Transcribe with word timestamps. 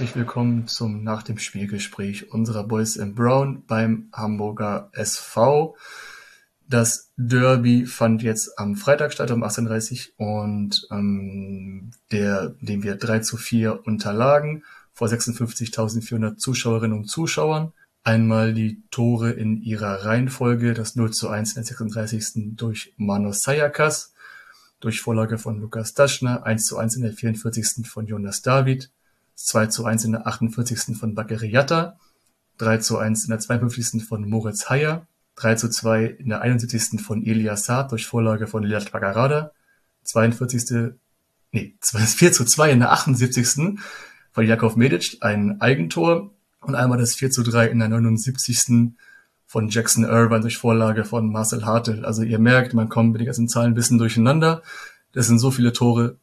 herzlich 0.00 0.16
willkommen 0.16 0.66
zum 0.66 1.02
Nach 1.04 1.22
dem 1.22 1.36
Spielgespräch 1.36 2.32
unserer 2.32 2.64
Boys 2.64 2.96
in 2.96 3.14
Brown 3.14 3.64
beim 3.66 4.08
Hamburger 4.14 4.88
SV. 4.92 5.76
Das 6.66 7.12
Derby 7.18 7.84
fand 7.84 8.22
jetzt 8.22 8.58
am 8.58 8.76
Freitag 8.76 9.12
statt 9.12 9.30
um 9.30 9.44
18.30 9.44 10.12
Uhr 10.16 10.26
und 10.26 10.88
ähm, 10.90 11.90
der, 12.12 12.54
dem 12.62 12.82
wir 12.82 12.96
3 12.96 13.18
zu 13.18 13.36
4 13.36 13.86
unterlagen 13.86 14.64
vor 14.94 15.08
56.400 15.08 16.38
Zuschauerinnen 16.38 16.96
und 16.96 17.04
Zuschauern. 17.04 17.74
Einmal 18.02 18.54
die 18.54 18.82
Tore 18.90 19.32
in 19.32 19.60
ihrer 19.60 20.06
Reihenfolge, 20.06 20.72
das 20.72 20.96
0 20.96 21.10
zu 21.10 21.28
1 21.28 21.50
in 21.50 21.54
der 21.56 21.64
36. 21.64 22.56
durch 22.56 22.94
Manos 22.96 23.42
Sayakas, 23.42 24.14
durch 24.80 25.02
Vorlage 25.02 25.36
von 25.36 25.60
Lukas 25.60 25.92
Daschner, 25.92 26.46
1 26.46 26.64
zu 26.64 26.78
1 26.78 26.96
in 26.96 27.02
der 27.02 27.12
44. 27.12 27.86
von 27.86 28.06
Jonas 28.06 28.40
David, 28.40 28.90
2 29.44 29.66
zu 29.66 29.84
1 29.84 30.04
in 30.04 30.12
der 30.12 30.26
48. 30.26 30.96
von 30.96 31.14
Bakary 31.14 31.50
Yatta, 31.50 31.98
3 32.58 32.78
zu 32.78 32.98
1 32.98 33.24
in 33.24 33.30
der 33.30 33.38
52. 33.38 34.04
von 34.04 34.28
Moritz 34.28 34.68
Heyer, 34.68 35.06
3 35.36 35.54
zu 35.54 35.70
2 35.70 36.04
in 36.04 36.28
der 36.28 36.42
71. 36.42 37.00
von 37.00 37.24
Elias 37.24 37.64
Saad 37.64 37.90
durch 37.92 38.06
Vorlage 38.06 38.46
von 38.46 38.62
Lilat 38.62 38.92
Bagarada, 38.92 39.52
42. 40.04 40.92
Nee, 41.52 41.74
4 41.82 42.32
zu 42.32 42.44
2 42.44 42.70
in 42.70 42.80
der 42.80 42.92
78 42.92 43.78
von 44.32 44.46
Jakov 44.46 44.76
Medic 44.76 45.18
ein 45.22 45.60
Eigentor 45.60 46.30
und 46.60 46.74
einmal 46.74 46.98
das 46.98 47.14
4 47.14 47.30
zu 47.30 47.42
3 47.42 47.68
in 47.68 47.78
der 47.78 47.88
79. 47.88 48.92
von 49.46 49.68
Jackson 49.68 50.04
Irvine 50.04 50.42
durch 50.42 50.58
Vorlage 50.58 51.04
von 51.04 51.32
Marcel 51.32 51.64
Hartel. 51.64 52.04
Also 52.04 52.22
ihr 52.22 52.38
merkt, 52.38 52.74
man 52.74 52.88
kommt 52.88 53.12
mit 53.12 53.20
den 53.20 53.26
ganzen 53.26 53.48
Zahlen 53.48 53.72
ein 53.72 53.74
bisschen 53.74 53.98
durcheinander. 53.98 54.62
Das 55.12 55.26
sind 55.26 55.40
so 55.40 55.50
viele 55.50 55.72
Tore. 55.72 56.18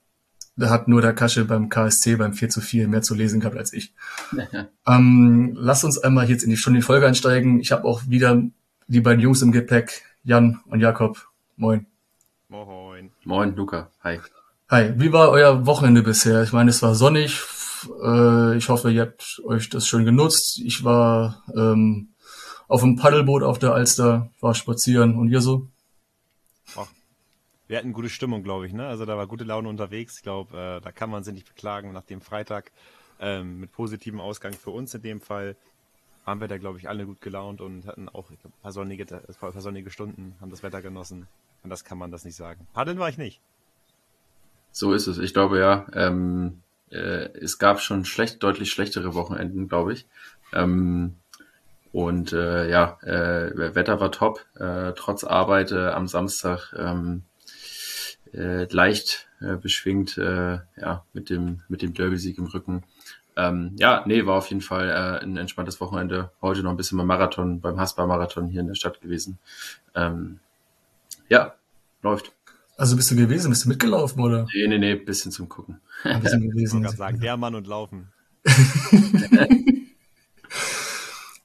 Da 0.57 0.71
hat 0.71 0.87
nur 0.87 1.01
der 1.01 1.13
Kasche 1.13 1.45
beim 1.45 1.69
KSC 1.69 2.15
beim 2.15 2.33
4 2.33 2.49
zu 2.49 2.61
4 2.61 2.87
mehr 2.87 3.03
zu 3.03 3.13
lesen 3.13 3.39
gehabt 3.39 3.57
als 3.57 3.73
ich. 3.73 3.93
ähm, 4.87 5.55
lasst 5.55 5.83
uns 5.83 5.99
einmal 5.99 6.27
jetzt 6.29 6.43
in 6.43 6.49
die 6.49 6.57
Stunde 6.57 6.81
Folge 6.81 7.05
einsteigen. 7.07 7.59
Ich 7.59 7.71
habe 7.71 7.85
auch 7.85 8.01
wieder 8.07 8.41
die 8.87 9.01
beiden 9.01 9.21
Jungs 9.21 9.43
im 9.43 9.51
Gepäck, 9.51 10.01
Jan 10.23 10.59
und 10.65 10.79
Jakob. 10.79 11.27
Moin. 11.57 11.85
Moin. 12.49 13.11
Moin, 13.23 13.55
Luca. 13.55 13.91
Hi. 14.03 14.19
Hi. 14.69 14.93
Wie 14.97 15.13
war 15.13 15.29
euer 15.29 15.65
Wochenende 15.67 16.01
bisher? 16.01 16.41
Ich 16.41 16.53
meine, 16.53 16.71
es 16.71 16.81
war 16.81 16.95
sonnig, 16.95 17.39
äh, 18.03 18.57
ich 18.57 18.69
hoffe, 18.69 18.91
ihr 18.91 19.01
habt 19.01 19.41
euch 19.45 19.69
das 19.69 19.87
schön 19.87 20.05
genutzt. 20.05 20.59
Ich 20.63 20.83
war 20.83 21.43
ähm, 21.55 22.09
auf 22.67 22.81
dem 22.81 22.95
Paddelboot 22.95 23.43
auf 23.43 23.59
der 23.59 23.73
Alster, 23.73 24.31
war 24.41 24.55
spazieren 24.55 25.15
und 25.15 25.29
ihr 25.29 25.41
so? 25.41 25.67
Wir 27.67 27.77
hatten 27.77 27.93
gute 27.93 28.09
Stimmung, 28.09 28.43
glaube 28.43 28.65
ich. 28.65 28.73
Ne? 28.73 28.87
Also 28.87 29.05
da 29.05 29.17
war 29.17 29.27
gute 29.27 29.43
Laune 29.43 29.67
unterwegs. 29.67 30.15
Ich 30.17 30.23
glaube, 30.23 30.57
äh, 30.57 30.81
da 30.81 30.91
kann 30.91 31.09
man 31.09 31.23
sich 31.23 31.33
nicht 31.33 31.47
beklagen. 31.47 31.91
Nach 31.91 32.03
dem 32.03 32.21
Freitag 32.21 32.71
ähm, 33.19 33.59
mit 33.59 33.71
positivem 33.71 34.21
Ausgang 34.21 34.53
für 34.53 34.71
uns 34.71 34.93
in 34.93 35.01
dem 35.01 35.21
Fall 35.21 35.55
waren 36.25 36.39
wir 36.41 36.47
da, 36.47 36.57
glaube 36.57 36.77
ich, 36.77 36.89
alle 36.89 37.05
gut 37.05 37.21
gelaunt 37.21 37.61
und 37.61 37.85
hatten 37.87 38.09
auch 38.09 38.29
ein 38.29 38.37
paar 38.61 38.71
sonnige, 38.71 39.05
ein 39.15 39.35
paar 39.39 39.61
sonnige 39.61 39.89
Stunden, 39.89 40.35
haben 40.41 40.49
das 40.49 40.63
Wetter 40.63 40.81
genossen. 40.81 41.27
Und 41.63 41.69
das 41.69 41.83
kann 41.83 41.97
man 41.97 42.11
das 42.11 42.25
nicht 42.25 42.35
sagen. 42.35 42.67
Paddeln 42.73 42.99
war 42.99 43.09
ich 43.09 43.17
nicht. 43.17 43.39
So 44.71 44.93
ist 44.93 45.07
es. 45.07 45.17
Ich 45.17 45.33
glaube 45.33 45.59
ja. 45.59 45.87
Ähm, 45.93 46.61
äh, 46.91 47.29
es 47.39 47.57
gab 47.57 47.81
schon 47.81 48.05
schlecht, 48.05 48.43
deutlich 48.43 48.71
schlechtere 48.71 49.13
Wochenenden, 49.13 49.67
glaube 49.67 49.93
ich. 49.93 50.05
Ähm, 50.53 51.15
und 51.91 52.31
äh, 52.33 52.69
ja, 52.69 52.99
äh, 53.01 53.75
Wetter 53.75 53.99
war 53.99 54.11
top, 54.11 54.45
äh, 54.55 54.93
trotz 54.93 55.23
Arbeit 55.23 55.71
äh, 55.71 55.87
am 55.87 56.07
Samstag 56.07 56.73
ähm, 56.77 57.23
äh, 58.37 58.67
leicht 58.71 59.27
äh, 59.41 59.55
beschwingt, 59.55 60.17
äh, 60.17 60.59
ja, 60.79 61.03
mit 61.13 61.29
dem, 61.29 61.61
mit 61.67 61.81
dem 61.81 61.93
Derby-Sieg 61.93 62.37
im 62.37 62.45
Rücken. 62.45 62.83
Ähm, 63.35 63.75
ja, 63.77 64.03
nee, 64.07 64.25
war 64.25 64.35
auf 64.35 64.49
jeden 64.49 64.61
Fall 64.61 64.89
äh, 64.89 65.23
ein 65.23 65.37
entspanntes 65.37 65.79
Wochenende. 65.79 66.31
Heute 66.41 66.63
noch 66.63 66.71
ein 66.71 66.77
bisschen 66.77 66.97
beim 66.97 67.07
Marathon, 67.07 67.61
beim 67.61 67.79
Haspa-Marathon 67.79 68.47
hier 68.49 68.61
in 68.61 68.67
der 68.67 68.75
Stadt 68.75 69.01
gewesen. 69.01 69.37
Ähm, 69.95 70.39
ja, 71.29 71.53
läuft. 72.01 72.31
Also 72.77 72.95
bist 72.95 73.11
du 73.11 73.15
gewesen? 73.15 73.49
Bist 73.49 73.65
du 73.65 73.69
mitgelaufen, 73.69 74.23
oder? 74.23 74.47
Nee, 74.53 74.67
nee, 74.67 74.77
nee, 74.77 74.95
bisschen 74.95 75.31
zum 75.31 75.49
Gucken. 75.49 75.81
Ein 76.03 76.21
bisschen 76.21 76.49
gewesen. 76.49 76.85
Ich 76.85 76.91
sagen, 76.91 77.19
der 77.19 77.37
Mann 77.37 77.55
und 77.55 77.67
Laufen. 77.67 78.11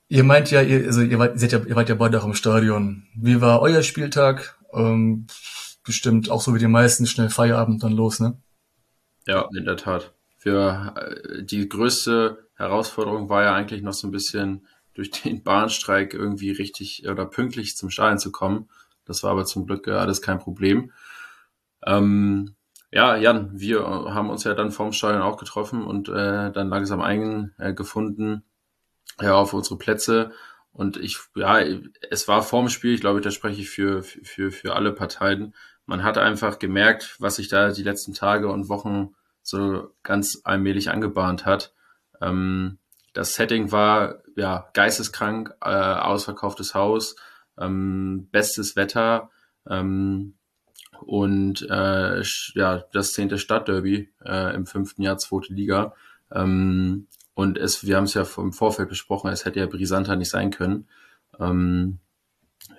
ihr 0.09 0.25
meint 0.25 0.51
ja, 0.51 0.63
ihr, 0.63 0.87
also 0.87 1.01
ihr 1.03 1.19
wart, 1.19 1.35
ihr, 1.35 1.39
seid 1.39 1.53
ja, 1.53 1.59
ihr 1.59 1.75
wart 1.75 1.89
ja 1.89 1.95
beide 1.95 2.21
auch 2.21 2.27
im 2.27 2.35
Stadion. 2.35 3.05
Wie 3.15 3.41
war 3.41 3.61
euer 3.61 3.83
Spieltag? 3.83 4.59
Ähm, 4.73 5.27
bestimmt 5.85 6.31
auch 6.31 6.41
so 6.41 6.55
wie 6.55 6.59
die 6.59 6.67
meisten 6.67 7.07
schnell 7.07 7.31
Feierabend 7.31 7.83
dann 7.83 7.93
los, 7.93 8.21
ne? 8.21 8.39
Ja, 9.27 9.49
in 9.57 9.65
der 9.65 9.77
Tat. 9.77 10.13
Für 10.39 10.95
äh, 10.97 11.43
die 11.43 11.69
größte 11.69 12.49
Herausforderung 12.55 13.29
war 13.29 13.43
ja 13.43 13.55
eigentlich 13.55 13.83
noch 13.83 13.93
so 13.93 14.09
ein 14.09 14.13
bisschen 14.13 14.67
durch 14.95 15.11
den 15.11 15.43
Bahnstreik 15.43 16.15
irgendwie 16.15 16.51
richtig 16.51 17.09
oder 17.09 17.27
pünktlich 17.27 17.77
zum 17.77 17.91
Stadion 17.91 18.19
zu 18.19 18.33
kommen. 18.33 18.69
Das 19.05 19.23
war 19.23 19.31
aber 19.31 19.45
zum 19.45 19.67
Glück 19.67 19.89
alles 19.89 20.23
kein 20.23 20.39
Problem. 20.39 20.93
Ähm, 21.85 22.55
ja, 22.91 23.17
Jan, 23.17 23.51
wir 23.59 23.85
haben 23.85 24.31
uns 24.31 24.45
ja 24.45 24.55
dann 24.55 24.71
vorm 24.71 24.93
Stadion 24.93 25.23
auch 25.23 25.39
getroffen 25.39 25.83
und 25.85 26.09
äh, 26.09 26.53
dann 26.53 26.69
langsam 26.69 27.01
eingefunden 27.01 28.45
äh, 29.19 29.25
ja, 29.25 29.35
auf 29.35 29.55
unsere 29.55 29.79
Plätze. 29.79 30.33
Und 30.73 30.97
ich, 30.97 31.19
ja, 31.35 31.59
es 32.11 32.29
war 32.29 32.43
vorm 32.43 32.69
Spiel, 32.69 32.95
ich 32.95 33.01
glaube, 33.01 33.21
da 33.21 33.31
spreche 33.31 33.61
ich 33.61 33.71
für, 33.71 34.03
für, 34.03 34.51
für 34.51 34.75
alle 34.75 34.93
Parteien. 34.93 35.55
Man 35.87 36.03
hat 36.03 36.19
einfach 36.19 36.59
gemerkt, 36.59 37.17
was 37.19 37.37
sich 37.37 37.49
da 37.49 37.71
die 37.71 37.83
letzten 37.83 38.15
Tage 38.15 38.49
und 38.49 38.69
Wochen 38.69 39.15
so 39.43 39.93
ganz 40.03 40.41
allmählich 40.45 40.91
angebahnt 40.91 41.45
hat. 41.45 41.73
Ähm, 42.21 42.79
das 43.13 43.35
Setting 43.35 43.73
war 43.73 44.23
ja 44.37 44.69
geisteskrank, 44.73 45.55
äh, 45.61 45.69
ausverkauftes 45.69 46.75
Haus, 46.75 47.17
ähm, 47.59 48.29
bestes 48.31 48.77
Wetter. 48.77 49.31
Ähm, 49.69 50.35
und 51.01 51.63
äh, 51.69 52.23
ja, 52.55 52.85
das 52.93 53.13
zehnte 53.13 53.39
Stadtderby 53.39 54.09
äh, 54.25 54.55
im 54.55 54.67
fünften 54.67 55.03
Jahr 55.03 55.19
zweite 55.19 55.53
Liga. 55.53 55.95
Ähm, 56.31 57.09
und 57.35 57.59
es, 57.59 57.85
wir 57.87 57.97
haben 57.97 58.05
es 58.05 58.15
ja 58.15 58.25
im 58.37 58.53
Vorfeld 58.53 58.89
besprochen, 58.89 59.31
es 59.31 59.45
hätte 59.45 59.61
ja 59.61 59.67
brisanter 59.67 60.17
nicht 60.17 60.31
sein 60.31 60.51
können. 60.51 60.87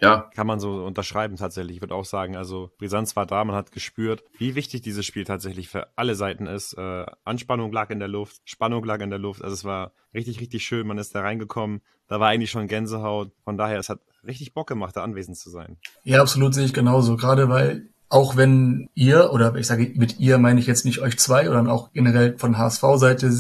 Ja. 0.02 0.30
Kann 0.36 0.48
man 0.48 0.60
so 0.60 0.84
unterschreiben 0.86 1.38
tatsächlich. 1.38 1.78
Ich 1.78 1.82
würde 1.82 1.96
auch 1.96 2.06
sagen, 2.06 2.36
also 2.36 2.72
Brisanz 2.78 3.16
war 3.16 3.26
da, 3.26 3.44
man 3.44 3.56
hat 3.56 3.72
gespürt, 3.72 4.24
wie 4.38 4.56
wichtig 4.56 4.82
dieses 4.82 5.06
Spiel 5.06 5.24
tatsächlich 5.24 5.70
für 5.70 5.88
alle 5.96 6.16
Seiten 6.16 6.48
ist. 6.48 6.74
Äh, 6.74 7.06
Anspannung 7.24 7.72
lag 7.72 7.90
in 7.90 8.00
der 8.00 8.08
Luft, 8.08 8.42
Spannung 8.46 8.84
lag 8.84 9.02
in 9.02 9.10
der 9.10 9.20
Luft. 9.20 9.44
Also 9.44 9.54
es 9.54 9.64
war 9.64 9.94
richtig, 10.14 10.40
richtig 10.40 10.64
schön. 10.64 10.88
Man 10.88 10.98
ist 10.98 11.16
da 11.16 11.22
reingekommen. 11.22 11.82
Da 12.08 12.20
war 12.20 12.30
eigentlich 12.30 12.52
schon 12.52 12.68
Gänsehaut. 12.68 13.32
Von 13.44 13.58
daher, 13.58 13.80
es 13.80 13.90
hat 13.90 14.00
richtig 14.26 14.54
Bock 14.54 14.68
gemacht, 14.68 14.96
da 14.96 15.04
anwesend 15.04 15.38
zu 15.38 15.50
sein. 15.50 15.78
Ja, 16.04 16.22
absolut 16.22 16.54
sehe 16.54 16.66
ich 16.66 16.74
genauso. 16.74 17.16
Gerade 17.18 17.50
weil 17.50 17.90
auch 18.10 18.38
wenn 18.38 18.90
ihr, 18.94 19.34
oder 19.34 19.56
ich 19.56 19.66
sage 19.66 19.92
mit 19.96 20.20
ihr 20.20 20.38
meine 20.38 20.60
ich 20.60 20.68
jetzt 20.68 20.86
nicht 20.86 21.00
euch 21.00 21.18
zwei, 21.18 21.46
sondern 21.46 21.68
auch 21.68 21.94
generell 21.94 22.38
von 22.38 22.58
HSV-Seite 22.58 23.32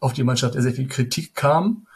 auf 0.00 0.12
die 0.12 0.22
Mannschaft 0.22 0.54
sehr 0.54 0.72
viel 0.72 0.86
Kritik 0.86 1.34
kam 1.34 1.86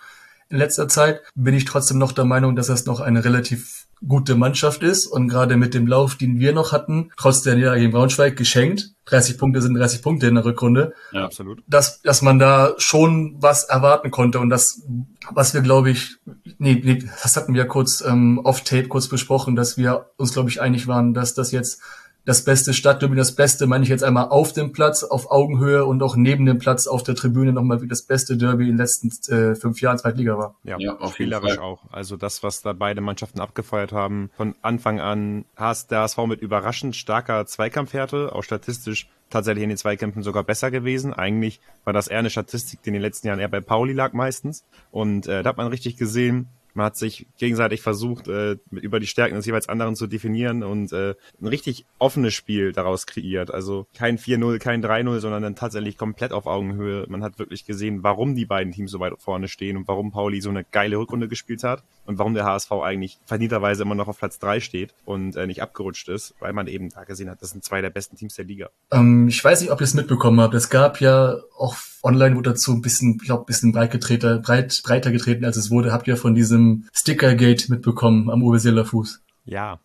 in 0.50 0.58
letzter 0.58 0.88
Zeit, 0.88 1.20
bin 1.34 1.54
ich 1.54 1.64
trotzdem 1.64 1.98
noch 1.98 2.12
der 2.12 2.24
Meinung, 2.24 2.56
dass 2.56 2.68
das 2.68 2.86
noch 2.86 3.00
eine 3.00 3.24
relativ 3.24 3.86
gute 4.06 4.36
Mannschaft 4.36 4.82
ist 4.82 5.06
und 5.06 5.28
gerade 5.28 5.56
mit 5.56 5.74
dem 5.74 5.86
Lauf, 5.86 6.14
den 6.14 6.38
wir 6.38 6.52
noch 6.52 6.72
hatten, 6.72 7.10
trotz 7.16 7.42
der 7.42 7.56
Niederlage 7.56 7.84
in 7.84 7.90
Braunschweig 7.90 8.36
geschenkt. 8.36 8.92
30 9.06 9.38
Punkte 9.38 9.60
sind 9.60 9.74
30 9.74 10.02
Punkte 10.02 10.26
in 10.28 10.36
der 10.36 10.44
Rückrunde. 10.44 10.94
Ja, 11.12 11.24
absolut. 11.24 11.62
Dass, 11.66 12.00
dass 12.02 12.22
man 12.22 12.38
da 12.38 12.74
schon 12.78 13.36
was 13.40 13.64
erwarten 13.64 14.10
konnte 14.10 14.38
und 14.38 14.50
das, 14.50 14.82
was 15.30 15.52
wir 15.54 15.62
glaube 15.62 15.90
ich, 15.90 16.16
nee, 16.58 16.80
nee, 16.82 17.04
das 17.22 17.36
hatten 17.36 17.54
wir 17.54 17.66
kurz 17.66 18.02
ähm, 18.06 18.38
off-tape 18.44 18.88
kurz 18.88 19.08
besprochen, 19.08 19.56
dass 19.56 19.76
wir 19.76 20.10
uns 20.16 20.32
glaube 20.32 20.50
ich 20.50 20.60
einig 20.60 20.86
waren, 20.86 21.12
dass 21.12 21.34
das 21.34 21.50
jetzt 21.50 21.80
das 22.28 22.44
beste 22.44 22.74
Stadtderby, 22.74 23.16
das 23.16 23.34
Beste 23.34 23.66
meine 23.66 23.84
ich 23.84 23.88
jetzt 23.88 24.04
einmal 24.04 24.28
auf 24.28 24.52
dem 24.52 24.72
Platz, 24.72 25.02
auf 25.02 25.30
Augenhöhe 25.30 25.86
und 25.86 26.02
auch 26.02 26.14
neben 26.14 26.44
dem 26.44 26.58
Platz 26.58 26.86
auf 26.86 27.02
der 27.02 27.14
Tribüne 27.14 27.54
nochmal 27.54 27.80
wie 27.80 27.88
das 27.88 28.02
beste 28.02 28.36
Derby 28.36 28.64
in 28.64 28.72
den 28.72 28.76
letzten 28.76 29.08
äh, 29.32 29.54
fünf 29.54 29.80
Jahren 29.80 29.96
Zweitliga 29.96 30.36
war. 30.36 30.54
Ja, 30.62 30.76
ja 30.78 30.98
auf 30.98 31.14
spielerisch 31.14 31.56
auch. 31.56 31.84
Also 31.90 32.18
das, 32.18 32.42
was 32.42 32.60
da 32.60 32.74
beide 32.74 33.00
Mannschaften 33.00 33.40
abgefeuert 33.40 33.92
haben, 33.92 34.28
von 34.36 34.54
Anfang 34.60 35.00
an 35.00 35.46
hast 35.56 35.90
der 35.90 36.00
HSV 36.00 36.18
mit 36.26 36.42
überraschend 36.42 36.96
starker 36.96 37.46
Zweikampfhärte, 37.46 38.34
auch 38.34 38.42
statistisch 38.42 39.08
tatsächlich 39.30 39.62
in 39.62 39.70
den 39.70 39.78
Zweikämpfen 39.78 40.22
sogar 40.22 40.44
besser 40.44 40.70
gewesen. 40.70 41.14
Eigentlich 41.14 41.60
war 41.84 41.94
das 41.94 42.08
eher 42.08 42.18
eine 42.18 42.28
Statistik, 42.28 42.82
die 42.82 42.88
in 42.88 42.92
den 42.92 43.02
letzten 43.02 43.28
Jahren 43.28 43.38
eher 43.38 43.48
bei 43.48 43.62
Pauli 43.62 43.94
lag 43.94 44.12
meistens. 44.12 44.66
Und 44.90 45.26
äh, 45.28 45.42
da 45.42 45.48
hat 45.48 45.56
man 45.56 45.68
richtig 45.68 45.96
gesehen, 45.96 46.48
Man 46.74 46.86
hat 46.86 46.96
sich 46.96 47.26
gegenseitig 47.38 47.82
versucht, 47.82 48.28
äh, 48.28 48.56
über 48.70 49.00
die 49.00 49.06
Stärken 49.06 49.36
des 49.36 49.46
jeweils 49.46 49.68
anderen 49.68 49.96
zu 49.96 50.06
definieren 50.06 50.62
und 50.62 50.92
äh, 50.92 51.14
ein 51.40 51.46
richtig 51.46 51.86
offenes 51.98 52.34
Spiel 52.34 52.72
daraus 52.72 53.06
kreiert. 53.06 53.52
Also 53.52 53.86
kein 53.96 54.18
4-0, 54.18 54.58
kein 54.58 54.84
3-0, 54.84 55.20
sondern 55.20 55.42
dann 55.42 55.56
tatsächlich 55.56 55.98
komplett 55.98 56.32
auf 56.32 56.46
Augenhöhe. 56.46 57.06
Man 57.08 57.22
hat 57.22 57.38
wirklich 57.38 57.64
gesehen, 57.64 58.02
warum 58.02 58.34
die 58.34 58.46
beiden 58.46 58.72
Teams 58.72 58.90
so 58.90 59.00
weit 59.00 59.14
vorne 59.18 59.48
stehen 59.48 59.76
und 59.76 59.88
warum 59.88 60.10
Pauli 60.10 60.40
so 60.40 60.50
eine 60.50 60.64
geile 60.64 60.98
Rückrunde 60.98 61.28
gespielt 61.28 61.64
hat 61.64 61.82
und 62.06 62.18
warum 62.18 62.34
der 62.34 62.44
HSV 62.44 62.72
eigentlich 62.72 63.18
verdienterweise 63.26 63.82
immer 63.82 63.94
noch 63.94 64.08
auf 64.08 64.18
Platz 64.18 64.38
3 64.38 64.60
steht 64.60 64.94
und 65.04 65.36
äh, 65.36 65.46
nicht 65.46 65.62
abgerutscht 65.62 66.08
ist, 66.08 66.34
weil 66.40 66.52
man 66.52 66.66
eben 66.66 66.90
da 66.90 67.04
gesehen 67.04 67.30
hat, 67.30 67.42
das 67.42 67.50
sind 67.50 67.64
zwei 67.64 67.80
der 67.80 67.90
besten 67.90 68.16
Teams 68.16 68.34
der 68.34 68.44
Liga. 68.44 68.70
Ähm, 68.90 69.28
ich 69.28 69.42
weiß 69.42 69.60
nicht, 69.60 69.70
ob 69.70 69.80
ihr 69.80 69.84
es 69.84 69.94
mitbekommen 69.94 70.40
habt. 70.40 70.54
Es 70.54 70.70
gab 70.70 71.00
ja 71.00 71.36
auch 71.56 71.76
online 72.02 72.36
wurde 72.36 72.50
dazu 72.50 72.72
ein 72.72 72.82
bisschen, 72.82 73.18
ich 73.20 73.26
glaube, 73.26 73.42
ein 73.42 73.46
bisschen 73.46 73.72
breit 73.72 73.90
getreter, 73.90 74.38
breit, 74.38 74.80
breiter 74.84 75.10
getreten, 75.10 75.44
als 75.44 75.56
es 75.56 75.70
wurde. 75.70 75.92
Habt 75.92 76.06
ihr 76.08 76.16
von 76.16 76.34
diesem 76.34 76.57
Stickergate 76.92 77.70
mitbekommen 77.70 78.30
am 78.30 78.42
Uwe 78.42 78.58
Seeler 78.58 78.84
Fuß? 78.84 79.22
Ja. 79.44 79.80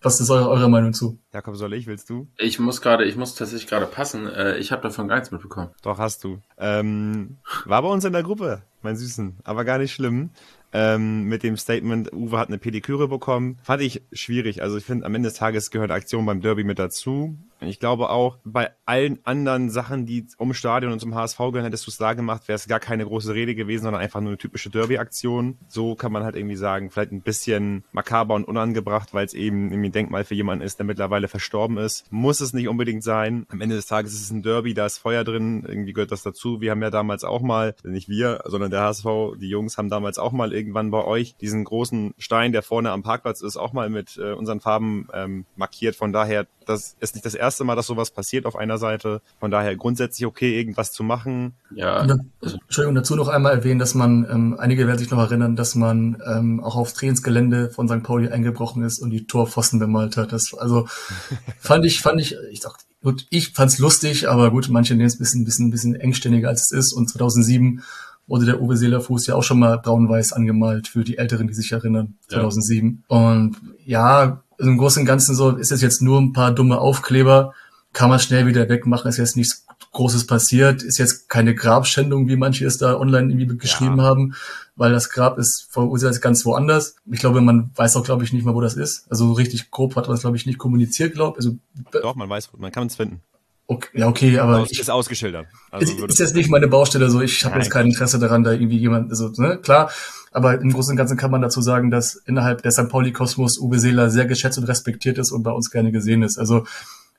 Was 0.00 0.20
ist 0.20 0.30
eure, 0.30 0.48
eure 0.48 0.70
Meinung 0.70 0.94
zu? 0.94 1.18
Jakob, 1.32 1.56
soll 1.56 1.74
ich? 1.74 1.86
Willst 1.86 2.08
du? 2.08 2.26
Ich 2.38 2.58
muss 2.58 2.80
gerade, 2.80 3.04
ich 3.04 3.16
muss 3.16 3.34
tatsächlich 3.34 3.68
gerade 3.68 3.86
passen. 3.86 4.26
Äh, 4.26 4.56
ich 4.56 4.72
habe 4.72 4.80
davon 4.82 5.08
gar 5.08 5.16
nichts 5.16 5.30
mitbekommen. 5.30 5.70
Doch, 5.82 5.98
hast 5.98 6.24
du. 6.24 6.38
Ähm, 6.56 7.36
war 7.66 7.82
bei 7.82 7.88
uns 7.88 8.04
in 8.04 8.14
der 8.14 8.22
Gruppe, 8.22 8.62
mein 8.80 8.96
Süßen, 8.96 9.36
aber 9.44 9.64
gar 9.64 9.76
nicht 9.78 9.92
schlimm 9.92 10.30
ähm, 10.72 11.24
mit 11.24 11.42
dem 11.42 11.56
Statement, 11.56 12.12
Uwe 12.12 12.38
hat 12.38 12.48
eine 12.48 12.58
Pediküre 12.58 13.08
bekommen. 13.08 13.58
Fand 13.62 13.82
ich 13.82 14.02
schwierig. 14.12 14.62
Also 14.62 14.76
ich 14.76 14.84
finde, 14.84 15.06
am 15.06 15.14
Ende 15.14 15.28
des 15.28 15.38
Tages 15.38 15.70
gehört 15.70 15.90
Aktion 15.90 16.26
beim 16.26 16.40
Derby 16.40 16.64
mit 16.64 16.78
dazu. 16.78 17.36
Ich 17.60 17.80
glaube 17.80 18.10
auch, 18.10 18.38
bei 18.44 18.70
allen 18.86 19.18
anderen 19.24 19.70
Sachen, 19.70 20.06
die 20.06 20.26
um 20.38 20.54
Stadion 20.54 20.92
und 20.92 21.00
zum 21.00 21.14
HSV 21.14 21.38
gehören, 21.38 21.64
hättest 21.64 21.86
du 21.86 21.90
es 21.90 21.98
da 21.98 22.14
gemacht, 22.14 22.48
wäre 22.48 22.56
es 22.56 22.68
gar 22.68 22.80
keine 22.80 23.04
große 23.04 23.34
Rede 23.34 23.54
gewesen, 23.54 23.84
sondern 23.84 24.02
einfach 24.02 24.20
nur 24.20 24.30
eine 24.30 24.38
typische 24.38 24.70
Derby-Aktion. 24.70 25.58
So 25.68 25.94
kann 25.94 26.12
man 26.12 26.24
halt 26.24 26.36
irgendwie 26.36 26.56
sagen, 26.56 26.90
vielleicht 26.90 27.12
ein 27.12 27.22
bisschen 27.22 27.84
makaber 27.92 28.34
und 28.34 28.44
unangebracht, 28.44 29.12
weil 29.14 29.26
es 29.26 29.34
eben 29.34 29.70
irgendwie 29.70 29.88
ein 29.88 29.92
Denkmal 29.92 30.24
für 30.24 30.34
jemanden 30.34 30.64
ist, 30.64 30.78
der 30.78 30.86
mittlerweile 30.86 31.28
verstorben 31.28 31.78
ist. 31.78 32.10
Muss 32.12 32.40
es 32.40 32.52
nicht 32.52 32.68
unbedingt 32.68 33.02
sein. 33.02 33.46
Am 33.48 33.60
Ende 33.60 33.76
des 33.76 33.86
Tages 33.86 34.14
ist 34.14 34.22
es 34.22 34.30
ein 34.30 34.42
Derby, 34.42 34.74
da 34.74 34.86
ist 34.86 34.98
Feuer 34.98 35.24
drin, 35.24 35.64
irgendwie 35.66 35.92
gehört 35.92 36.12
das 36.12 36.22
dazu. 36.22 36.60
Wir 36.60 36.70
haben 36.70 36.82
ja 36.82 36.90
damals 36.90 37.24
auch 37.24 37.42
mal, 37.42 37.74
nicht 37.84 38.08
wir, 38.08 38.42
sondern 38.46 38.70
der 38.70 38.82
HSV, 38.82 39.06
die 39.40 39.48
Jungs 39.48 39.78
haben 39.78 39.90
damals 39.90 40.18
auch 40.18 40.32
mal 40.32 40.52
irgendwann 40.52 40.90
bei 40.90 41.04
euch 41.04 41.36
diesen 41.36 41.64
großen 41.64 42.14
Stein, 42.18 42.52
der 42.52 42.62
vorne 42.62 42.90
am 42.90 43.02
Parkplatz 43.02 43.40
ist, 43.40 43.56
auch 43.56 43.72
mal 43.72 43.90
mit 43.90 44.16
äh, 44.16 44.32
unseren 44.32 44.60
Farben 44.60 45.08
ähm, 45.12 45.46
markiert. 45.56 45.96
Von 45.96 46.12
daher, 46.12 46.46
das 46.66 46.96
ist 47.00 47.14
nicht 47.14 47.24
das 47.24 47.34
erste 47.34 47.47
Mal, 47.64 47.76
dass 47.76 47.86
sowas 47.86 48.10
passiert 48.10 48.46
auf 48.46 48.56
einer 48.56 48.78
Seite. 48.78 49.22
Von 49.40 49.50
daher 49.50 49.76
grundsätzlich 49.76 50.26
okay, 50.26 50.58
irgendwas 50.58 50.92
zu 50.92 51.02
machen. 51.02 51.54
Ja. 51.74 52.04
Dann, 52.06 52.30
Entschuldigung, 52.42 52.94
dazu 52.94 53.16
noch 53.16 53.28
einmal 53.28 53.54
erwähnen, 53.54 53.78
dass 53.78 53.94
man, 53.94 54.26
ähm, 54.30 54.56
einige 54.58 54.86
werden 54.86 54.98
sich 54.98 55.10
noch 55.10 55.18
erinnern, 55.18 55.56
dass 55.56 55.74
man 55.74 56.22
ähm, 56.26 56.60
auch 56.60 56.76
aufs 56.76 56.94
Trainingsgelände 56.94 57.70
von 57.70 57.88
St. 57.88 58.02
Pauli 58.02 58.28
eingebrochen 58.28 58.82
ist 58.82 58.98
und 58.98 59.10
die 59.10 59.26
Torpfosten 59.26 59.78
bemalt 59.78 60.16
hat. 60.16 60.32
Das 60.32 60.52
also 60.54 60.86
fand 61.58 61.84
ich, 61.84 62.00
fand 62.00 62.20
ich, 62.20 62.36
ich 62.50 62.60
dachte, 62.60 62.84
gut, 63.02 63.26
ich 63.30 63.52
fand's 63.52 63.78
lustig, 63.78 64.28
aber 64.28 64.50
gut, 64.50 64.68
manche 64.70 64.94
nehmen 64.94 65.06
es 65.06 65.16
ein 65.16 65.18
bisschen, 65.18 65.44
bisschen, 65.44 65.70
bisschen 65.70 65.94
engständiger 65.94 66.48
als 66.48 66.70
es 66.70 66.72
ist. 66.72 66.92
Und 66.92 67.08
2007 67.08 67.82
wurde 68.26 68.44
der 68.44 68.60
Uwe 68.60 68.76
Seeler 68.76 69.00
Fuß 69.00 69.26
ja 69.26 69.34
auch 69.34 69.42
schon 69.42 69.58
mal 69.58 69.78
braun-weiß 69.78 70.32
angemalt 70.32 70.88
für 70.88 71.02
die 71.02 71.18
Älteren, 71.18 71.48
die 71.48 71.54
sich 71.54 71.72
erinnern, 71.72 72.18
2007. 72.28 73.04
Ja. 73.08 73.16
Und 73.16 73.56
ja, 73.84 74.42
im 74.58 74.78
Großen 74.78 75.00
und 75.00 75.06
Ganzen 75.06 75.34
so 75.34 75.50
ist 75.50 75.72
es 75.72 75.82
jetzt 75.82 76.02
nur 76.02 76.20
ein 76.20 76.32
paar 76.32 76.52
dumme 76.52 76.78
Aufkleber, 76.78 77.54
kann 77.92 78.10
man 78.10 78.20
schnell 78.20 78.46
wieder 78.46 78.68
wegmachen, 78.68 79.08
ist 79.08 79.16
jetzt 79.16 79.36
nichts 79.36 79.64
Großes 79.92 80.26
passiert, 80.26 80.82
ist 80.82 80.98
jetzt 80.98 81.28
keine 81.28 81.54
Grabschändung, 81.54 82.28
wie 82.28 82.36
manche 82.36 82.66
es 82.66 82.76
da 82.76 82.98
online 82.98 83.32
irgendwie 83.32 83.56
geschrieben 83.56 83.98
ja. 83.98 84.04
haben, 84.04 84.34
weil 84.76 84.92
das 84.92 85.08
Grab 85.10 85.38
ist 85.38 85.66
verursacht 85.70 86.20
ganz 86.20 86.44
woanders. 86.44 86.96
Ich 87.10 87.20
glaube, 87.20 87.40
man 87.40 87.70
weiß 87.74 87.96
auch, 87.96 88.04
glaube 88.04 88.22
ich, 88.22 88.32
nicht 88.32 88.44
mal, 88.44 88.54
wo 88.54 88.60
das 88.60 88.74
ist. 88.74 89.10
Also 89.10 89.32
richtig 89.32 89.70
grob 89.70 89.96
hat 89.96 90.06
man 90.06 90.14
es, 90.14 90.20
glaube 90.20 90.36
ich, 90.36 90.46
nicht 90.46 90.58
kommuniziert, 90.58 91.14
glaube 91.14 91.36
also 91.36 91.56
Doch, 91.90 92.14
man 92.14 92.28
weiß, 92.28 92.50
man 92.58 92.70
kann 92.70 92.86
es 92.86 92.96
finden. 92.96 93.22
Okay, 93.70 94.00
ja, 94.00 94.08
okay, 94.08 94.38
aber 94.38 94.60
Aus, 94.60 94.70
ich, 94.70 94.80
ist 94.80 94.90
ausgeschildert. 94.90 95.46
Also 95.70 95.92
ist, 95.92 96.02
ist 96.02 96.18
jetzt 96.18 96.34
nicht 96.34 96.48
meine 96.48 96.68
Baustelle, 96.68 97.10
so 97.10 97.20
ich 97.20 97.44
habe 97.44 97.58
jetzt 97.58 97.70
kein 97.70 97.86
Interesse 97.86 98.18
daran, 98.18 98.42
da 98.42 98.52
irgendwie 98.52 98.78
jemand, 98.78 99.10
also 99.10 99.30
ne, 99.36 99.58
klar, 99.58 99.90
aber 100.32 100.58
im 100.58 100.72
Großen 100.72 100.92
und 100.92 100.96
Ganzen 100.96 101.18
kann 101.18 101.30
man 101.30 101.42
dazu 101.42 101.60
sagen, 101.60 101.90
dass 101.90 102.14
innerhalb 102.14 102.62
der 102.62 102.72
St. 102.72 102.88
Pauli-Kosmos 102.88 103.58
Uwe 103.58 103.78
Seeler 103.78 104.08
sehr 104.08 104.24
geschätzt 104.24 104.56
und 104.56 104.64
respektiert 104.64 105.18
ist 105.18 105.32
und 105.32 105.42
bei 105.42 105.50
uns 105.50 105.70
gerne 105.70 105.92
gesehen 105.92 106.22
ist. 106.22 106.38
Also 106.38 106.64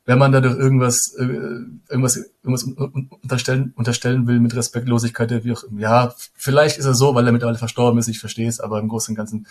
wenn 0.05 0.17
man 0.17 0.31
dadurch 0.31 0.57
irgendwas, 0.57 1.13
äh, 1.19 1.23
irgendwas, 1.87 2.17
irgendwas 2.43 2.63
unterstellen, 3.21 3.73
unterstellen 3.75 4.25
will 4.25 4.39
mit 4.39 4.55
Respektlosigkeit, 4.55 5.43
wie 5.43 5.51
auch, 5.51 5.63
ja, 5.77 6.15
vielleicht 6.33 6.79
ist 6.79 6.85
er 6.85 6.95
so, 6.95 7.13
weil 7.13 7.27
er 7.27 7.31
mittlerweile 7.31 7.59
verstorben 7.59 7.99
ist, 7.99 8.07
ich 8.07 8.19
verstehe 8.19 8.49
es, 8.49 8.59
aber 8.59 8.79
im 8.79 8.87
Großen 8.87 9.11
und 9.11 9.17
Ganzen 9.17 9.45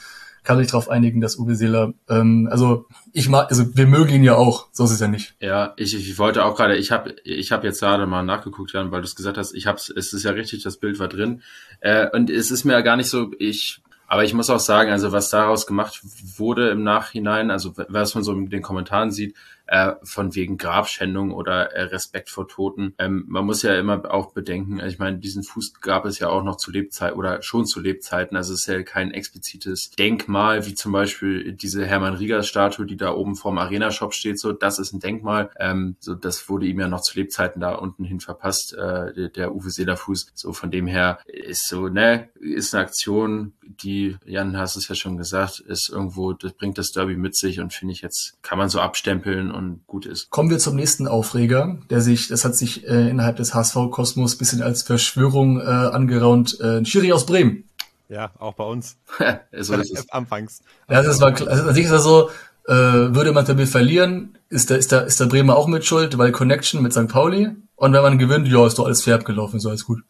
kann 0.48 0.58
sich 0.58 0.68
darauf 0.68 0.88
einigen, 0.88 1.20
dass 1.20 1.38
Uwe 1.38 1.54
Seeler, 1.54 1.92
ähm, 2.08 2.48
also 2.50 2.86
ich 3.12 3.28
mag, 3.28 3.50
also 3.50 3.76
wir 3.76 3.86
mögen 3.86 4.14
ihn 4.14 4.24
ja 4.24 4.34
auch, 4.34 4.68
so 4.72 4.84
ist 4.84 4.92
es 4.92 5.00
ja 5.00 5.06
nicht. 5.06 5.34
Ja, 5.40 5.74
ich, 5.76 5.94
ich 5.94 6.18
wollte 6.18 6.42
auch 6.42 6.56
gerade, 6.56 6.76
ich 6.76 6.90
habe 6.90 7.16
ich 7.22 7.52
hab 7.52 7.64
jetzt 7.64 7.80
gerade 7.80 8.06
mal 8.06 8.22
nachgeguckt, 8.22 8.72
Jan, 8.72 8.90
weil 8.90 9.02
du 9.02 9.06
es 9.06 9.14
gesagt 9.14 9.36
hast, 9.36 9.52
ich 9.52 9.66
hab's, 9.66 9.92
es 9.94 10.14
ist 10.14 10.22
ja 10.22 10.30
richtig, 10.30 10.62
das 10.62 10.78
Bild 10.78 10.98
war 11.00 11.08
drin. 11.08 11.42
Äh, 11.80 12.08
und 12.14 12.30
es 12.30 12.50
ist 12.50 12.64
mir 12.64 12.72
ja 12.72 12.80
gar 12.80 12.96
nicht 12.96 13.10
so, 13.10 13.30
ich 13.38 13.82
aber 14.06 14.24
ich 14.24 14.32
muss 14.32 14.48
auch 14.48 14.58
sagen, 14.58 14.90
also 14.90 15.12
was 15.12 15.28
daraus 15.28 15.66
gemacht 15.66 16.00
wurde 16.38 16.70
im 16.70 16.82
Nachhinein, 16.82 17.50
also 17.50 17.74
was 17.76 18.14
man 18.14 18.24
so 18.24 18.32
in 18.32 18.48
den 18.48 18.62
Kommentaren 18.62 19.10
sieht, 19.10 19.36
äh, 19.68 19.92
von 20.02 20.34
wegen 20.34 20.58
Grabschändung 20.58 21.32
oder 21.32 21.72
äh, 21.72 21.82
Respekt 21.82 22.30
vor 22.30 22.48
Toten. 22.48 22.94
Ähm, 22.98 23.24
man 23.28 23.44
muss 23.44 23.62
ja 23.62 23.78
immer 23.78 24.10
auch 24.10 24.32
bedenken, 24.32 24.80
ich 24.80 24.98
meine, 24.98 25.18
diesen 25.18 25.42
Fuß 25.42 25.80
gab 25.80 26.04
es 26.06 26.18
ja 26.18 26.28
auch 26.28 26.42
noch 26.42 26.56
zu 26.56 26.70
Lebzeiten 26.70 27.18
oder 27.18 27.42
schon 27.42 27.66
zu 27.66 27.80
Lebzeiten. 27.80 28.36
Also 28.36 28.54
es 28.54 28.60
ist 28.60 28.66
ja 28.66 28.82
kein 28.82 29.12
explizites 29.12 29.90
Denkmal, 29.98 30.66
wie 30.66 30.74
zum 30.74 30.92
Beispiel 30.92 31.52
diese 31.52 31.86
Hermann 31.86 32.14
Rieger 32.14 32.42
Statue, 32.42 32.86
die 32.86 32.96
da 32.96 33.12
oben 33.12 33.36
vorm 33.36 33.58
Arena 33.58 33.90
Shop 33.90 34.14
steht. 34.14 34.40
So, 34.40 34.52
das 34.52 34.78
ist 34.78 34.92
ein 34.92 35.00
Denkmal. 35.00 35.50
Ähm, 35.58 35.96
so, 36.00 36.14
das 36.14 36.48
wurde 36.48 36.66
ihm 36.66 36.80
ja 36.80 36.88
noch 36.88 37.02
zu 37.02 37.18
Lebzeiten 37.18 37.60
da 37.60 37.74
unten 37.74 38.04
hin 38.04 38.20
verpasst, 38.20 38.72
äh, 38.74 39.12
der, 39.12 39.28
der 39.28 39.54
Uwe 39.54 39.70
Seelerfuß. 39.70 40.32
So, 40.34 40.52
von 40.52 40.70
dem 40.70 40.86
her 40.86 41.18
ist 41.26 41.68
so, 41.68 41.88
ne, 41.88 42.30
ist 42.40 42.74
eine 42.74 42.84
Aktion, 42.84 43.52
die, 43.62 44.16
Jan, 44.24 44.56
hast 44.56 44.76
es 44.76 44.88
ja 44.88 44.94
schon 44.94 45.16
gesagt, 45.16 45.60
ist 45.60 45.90
irgendwo, 45.90 46.32
das 46.32 46.52
bringt 46.54 46.78
das 46.78 46.90
Derby 46.90 47.16
mit 47.16 47.36
sich 47.36 47.60
und 47.60 47.72
finde 47.72 47.92
ich 47.92 48.00
jetzt, 48.00 48.38
kann 48.42 48.58
man 48.58 48.68
so 48.68 48.80
abstempeln 48.80 49.50
und 49.58 49.86
gut 49.86 50.06
ist. 50.06 50.30
Kommen 50.30 50.48
wir 50.48 50.58
zum 50.58 50.76
nächsten 50.76 51.06
Aufreger, 51.06 51.78
der 51.90 52.00
sich, 52.00 52.28
das 52.28 52.44
hat 52.44 52.54
sich 52.54 52.86
äh, 52.88 53.10
innerhalb 53.10 53.36
des 53.36 53.54
HSV-Kosmos 53.54 54.38
bisschen 54.38 54.62
als 54.62 54.82
Verschwörung 54.82 55.60
äh, 55.60 55.64
angeraunt. 55.64 56.58
Äh, 56.60 56.84
Schiri 56.84 57.12
aus 57.12 57.26
Bremen. 57.26 57.64
Ja, 58.08 58.30
auch 58.38 58.54
bei 58.54 58.64
uns. 58.64 58.96
so 59.58 59.74
ist 59.74 59.90
es. 59.92 60.08
Anfangs. 60.10 60.62
Ja, 60.88 61.02
das 61.02 61.20
war, 61.20 61.28
also, 61.28 61.68
an 61.68 61.74
sich 61.74 61.84
ist 61.84 61.92
das 61.92 62.04
so, 62.04 62.30
äh, 62.66 62.72
würde 62.72 63.32
man 63.32 63.44
damit 63.44 63.68
verlieren, 63.68 64.38
ist 64.48 64.70
der, 64.70 64.78
ist 64.78 64.92
der, 64.92 65.04
ist 65.04 65.20
der 65.20 65.26
Bremer 65.26 65.56
auch 65.56 65.66
mit 65.66 65.84
Schuld, 65.84 66.16
weil 66.16 66.32
Connection 66.32 66.80
mit 66.80 66.92
St. 66.92 67.08
Pauli. 67.08 67.50
Und 67.76 67.92
wenn 67.92 68.02
man 68.02 68.18
gewinnt, 68.18 68.48
ja, 68.48 68.66
ist 68.66 68.78
doch 68.78 68.86
alles 68.86 69.02
fair 69.02 69.16
abgelaufen, 69.16 69.60
so 69.60 69.68
alles 69.68 69.84
gut. 69.84 70.00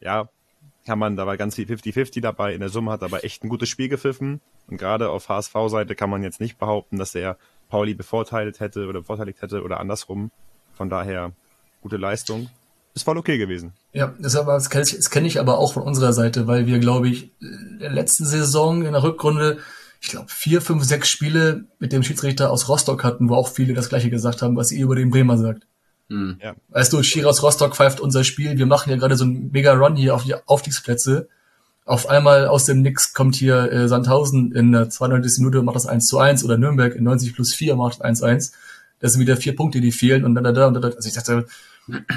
Ja, 0.00 0.28
kann 0.84 0.98
man, 0.98 1.16
da 1.16 1.26
war 1.26 1.36
ganz 1.36 1.56
viel 1.56 1.66
50-50 1.66 2.20
dabei. 2.20 2.54
In 2.54 2.60
der 2.60 2.68
Summe 2.68 2.92
hat 2.92 3.02
aber 3.02 3.24
echt 3.24 3.42
ein 3.42 3.48
gutes 3.48 3.68
Spiel 3.68 3.88
gepfiffen. 3.88 4.40
Und 4.68 4.76
gerade 4.76 5.10
auf 5.10 5.28
HSV-Seite 5.28 5.96
kann 5.96 6.10
man 6.10 6.22
jetzt 6.22 6.40
nicht 6.40 6.58
behaupten, 6.58 6.98
dass 6.98 7.14
er 7.14 7.38
Pauli 7.68 7.94
bevorteilt 7.94 8.60
hätte 8.60 8.86
oder 8.86 9.00
bevorteiligt 9.00 9.42
hätte 9.42 9.62
oder 9.62 9.80
andersrum. 9.80 10.30
Von 10.74 10.90
daher 10.90 11.32
gute 11.80 11.96
Leistung. 11.96 12.48
Ist 12.94 13.02
voll 13.02 13.18
okay 13.18 13.36
gewesen. 13.36 13.74
Ja, 13.92 14.14
das, 14.18 14.36
aber, 14.36 14.54
das 14.54 14.70
kenne 14.70 14.84
ich, 14.86 14.96
das 14.96 15.10
kenn 15.10 15.24
ich 15.24 15.38
aber 15.38 15.58
auch 15.58 15.74
von 15.74 15.82
unserer 15.82 16.12
Seite, 16.12 16.46
weil 16.46 16.66
wir, 16.66 16.78
glaube 16.78 17.08
ich, 17.08 17.30
in 17.40 17.78
der 17.80 17.90
letzten 17.90 18.24
Saison 18.24 18.84
in 18.84 18.92
der 18.92 19.02
Rückrunde, 19.02 19.58
ich 20.00 20.08
glaube, 20.08 20.28
vier, 20.30 20.62
fünf, 20.62 20.84
sechs 20.84 21.08
Spiele 21.08 21.64
mit 21.78 21.92
dem 21.92 22.02
Schiedsrichter 22.02 22.50
aus 22.50 22.68
Rostock 22.68 23.04
hatten, 23.04 23.28
wo 23.28 23.34
auch 23.34 23.48
viele 23.48 23.74
das 23.74 23.88
gleiche 23.88 24.08
gesagt 24.08 24.40
haben, 24.40 24.56
was 24.56 24.72
ihr 24.72 24.84
über 24.84 24.96
den 24.96 25.10
Bremer 25.10 25.36
sagt. 25.36 25.66
Hm. 26.08 26.38
Ja. 26.42 26.54
Weißt 26.68 26.92
du, 26.92 27.02
Schiri 27.02 27.26
aus 27.26 27.42
Rostock 27.42 27.76
pfeift 27.76 28.00
unser 28.00 28.24
Spiel, 28.24 28.56
wir 28.56 28.66
machen 28.66 28.90
ja 28.90 28.96
gerade 28.96 29.16
so 29.16 29.24
einen 29.24 29.50
mega 29.52 29.74
Run 29.74 29.96
hier 29.96 30.14
auf 30.14 30.24
die 30.24 30.34
Aufstiegsplätze 30.34 31.28
auf 31.86 32.08
einmal 32.08 32.48
aus 32.48 32.64
dem 32.64 32.82
Nix 32.82 33.14
kommt 33.14 33.36
hier 33.36 33.72
äh, 33.72 33.88
Sandhausen 33.88 34.52
in 34.52 34.72
der 34.72 34.90
92. 34.90 35.38
Minute 35.38 35.62
macht 35.62 35.76
das 35.76 35.86
1 35.86 36.06
zu 36.06 36.18
1 36.18 36.44
oder 36.44 36.58
Nürnberg 36.58 36.94
in 36.94 37.04
90 37.04 37.34
plus 37.34 37.54
4 37.54 37.76
macht 37.76 38.02
1 38.02 38.22
1. 38.22 38.52
Das 38.98 39.12
sind 39.12 39.20
wieder 39.20 39.36
vier 39.36 39.54
Punkte, 39.54 39.80
die 39.80 39.92
fehlen 39.92 40.24
und 40.24 40.34
dann 40.34 40.42
da, 40.42 40.52
da 40.52 40.66
und 40.66 40.74
da. 40.74 40.88
Also 40.88 41.06
ich 41.06 41.14
dachte, 41.14 41.46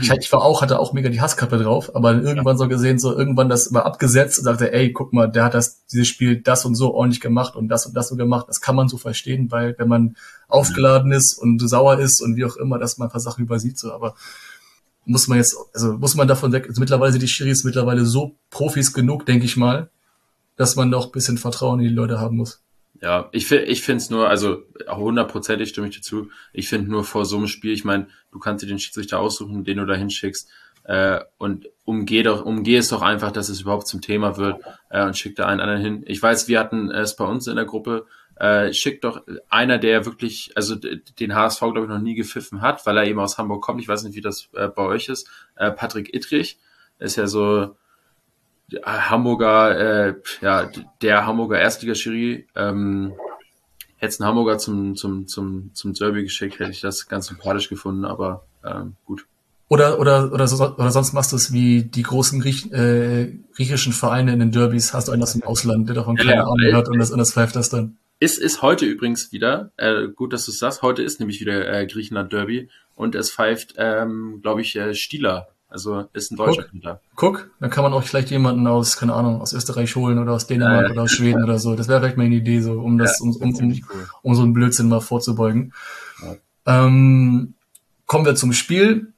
ich, 0.01 0.09
ich 0.11 0.31
war 0.31 0.41
auch, 0.41 0.63
hatte 0.63 0.79
auch 0.79 0.93
mega 0.93 1.09
die 1.09 1.21
Hasskappe 1.21 1.59
drauf, 1.59 1.95
aber 1.95 2.13
irgendwann 2.13 2.57
so 2.57 2.67
gesehen, 2.67 2.97
so 2.97 3.15
irgendwann 3.15 3.49
das 3.49 3.71
war 3.71 3.85
abgesetzt 3.85 4.39
und 4.39 4.45
sagte, 4.45 4.73
ey, 4.73 4.91
guck 4.91 5.13
mal, 5.13 5.27
der 5.27 5.43
hat 5.43 5.53
das, 5.53 5.85
dieses 5.85 6.07
Spiel 6.07 6.41
das 6.41 6.65
und 6.65 6.73
so 6.73 6.95
ordentlich 6.95 7.21
gemacht 7.21 7.55
und 7.55 7.67
das 7.67 7.85
und 7.85 7.95
das 7.95 8.09
so 8.09 8.15
gemacht. 8.15 8.47
Das 8.47 8.61
kann 8.61 8.75
man 8.75 8.87
so 8.87 8.97
verstehen, 8.97 9.51
weil 9.51 9.75
wenn 9.77 9.87
man 9.87 10.15
aufgeladen 10.47 11.11
ist 11.11 11.37
und 11.37 11.59
sauer 11.59 11.99
ist 11.99 12.21
und 12.21 12.35
wie 12.35 12.45
auch 12.45 12.55
immer, 12.55 12.79
dass 12.79 12.97
man 12.97 13.09
ein 13.09 13.11
paar 13.11 13.21
Sachen 13.21 13.43
übersieht, 13.43 13.77
so, 13.77 13.93
aber 13.93 14.15
muss 15.05 15.27
man 15.27 15.37
jetzt, 15.37 15.55
also 15.73 15.93
muss 15.93 16.15
man 16.15 16.27
davon 16.27 16.51
weg, 16.51 16.67
also 16.67 16.79
mittlerweile 16.79 17.11
sind 17.11 17.21
die 17.21 17.27
Schiris 17.27 17.63
mittlerweile 17.63 18.05
so 18.05 18.35
Profis 18.49 18.93
genug, 18.93 19.25
denke 19.25 19.45
ich 19.45 19.57
mal, 19.57 19.89
dass 20.55 20.75
man 20.75 20.89
noch 20.89 21.07
ein 21.07 21.11
bisschen 21.11 21.37
Vertrauen 21.37 21.79
in 21.79 21.87
die 21.87 21.93
Leute 21.95 22.19
haben 22.19 22.37
muss. 22.37 22.63
Ja, 23.01 23.29
ich 23.31 23.47
finde 23.47 23.65
ich 23.65 23.81
finde 23.81 24.03
es 24.03 24.09
nur, 24.09 24.27
also 24.29 24.63
hundertprozentig 24.89 25.69
stimme 25.69 25.87
ich 25.87 25.95
dir 25.95 26.01
zu. 26.01 26.29
Ich 26.51 26.67
finde 26.67 26.91
nur 26.91 27.05
vor 27.05 27.25
so 27.25 27.37
einem 27.37 27.47
Spiel, 27.47 27.71
ich 27.71 27.85
meine, 27.85 28.07
du 28.31 28.39
kannst 28.39 28.61
dir 28.63 28.67
den 28.67 28.79
Schiedsrichter 28.79 29.19
aussuchen, 29.19 29.63
den 29.63 29.77
du 29.77 29.85
da 29.85 29.95
hinschickst. 29.95 30.49
äh, 30.83 31.19
und 31.37 31.69
umgeh 31.85 32.23
doch, 32.23 32.43
umgeh 32.43 32.77
es 32.77 32.89
doch 32.89 33.01
einfach, 33.03 33.31
dass 33.31 33.49
es 33.49 33.61
überhaupt 33.61 33.87
zum 33.87 34.01
Thema 34.01 34.37
wird 34.37 34.57
äh, 34.89 35.05
und 35.05 35.17
schick 35.17 35.35
da 35.35 35.45
einen 35.45 35.61
anderen 35.61 35.81
hin. 35.81 36.03
Ich 36.07 36.21
weiß, 36.21 36.47
wir 36.47 36.59
hatten 36.59 36.89
es 36.89 37.15
bei 37.15 37.25
uns 37.25 37.47
in 37.47 37.55
der 37.55 37.65
Gruppe, 37.65 38.07
äh, 38.39 38.73
schickt 38.73 39.03
doch 39.03 39.21
einer, 39.49 39.77
der 39.77 40.05
wirklich, 40.05 40.51
also 40.55 40.75
den 40.75 41.35
HSV, 41.35 41.59
glaube 41.59 41.83
ich, 41.83 41.89
noch 41.89 41.99
nie 41.99 42.15
gepfiffen 42.15 42.61
hat, 42.61 42.85
weil 42.85 42.97
er 42.97 43.05
eben 43.05 43.19
aus 43.19 43.37
Hamburg 43.37 43.61
kommt. 43.61 43.81
Ich 43.81 43.87
weiß 43.87 44.03
nicht, 44.03 44.15
wie 44.15 44.21
das 44.21 44.49
äh, 44.53 44.69
bei 44.69 44.83
euch 44.83 45.09
ist. 45.09 45.29
Äh, 45.55 45.71
Patrick 45.71 46.13
Ittrich 46.13 46.57
ist 46.99 47.17
ja 47.17 47.27
so 47.27 47.75
äh, 48.71 48.81
Hamburger, 48.81 50.07
äh, 50.07 50.15
ja, 50.41 50.69
der 51.01 51.25
Hamburger 51.25 51.59
Erstligaschiri. 51.59 52.47
Ähm, 52.55 53.13
hätte 53.97 54.09
es 54.09 54.21
einen 54.21 54.29
Hamburger 54.29 54.57
zum, 54.57 54.95
zum, 54.95 55.27
zum, 55.27 55.71
zum 55.73 55.93
Derby 55.93 56.23
geschickt, 56.23 56.59
hätte 56.59 56.71
ich 56.71 56.81
das 56.81 57.07
ganz 57.09 57.27
sympathisch 57.27 57.67
gefunden, 57.67 58.05
aber 58.05 58.45
ähm, 58.65 58.95
gut. 59.05 59.25
Oder, 59.67 59.99
oder, 59.99 60.31
oder, 60.31 60.47
so, 60.47 60.63
oder 60.63 60.91
sonst 60.91 61.13
machst 61.13 61.33
du 61.33 61.35
es 61.35 61.51
wie 61.51 61.83
die 61.83 62.01
großen 62.01 62.39
Griech, 62.39 62.71
äh, 62.71 63.37
griechischen 63.53 63.91
Vereine 63.93 64.31
in 64.31 64.39
den 64.39 64.51
Derbys, 64.51 64.93
hast 64.93 65.09
du 65.09 65.11
einen 65.11 65.21
aus 65.21 65.33
dem 65.33 65.43
Ausland, 65.43 65.89
der 65.89 65.95
davon 65.95 66.15
keine 66.15 66.35
ja, 66.35 66.43
Ahnung 66.43 66.73
hat 66.73 66.87
und 66.87 66.97
das, 66.97 67.11
und 67.11 67.19
das 67.19 67.33
pfeift 67.33 67.55
das 67.57 67.69
dann. 67.69 67.97
Ist, 68.21 68.37
ist 68.37 68.61
heute 68.61 68.85
übrigens 68.85 69.31
wieder, 69.31 69.71
äh, 69.77 70.07
gut, 70.07 70.33
dass 70.33 70.45
du 70.45 70.51
es 70.51 70.59
sagst, 70.59 70.81
heute 70.81 71.01
ist 71.01 71.21
nämlich 71.21 71.39
wieder 71.39 71.71
äh, 71.71 71.87
Griechenland 71.87 72.33
Derby 72.33 72.69
und 72.95 73.15
es 73.15 73.31
pfeift, 73.31 73.75
ähm, 73.77 74.39
glaube 74.41 74.61
ich, 74.61 74.75
äh, 74.75 74.93
Stieler. 74.93 75.47
Also 75.69 76.05
ist 76.13 76.31
ein 76.31 76.35
deutscher 76.35 76.63
Guck, 76.63 76.69
Spieler. 76.69 77.01
Guck, 77.15 77.51
dann 77.59 77.69
kann 77.69 77.83
man 77.83 77.93
auch 77.93 78.03
vielleicht 78.03 78.29
jemanden 78.31 78.67
aus, 78.67 78.97
keine 78.97 79.13
Ahnung, 79.13 79.39
aus 79.39 79.53
Österreich 79.53 79.95
holen 79.95 80.17
oder 80.17 80.33
aus 80.33 80.47
Dänemark 80.47 80.87
äh, 80.87 80.91
oder 80.91 81.03
aus 81.03 81.11
Schweden 81.11 81.43
oder 81.43 81.59
so. 81.59 81.75
Das 81.75 81.87
wäre 81.87 81.99
vielleicht 82.01 82.17
mal 82.17 82.25
eine 82.25 82.35
Idee, 82.35 82.59
so 82.59 82.73
um 82.73 82.97
das, 82.97 83.19
ja, 83.19 83.25
um, 83.25 83.35
um, 83.35 83.55
um, 83.55 83.71
cool. 83.71 84.09
um 84.23 84.35
so 84.35 84.41
einen 84.41 84.53
Blödsinn 84.53 84.89
mal 84.89 84.99
vorzubeugen. 84.99 85.73
Ja. 86.21 86.85
Ähm, 86.85 87.53
kommen 88.05 88.25
wir 88.25 88.35
zum 88.35 88.51
Spiel. 88.51 89.13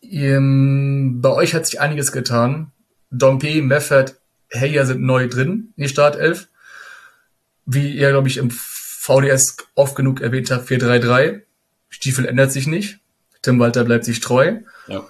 Ähm, 0.00 1.20
bei 1.20 1.30
euch 1.30 1.54
hat 1.54 1.66
sich 1.66 1.80
einiges 1.80 2.12
getan. 2.12 2.70
Dompe, 3.10 3.60
Meffert, 3.60 4.20
Heyer 4.54 4.86
sind 4.86 5.02
neu 5.02 5.28
drin 5.28 5.74
in 5.76 5.82
die 5.82 5.88
Startelf 5.88 6.48
wie 7.72 7.96
ihr, 7.96 8.10
glaube 8.10 8.28
ich, 8.28 8.36
im 8.36 8.50
VDS 8.50 9.56
oft 9.74 9.94
genug 9.94 10.20
erwähnt 10.20 10.50
habt, 10.50 10.68
4-3-3. 10.68 11.42
Stiefel 11.88 12.26
ändert 12.26 12.52
sich 12.52 12.66
nicht. 12.66 12.98
Tim 13.42 13.58
Walter 13.58 13.84
bleibt 13.84 14.04
sich 14.04 14.20
treu. 14.20 14.58
Ja. 14.88 15.06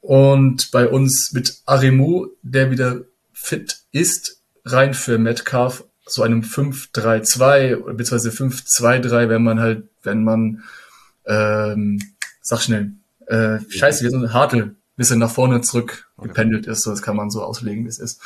Und 0.00 0.70
bei 0.70 0.88
uns 0.88 1.32
mit 1.32 1.60
Arimu, 1.66 2.28
der 2.42 2.70
wieder 2.70 3.00
fit 3.32 3.80
ist, 3.90 4.40
rein 4.64 4.94
für 4.94 5.18
Metcalf, 5.18 5.84
so 6.06 6.22
einem 6.22 6.42
5-3-2 6.42 7.92
bzw. 7.94 8.28
5-2-3, 8.28 9.28
wenn 9.28 9.42
man 9.42 9.60
halt, 9.60 9.88
wenn 10.04 10.22
man, 10.22 10.62
ähm, 11.26 12.00
sag 12.40 12.62
schnell, 12.62 12.92
äh, 13.26 13.58
scheiße, 13.68 14.04
wir 14.04 14.10
sind 14.10 14.32
Hartl, 14.32 14.76
bisschen 14.96 15.18
nach 15.18 15.30
vorne 15.30 15.60
zurück 15.60 16.08
gependelt 16.16 16.66
ist, 16.66 16.82
so 16.82 16.90
das 16.90 17.02
kann 17.02 17.16
man 17.16 17.30
so 17.30 17.42
auslegen, 17.42 17.84
wie 17.84 17.88
es 17.88 17.98
ist. 17.98 18.20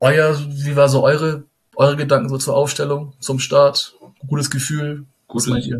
Euer, 0.00 0.38
wie 0.48 0.74
war 0.74 0.88
so 0.88 1.04
eure 1.04 1.44
eure 1.78 1.96
Gedanken 1.96 2.28
so 2.28 2.36
zur 2.36 2.56
Aufstellung, 2.56 3.14
zum 3.20 3.38
Start? 3.38 3.96
Gutes 4.26 4.50
Gefühl? 4.50 5.06
Gutes, 5.28 5.70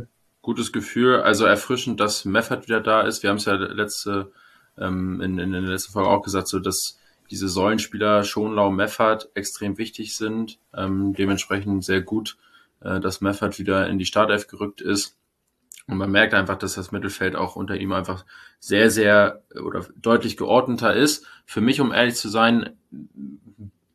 gutes 0.42 0.72
Gefühl, 0.72 1.20
also 1.20 1.44
erfrischend, 1.44 1.98
dass 2.00 2.24
Meffert 2.24 2.68
wieder 2.68 2.80
da 2.80 3.02
ist. 3.02 3.22
Wir 3.22 3.30
haben 3.30 3.38
es 3.38 3.44
ja 3.44 3.54
letzte, 3.54 4.30
ähm, 4.78 5.20
in, 5.20 5.38
in 5.38 5.50
der 5.50 5.60
letzten 5.62 5.92
Folge 5.92 6.08
auch 6.08 6.22
gesagt, 6.22 6.46
so 6.46 6.60
dass 6.60 6.98
diese 7.30 7.48
Säulenspieler 7.48 8.22
Schonlau, 8.22 8.70
Meffert 8.70 9.28
extrem 9.34 9.76
wichtig 9.76 10.16
sind. 10.16 10.58
Ähm, 10.72 11.14
dementsprechend 11.14 11.84
sehr 11.84 12.00
gut, 12.00 12.38
äh, 12.80 13.00
dass 13.00 13.20
Meffert 13.20 13.58
wieder 13.58 13.88
in 13.88 13.98
die 13.98 14.06
Startelf 14.06 14.46
gerückt 14.46 14.80
ist. 14.80 15.16
Und 15.88 15.96
man 15.96 16.10
merkt 16.10 16.32
einfach, 16.32 16.56
dass 16.56 16.74
das 16.74 16.92
Mittelfeld 16.92 17.34
auch 17.34 17.56
unter 17.56 17.76
ihm 17.76 17.92
einfach 17.92 18.24
sehr, 18.60 18.90
sehr 18.90 19.42
oder 19.60 19.84
deutlich 19.96 20.36
geordneter 20.36 20.94
ist. 20.94 21.26
Für 21.44 21.60
mich, 21.60 21.80
um 21.80 21.92
ehrlich 21.92 22.14
zu 22.14 22.28
sein, 22.28 22.76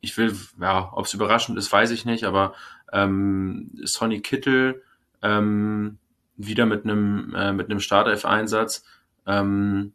ich 0.03 0.17
will, 0.17 0.35
ja, 0.59 0.91
ob 0.93 1.05
es 1.05 1.13
überraschend 1.13 1.57
ist, 1.57 1.71
weiß 1.71 1.91
ich 1.91 2.03
nicht, 2.03 2.25
aber 2.25 2.53
ähm, 2.91 3.71
Sonny 3.83 4.19
Kittel 4.19 4.83
ähm, 5.21 5.97
wieder 6.35 6.65
mit 6.65 6.83
einem 6.83 7.33
äh, 7.33 7.53
mit 7.53 7.69
einem 7.69 7.79
Startelf-Einsatz. 7.79 8.83
Ähm, 9.25 9.93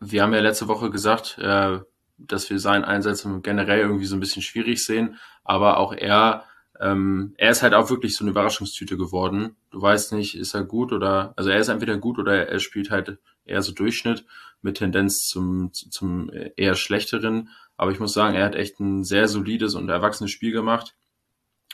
wir 0.00 0.22
haben 0.22 0.32
ja 0.32 0.40
letzte 0.40 0.66
Woche 0.66 0.88
gesagt, 0.88 1.36
äh, 1.38 1.80
dass 2.16 2.48
wir 2.48 2.58
seinen 2.58 2.84
Einsatz 2.84 3.28
generell 3.42 3.80
irgendwie 3.80 4.06
so 4.06 4.16
ein 4.16 4.20
bisschen 4.20 4.40
schwierig 4.40 4.82
sehen, 4.82 5.18
aber 5.44 5.76
auch 5.76 5.92
er, 5.92 6.44
ähm, 6.80 7.34
er 7.36 7.50
ist 7.50 7.62
halt 7.62 7.74
auch 7.74 7.90
wirklich 7.90 8.16
so 8.16 8.24
eine 8.24 8.30
Überraschungstüte 8.30 8.96
geworden. 8.96 9.56
Du 9.70 9.82
weißt 9.82 10.14
nicht, 10.14 10.38
ist 10.38 10.54
er 10.54 10.64
gut 10.64 10.90
oder, 10.90 11.34
also 11.36 11.50
er 11.50 11.58
ist 11.58 11.68
entweder 11.68 11.98
gut 11.98 12.18
oder 12.18 12.48
er 12.48 12.60
spielt 12.60 12.90
halt 12.90 13.18
eher 13.44 13.60
so 13.60 13.72
Durchschnitt 13.72 14.24
mit 14.62 14.78
Tendenz 14.78 15.26
zum, 15.26 15.72
zum 15.72 16.30
eher 16.56 16.74
schlechteren. 16.74 17.50
Aber 17.76 17.90
ich 17.90 18.00
muss 18.00 18.12
sagen, 18.12 18.34
er 18.34 18.44
hat 18.44 18.54
echt 18.54 18.80
ein 18.80 19.04
sehr 19.04 19.28
solides 19.28 19.74
und 19.74 19.88
erwachsenes 19.88 20.30
Spiel 20.30 20.52
gemacht. 20.52 20.96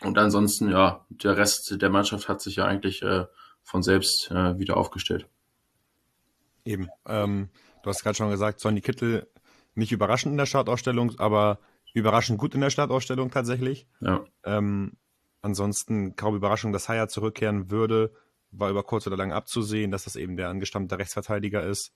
Und 0.01 0.17
ansonsten, 0.17 0.71
ja, 0.71 1.05
der 1.11 1.37
Rest 1.37 1.81
der 1.81 1.91
Mannschaft 1.91 2.29
hat 2.29 2.41
sich 2.41 2.57
ja 2.57 2.65
eigentlich 2.65 3.03
äh, 3.03 3.27
von 3.63 3.83
selbst 3.83 4.31
äh, 4.31 4.59
wieder 4.59 4.77
aufgestellt. 4.77 5.27
Eben. 6.65 6.89
Ähm, 7.07 7.51
du 7.83 7.91
hast 7.91 8.03
gerade 8.03 8.17
schon 8.17 8.31
gesagt, 8.31 8.61
Sonny 8.61 8.81
Kittel 8.81 9.29
nicht 9.75 9.93
überraschend 9.93 10.33
in 10.33 10.39
der 10.39 10.47
Startausstellung, 10.47 11.19
aber 11.19 11.59
überraschend 11.95 12.39
gut 12.39 12.55
in 12.55 12.61
der 12.61 12.71
Startausstellung 12.71 13.31
tatsächlich. 13.31 13.87
Ja. 14.01 14.25
Ähm, 14.45 14.97
ansonsten 15.43 16.17
kaum 16.17 16.37
Überraschung, 16.37 16.73
dass 16.73 16.89
Haya 16.89 17.09
zurückkehren 17.09 17.71
würde. 17.71 18.13
War 18.51 18.71
über 18.71 18.83
kurz 18.83 19.07
oder 19.07 19.17
lang 19.17 19.33
abzusehen, 19.33 19.91
dass 19.91 20.05
das 20.05 20.17
eben 20.17 20.37
der 20.37 20.49
angestammte 20.49 20.99
Rechtsverteidiger 20.99 21.63
ist. 21.63 21.93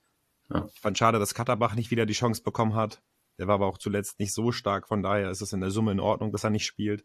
Ja. 0.53 0.69
Ich 0.73 0.81
fand 0.81 0.99
schade, 0.99 1.19
dass 1.19 1.35
Katterbach 1.35 1.75
nicht 1.75 1.91
wieder 1.91 2.07
die 2.07 2.13
Chance 2.13 2.43
bekommen 2.43 2.75
hat. 2.75 3.03
Der 3.39 3.47
war 3.47 3.55
aber 3.55 3.67
auch 3.67 3.79
zuletzt 3.79 4.19
nicht 4.19 4.35
so 4.35 4.53
stark, 4.53 4.89
von 4.89 5.03
daher 5.03 5.31
ist 5.31 5.41
es 5.41 5.53
in 5.53 5.61
der 5.61 5.71
Summe 5.71 5.93
in 5.93 6.01
Ordnung, 6.01 6.33
dass 6.33 6.45
er 6.45 6.51
nicht 6.51 6.67
spielt. 6.67 7.05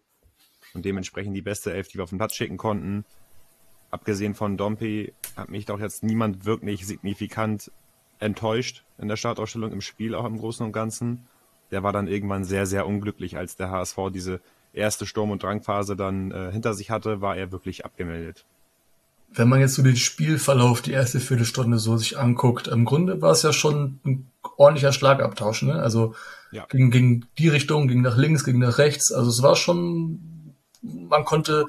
Und 0.73 0.83
dementsprechend 0.83 1.35
die 1.35 1.41
beste 1.41 1.73
Elf, 1.73 1.87
die 1.87 1.95
wir 1.95 2.03
auf 2.03 2.09
den 2.09 2.17
Platz 2.17 2.35
schicken 2.35 2.57
konnten. 2.57 3.05
Abgesehen 3.89 4.35
von 4.35 4.57
Dompe 4.57 5.13
hat 5.37 5.49
mich 5.49 5.65
doch 5.65 5.79
jetzt 5.79 6.03
niemand 6.03 6.45
wirklich 6.45 6.85
signifikant 6.85 7.71
enttäuscht 8.19 8.83
in 8.97 9.07
der 9.07 9.15
Startausstellung 9.15 9.71
im 9.71 9.81
Spiel, 9.81 10.13
auch 10.13 10.25
im 10.25 10.37
Großen 10.37 10.65
und 10.65 10.73
Ganzen. 10.73 11.27
Der 11.71 11.83
war 11.83 11.93
dann 11.93 12.07
irgendwann 12.07 12.43
sehr, 12.43 12.65
sehr 12.65 12.85
unglücklich, 12.85 13.37
als 13.37 13.55
der 13.55 13.69
HSV 13.71 13.97
diese 14.11 14.41
erste 14.73 15.05
Sturm- 15.05 15.31
und 15.31 15.43
Drangphase 15.43 15.95
dann 15.95 16.31
äh, 16.31 16.51
hinter 16.51 16.73
sich 16.73 16.91
hatte, 16.91 17.21
war 17.21 17.37
er 17.37 17.51
wirklich 17.51 17.85
abgemeldet 17.85 18.45
wenn 19.29 19.49
man 19.49 19.59
jetzt 19.59 19.75
so 19.75 19.83
den 19.83 19.95
Spielverlauf, 19.95 20.81
die 20.81 20.91
erste 20.91 21.19
Viertelstunde 21.19 21.77
so 21.77 21.97
sich 21.97 22.17
anguckt, 22.17 22.67
im 22.67 22.85
Grunde 22.85 23.21
war 23.21 23.31
es 23.31 23.43
ja 23.43 23.53
schon 23.53 23.99
ein 24.05 24.27
ordentlicher 24.57 24.93
Schlagabtausch, 24.93 25.63
ne? 25.63 25.81
Also 25.81 26.15
ja. 26.51 26.65
ging, 26.69 26.91
ging 26.91 27.25
die 27.37 27.49
Richtung, 27.49 27.87
ging 27.87 28.01
nach 28.01 28.17
links, 28.17 28.43
ging 28.43 28.59
nach 28.59 28.77
rechts. 28.77 29.11
Also 29.11 29.29
es 29.29 29.43
war 29.43 29.55
schon, 29.55 30.53
man 30.81 31.25
konnte 31.25 31.65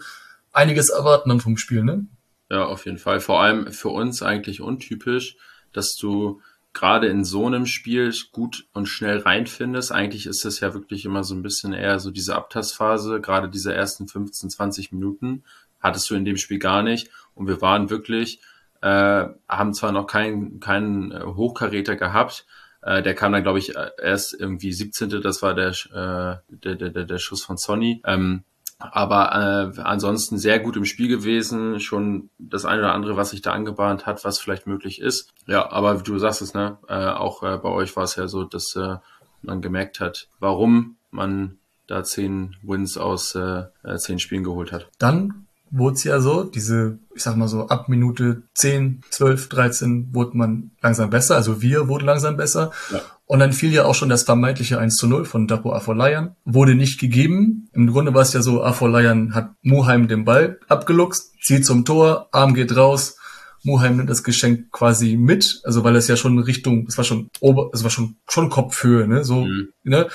einiges 0.53 0.89
erwarten 0.89 1.29
dann 1.29 1.41
vom 1.41 1.57
Spiel, 1.57 1.85
ne? 1.85 2.07
Ja, 2.51 2.65
auf 2.65 2.87
jeden 2.87 2.99
Fall. 2.99 3.21
Vor 3.21 3.43
allem 3.43 3.73
für 3.73 3.91
uns 3.91 4.23
eigentlich 4.23 4.61
untypisch, 4.61 5.37
dass 5.73 5.97
du 5.97 6.41
gerade 6.73 7.09
in 7.09 7.25
so 7.25 7.47
einem 7.47 7.67
Spiel 7.67 8.15
gut 8.33 8.69
und 8.73 8.87
schnell 8.87 9.19
reinfindest. 9.19 9.93
Eigentlich 9.93 10.27
ist 10.27 10.45
das 10.45 10.61
ja 10.61 10.75
wirklich 10.75 11.05
immer 11.05 11.25
so 11.25 11.35
ein 11.35 11.43
bisschen 11.43 11.73
eher 11.73 11.99
so 11.99 12.11
diese 12.11 12.37
Abtastphase, 12.37 13.21
gerade 13.21 13.51
diese 13.51 13.75
ersten 13.75 14.07
15, 14.07 14.51
20 14.51 14.93
Minuten 14.93 15.43
hattest 15.81 16.11
du 16.11 16.15
in 16.15 16.25
dem 16.25 16.37
Spiel 16.37 16.59
gar 16.59 16.83
nicht. 16.83 17.11
Und 17.39 17.47
wir 17.47 17.61
waren 17.61 17.91
wirklich, 17.91 18.41
äh, 18.83 19.27
haben 19.49 19.75
zwar 19.75 19.93
noch 19.93 20.07
keinen 20.07 20.61
keinen 20.61 21.13
äh, 21.13 21.23
Hochkaräter 21.23 21.97
gehabt, 21.97 22.47
äh, 22.83 23.03
der 23.03 23.15
kam 23.15 23.33
dann, 23.33 23.43
glaube 23.43 23.59
ich, 23.59 23.75
erst 24.01 24.39
irgendwie 24.39 24.73
17. 24.73 25.21
Das 25.21 25.43
war 25.43 25.55
der, 25.55 25.71
äh, 25.71 26.57
der, 26.57 26.75
der, 26.77 27.05
der 27.05 27.19
Schuss 27.19 27.43
von 27.43 27.57
Sonny. 27.57 28.03
Ähm, 28.05 28.45
aber 28.79 29.75
äh, 29.77 29.81
ansonsten 29.81 30.39
sehr 30.39 30.61
gut 30.61 30.77
im 30.77 30.85
Spiel 30.85 31.09
gewesen, 31.09 31.81
schon 31.81 32.31
das 32.39 32.65
eine 32.65 32.83
oder 32.83 32.95
andere, 32.95 33.17
was 33.17 33.31
sich 33.31 33.43
da 33.43 33.53
angebahnt 33.53 34.07
hat, 34.07 34.25
was 34.25 34.39
vielleicht 34.39 34.69
möglich 34.69 35.01
ist. 35.01 35.33
Ja, 35.47 35.73
aber 35.73 35.99
wie 35.99 36.05
du 36.05 36.19
sagst 36.19 36.43
es, 36.43 36.55
ne, 36.55 36.79
äh, 36.89 36.95
auch 36.95 37.43
äh, 37.43 37.59
bei 37.59 37.71
euch 37.71 37.97
war 37.97 38.05
es 38.05 38.15
ja 38.15 38.29
so, 38.29 38.45
dass 38.45 38.77
äh, 38.77 38.97
man 39.43 39.63
gemerkt 39.63 39.99
hat, 39.99 40.29
warum 40.39 40.97
man 41.11 41.59
da 41.89 42.05
zehn 42.05 42.55
Wins 42.63 42.99
aus 42.99 43.35
äh, 43.35 43.65
zehn 43.97 44.21
Spielen 44.21 44.45
geholt 44.45 44.71
hat. 44.71 44.89
Dann 44.99 45.48
wurde 45.71 45.95
es 45.95 46.05
ja 46.05 46.21
so, 46.21 46.45
diese, 46.45 46.99
ich 47.15 47.23
sag 47.23 47.37
mal 47.37 47.49
so, 47.49 47.69
ab 47.69 47.89
Minute 47.89 48.43
10, 48.55 49.03
12, 49.11 49.49
13 49.49 50.09
wurde 50.15 50.37
man 50.37 50.71
langsam 50.83 51.11
besser, 51.11 51.37
also 51.37 51.63
wir 51.63 51.89
wurden 51.89 52.07
langsam 52.07 52.37
besser. 52.37 52.73
Ja. 52.91 53.01
Und 53.27 53.41
dann 53.41 53.53
fiel 53.53 53.73
ja 53.73 53.85
auch 53.85 53.95
schon 53.95 54.09
das 54.09 54.23
vermeintliche 54.23 54.79
1 54.79 54.97
zu 54.97 55.07
0 55.07 55.27
von 55.27 55.47
Dapo 55.47 55.75
Afolayan. 55.75 56.35
Wurde 56.47 56.75
nicht 56.75 56.99
gegeben. 56.99 57.69
Im 57.75 57.87
Grunde 57.89 58.15
war 58.15 58.23
es 58.23 58.33
ja 58.33 58.41
so, 58.41 58.65
Afolayan 58.65 59.35
hat 59.35 59.51
Muheim 59.61 60.09
den 60.09 60.25
Ball 60.25 60.59
abgeluchst, 60.67 61.35
zieht 61.43 61.67
zum 61.67 61.85
Tor, 61.85 62.29
Arm 62.33 62.55
geht 62.55 62.75
raus, 62.75 63.19
Muheim 63.65 63.97
nimmt 63.97 64.09
das 64.09 64.25
Geschenk 64.25 64.71
quasi 64.71 65.17
mit, 65.17 65.61
also 65.65 65.85
weil 65.85 65.97
es 65.97 66.09
ja 66.09 66.17
schon 66.17 66.39
Richtung, 66.39 66.87
es 66.89 66.97
war 66.97 67.05
schon 67.05 67.31
ober, 67.41 67.71
es 67.75 67.83
war 67.83 67.91
schon, 67.91 68.17
schon 68.29 68.51
Kopfhöhe, 68.51 69.07
ne, 69.07 69.25
so, 69.25 69.45
mhm. 69.45 69.69
ne. 69.85 70.09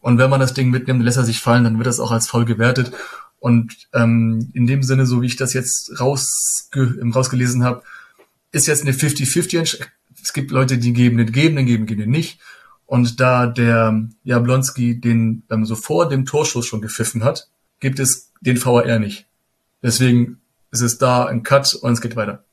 Und 0.00 0.18
wenn 0.18 0.30
man 0.30 0.40
das 0.40 0.52
Ding 0.52 0.70
mitnimmt, 0.70 1.02
lässt 1.02 1.16
er 1.16 1.24
sich 1.24 1.40
fallen, 1.40 1.62
dann 1.62 1.78
wird 1.78 1.86
das 1.86 2.00
auch 2.00 2.10
als 2.10 2.26
voll 2.26 2.44
gewertet. 2.44 2.92
Und 3.42 3.88
ähm, 3.92 4.50
in 4.54 4.68
dem 4.68 4.84
Sinne, 4.84 5.04
so 5.04 5.20
wie 5.20 5.26
ich 5.26 5.34
das 5.34 5.52
jetzt 5.52 5.98
rausge 5.98 6.96
rausgelesen 7.12 7.64
habe, 7.64 7.82
ist 8.52 8.68
jetzt 8.68 8.82
eine 8.82 8.92
50-50 8.92 9.80
es 10.22 10.32
gibt 10.32 10.52
Leute, 10.52 10.78
die 10.78 10.92
geben 10.92 11.18
den 11.18 11.32
geben, 11.32 11.56
den 11.56 11.66
geben, 11.66 11.86
geben 11.86 12.02
den 12.02 12.10
nicht. 12.10 12.38
Und 12.86 13.18
da 13.18 13.48
der 13.48 14.08
Jablonski 14.22 15.00
den 15.00 15.42
ähm, 15.50 15.64
so 15.64 15.74
vor 15.74 16.08
dem 16.08 16.24
Torschuss 16.24 16.66
schon 16.66 16.80
gepfiffen 16.80 17.24
hat, 17.24 17.48
gibt 17.80 17.98
es 17.98 18.30
den 18.40 18.64
VAR 18.64 19.00
nicht. 19.00 19.26
Deswegen 19.82 20.40
ist 20.70 20.82
es 20.82 20.98
da 20.98 21.24
ein 21.24 21.42
Cut 21.42 21.74
und 21.74 21.94
es 21.94 22.00
geht 22.00 22.14
weiter. 22.14 22.44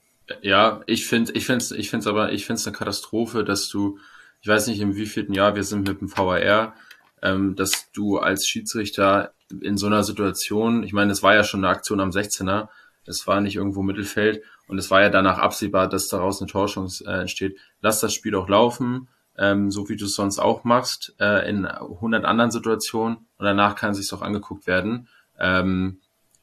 Ja, 0.42 0.82
ich 0.88 1.06
finde, 1.06 1.34
ich 1.34 1.46
finde, 1.46 1.76
ich 1.76 1.92
finde 1.92 2.02
es 2.04 2.08
aber, 2.08 2.32
ich 2.32 2.48
finde 2.48 2.60
es 2.60 2.66
eine 2.66 2.76
Katastrophe, 2.76 3.44
dass 3.44 3.70
du, 3.70 4.00
ich 4.42 4.48
weiß 4.48 4.66
nicht, 4.66 4.80
im 4.80 4.96
wievielten 4.96 5.36
Jahr 5.36 5.54
wir 5.54 5.64
sind 5.64 5.88
mit 5.88 6.02
dem 6.02 6.18
VAR, 6.18 6.74
ähm, 7.22 7.56
dass 7.56 7.92
du 7.92 8.18
als 8.18 8.48
Schiedsrichter 8.48 9.34
in 9.62 9.78
so 9.78 9.88
einer 9.88 10.04
Situation, 10.04 10.84
ich 10.84 10.94
meine, 10.94 11.12
es 11.12 11.24
war 11.24 11.36
ja 11.36 11.44
schon 11.44 11.64
eine 11.64 11.74
Aktion 11.74 12.00
am 12.00 12.12
16er, 12.12 12.68
es 13.06 13.26
war 13.28 13.42
nicht 13.42 13.56
irgendwo 13.56 13.82
Mittelfeld 13.82 14.44
und 14.68 14.78
es 14.78 14.92
war 14.92 15.02
ja 15.02 15.10
danach 15.10 15.40
absehbar, 15.40 15.90
dass 15.90 16.08
daraus 16.08 16.42
eine 16.42 16.50
Torschance 16.50 17.04
äh, 17.06 17.22
entsteht. 17.22 17.58
Lass 17.82 18.00
das 18.00 18.14
Spiel 18.14 18.36
auch 18.36 18.48
laufen, 18.48 19.10
ähm, 19.38 19.72
so 19.72 19.90
wie 19.90 19.96
du 19.96 20.06
es 20.06 20.14
sonst 20.14 20.40
auch 20.40 20.64
machst, 20.64 21.16
äh, 21.20 21.50
in 21.50 21.66
100 21.66 22.26
anderen 22.26 22.52
Situationen 22.52 23.18
und 23.38 23.46
danach 23.46 23.76
kann 23.76 23.92
es 23.92 23.98
sich 23.98 24.14
auch 24.14 24.22
angeguckt 24.22 24.68
werden. 24.68 25.08
Ähm, 25.40 26.00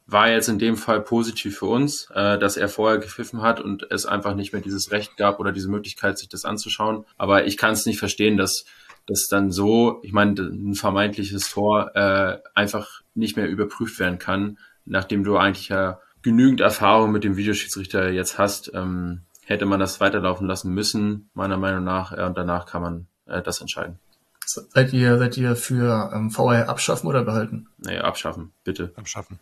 war 0.07 0.29
jetzt 0.29 0.47
in 0.47 0.57
dem 0.57 0.77
Fall 0.77 1.01
positiv 1.01 1.59
für 1.59 1.65
uns, 1.65 2.09
äh, 2.13 2.39
dass 2.39 2.55
er 2.55 2.69
vorher 2.69 2.97
gepfiffen 2.97 3.41
hat 3.41 3.59
und 3.59 3.91
es 3.91 4.05
einfach 4.05 4.35
nicht 4.35 4.53
mehr 4.53 4.61
dieses 4.61 4.91
Recht 4.91 5.17
gab 5.17 5.39
oder 5.39 5.51
diese 5.51 5.69
Möglichkeit, 5.69 6.17
sich 6.17 6.29
das 6.29 6.45
anzuschauen. 6.45 7.05
Aber 7.17 7.45
ich 7.45 7.57
kann 7.57 7.73
es 7.73 7.85
nicht 7.85 7.99
verstehen, 7.99 8.37
dass 8.37 8.65
das 9.07 9.27
dann 9.27 9.51
so, 9.51 9.99
ich 10.03 10.13
meine, 10.13 10.39
ein 10.39 10.75
vermeintliches 10.75 11.49
Tor 11.49 11.95
äh, 11.95 12.37
einfach 12.53 13.01
nicht 13.15 13.37
mehr 13.37 13.47
überprüft 13.47 13.99
werden 13.99 14.19
kann, 14.19 14.59
nachdem 14.85 15.23
du 15.23 15.37
eigentlich 15.37 15.69
ja 15.69 15.99
genügend 16.21 16.61
Erfahrung 16.61 17.11
mit 17.11 17.23
dem 17.23 17.37
Videoschiedsrichter 17.37 18.09
jetzt 18.11 18.37
hast, 18.37 18.71
ähm, 18.73 19.21
hätte 19.45 19.65
man 19.65 19.79
das 19.79 20.01
weiterlaufen 20.01 20.45
lassen 20.45 20.73
müssen, 20.73 21.29
meiner 21.33 21.57
Meinung 21.57 21.83
nach, 21.83 22.11
äh, 22.11 22.23
und 22.23 22.37
danach 22.37 22.65
kann 22.65 22.81
man 22.81 23.07
äh, 23.25 23.41
das 23.41 23.61
entscheiden. 23.61 23.97
Seid 24.45 24.93
ihr, 24.93 25.17
seid 25.17 25.37
ihr 25.37 25.55
für 25.55 26.11
ähm, 26.13 26.29
VR 26.29 26.69
abschaffen 26.69 27.07
oder 27.07 27.23
behalten? 27.23 27.67
Nee, 27.79 27.97
abschaffen, 27.97 28.51
bitte. 28.63 28.91
Abschaffen. 28.95 29.39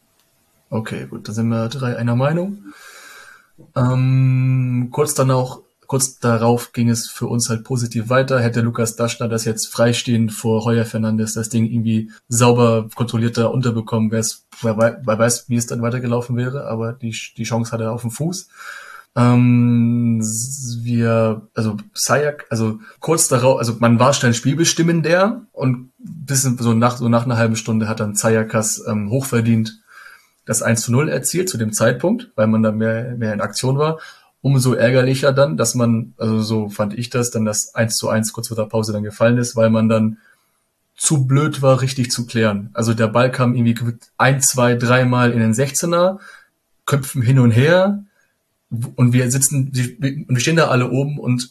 Okay, 0.69 1.05
gut, 1.07 1.27
da 1.27 1.33
sind 1.33 1.47
wir 1.47 1.69
drei 1.69 1.95
einer 1.95 2.15
Meinung. 2.15 2.73
Ähm, 3.75 4.89
kurz 4.91 5.13
dann 5.13 5.31
auch, 5.31 5.61
kurz 5.87 6.19
darauf 6.19 6.71
ging 6.73 6.89
es 6.89 7.09
für 7.09 7.27
uns 7.27 7.49
halt 7.49 7.63
positiv 7.63 8.09
weiter. 8.09 8.39
Hätte 8.39 8.61
Lukas 8.61 8.95
Daschner 8.95 9.27
das 9.27 9.45
jetzt 9.45 9.67
freistehend 9.67 10.31
vor 10.31 10.65
Heuer 10.65 10.85
Fernandes 10.85 11.33
das 11.33 11.49
Ding 11.49 11.65
irgendwie 11.65 12.11
sauber 12.27 12.87
kontrollierter 12.95 13.51
unterbekommen, 13.51 14.11
wer, 14.11 14.23
wer, 14.61 15.19
weiß, 15.19 15.49
wie 15.49 15.55
es 15.55 15.67
dann 15.67 15.81
weitergelaufen 15.81 16.37
wäre, 16.37 16.67
aber 16.67 16.93
die, 16.93 17.15
die 17.37 17.43
Chance 17.43 17.71
hat 17.71 17.81
er 17.81 17.91
auf 17.91 18.01
dem 18.01 18.11
Fuß. 18.11 18.47
Ähm, 19.17 20.21
wir, 20.81 21.47
also 21.53 21.77
Sayak, 21.93 22.47
also 22.49 22.79
kurz 22.99 23.29
darauf, 23.29 23.59
also 23.59 23.77
man 23.79 23.97
war 23.97 24.13
schnell 24.13 24.33
spielbestimmender 24.33 25.43
und 25.53 25.91
bis 25.97 26.43
so 26.43 26.73
nach, 26.73 26.97
so 26.97 27.07
nach 27.07 27.23
einer 27.23 27.37
halben 27.37 27.55
Stunde 27.55 27.87
hat 27.87 28.01
dann 28.01 28.15
Sayakas 28.15 28.83
ähm, 28.85 29.09
hochverdient 29.09 29.81
das 30.45 30.61
1 30.61 30.81
zu 30.81 30.91
0 30.91 31.09
erzielt 31.09 31.49
zu 31.49 31.57
dem 31.57 31.73
Zeitpunkt, 31.73 32.31
weil 32.35 32.47
man 32.47 32.61
da 32.61 32.71
mehr, 32.71 33.15
mehr 33.17 33.33
in 33.33 33.41
Aktion 33.41 33.77
war. 33.77 33.99
Umso 34.45 34.73
ärgerlicher 34.73 35.33
dann, 35.33 35.57
dass 35.57 35.73
man, 35.73 36.13
also 36.17 36.39
so 36.39 36.69
fand 36.69 36.93
ich 36.93 37.09
das, 37.09 37.31
dann 37.31 37.45
das 37.45 37.73
1 37.73 37.95
zu 37.95 38.09
1 38.09 38.31
kurz 38.31 38.49
vor 38.49 38.55
der 38.55 38.65
Pause 38.65 38.93
dann 38.93 39.01
gefallen 39.01 39.39
ist, 39.39 39.55
weil 39.55 39.71
man 39.71 39.89
dann 39.89 40.19
zu 40.95 41.25
blöd 41.25 41.63
war, 41.63 41.81
richtig 41.81 42.11
zu 42.11 42.27
klären. 42.27 42.69
Also 42.73 42.93
der 42.93 43.07
Ball 43.07 43.31
kam 43.31 43.55
irgendwie 43.55 43.97
ein, 44.19 44.41
zwei, 44.41 44.75
dreimal 44.75 45.31
in 45.31 45.39
den 45.39 45.53
16er, 45.55 46.19
Köpfen 46.85 47.23
hin 47.23 47.39
und 47.39 47.49
her 47.49 48.03
und 48.69 49.13
wir 49.13 49.31
sitzen, 49.31 49.71
und 49.73 50.29
wir 50.29 50.39
stehen 50.39 50.57
da 50.57 50.67
alle 50.67 50.91
oben 50.91 51.17
und 51.17 51.49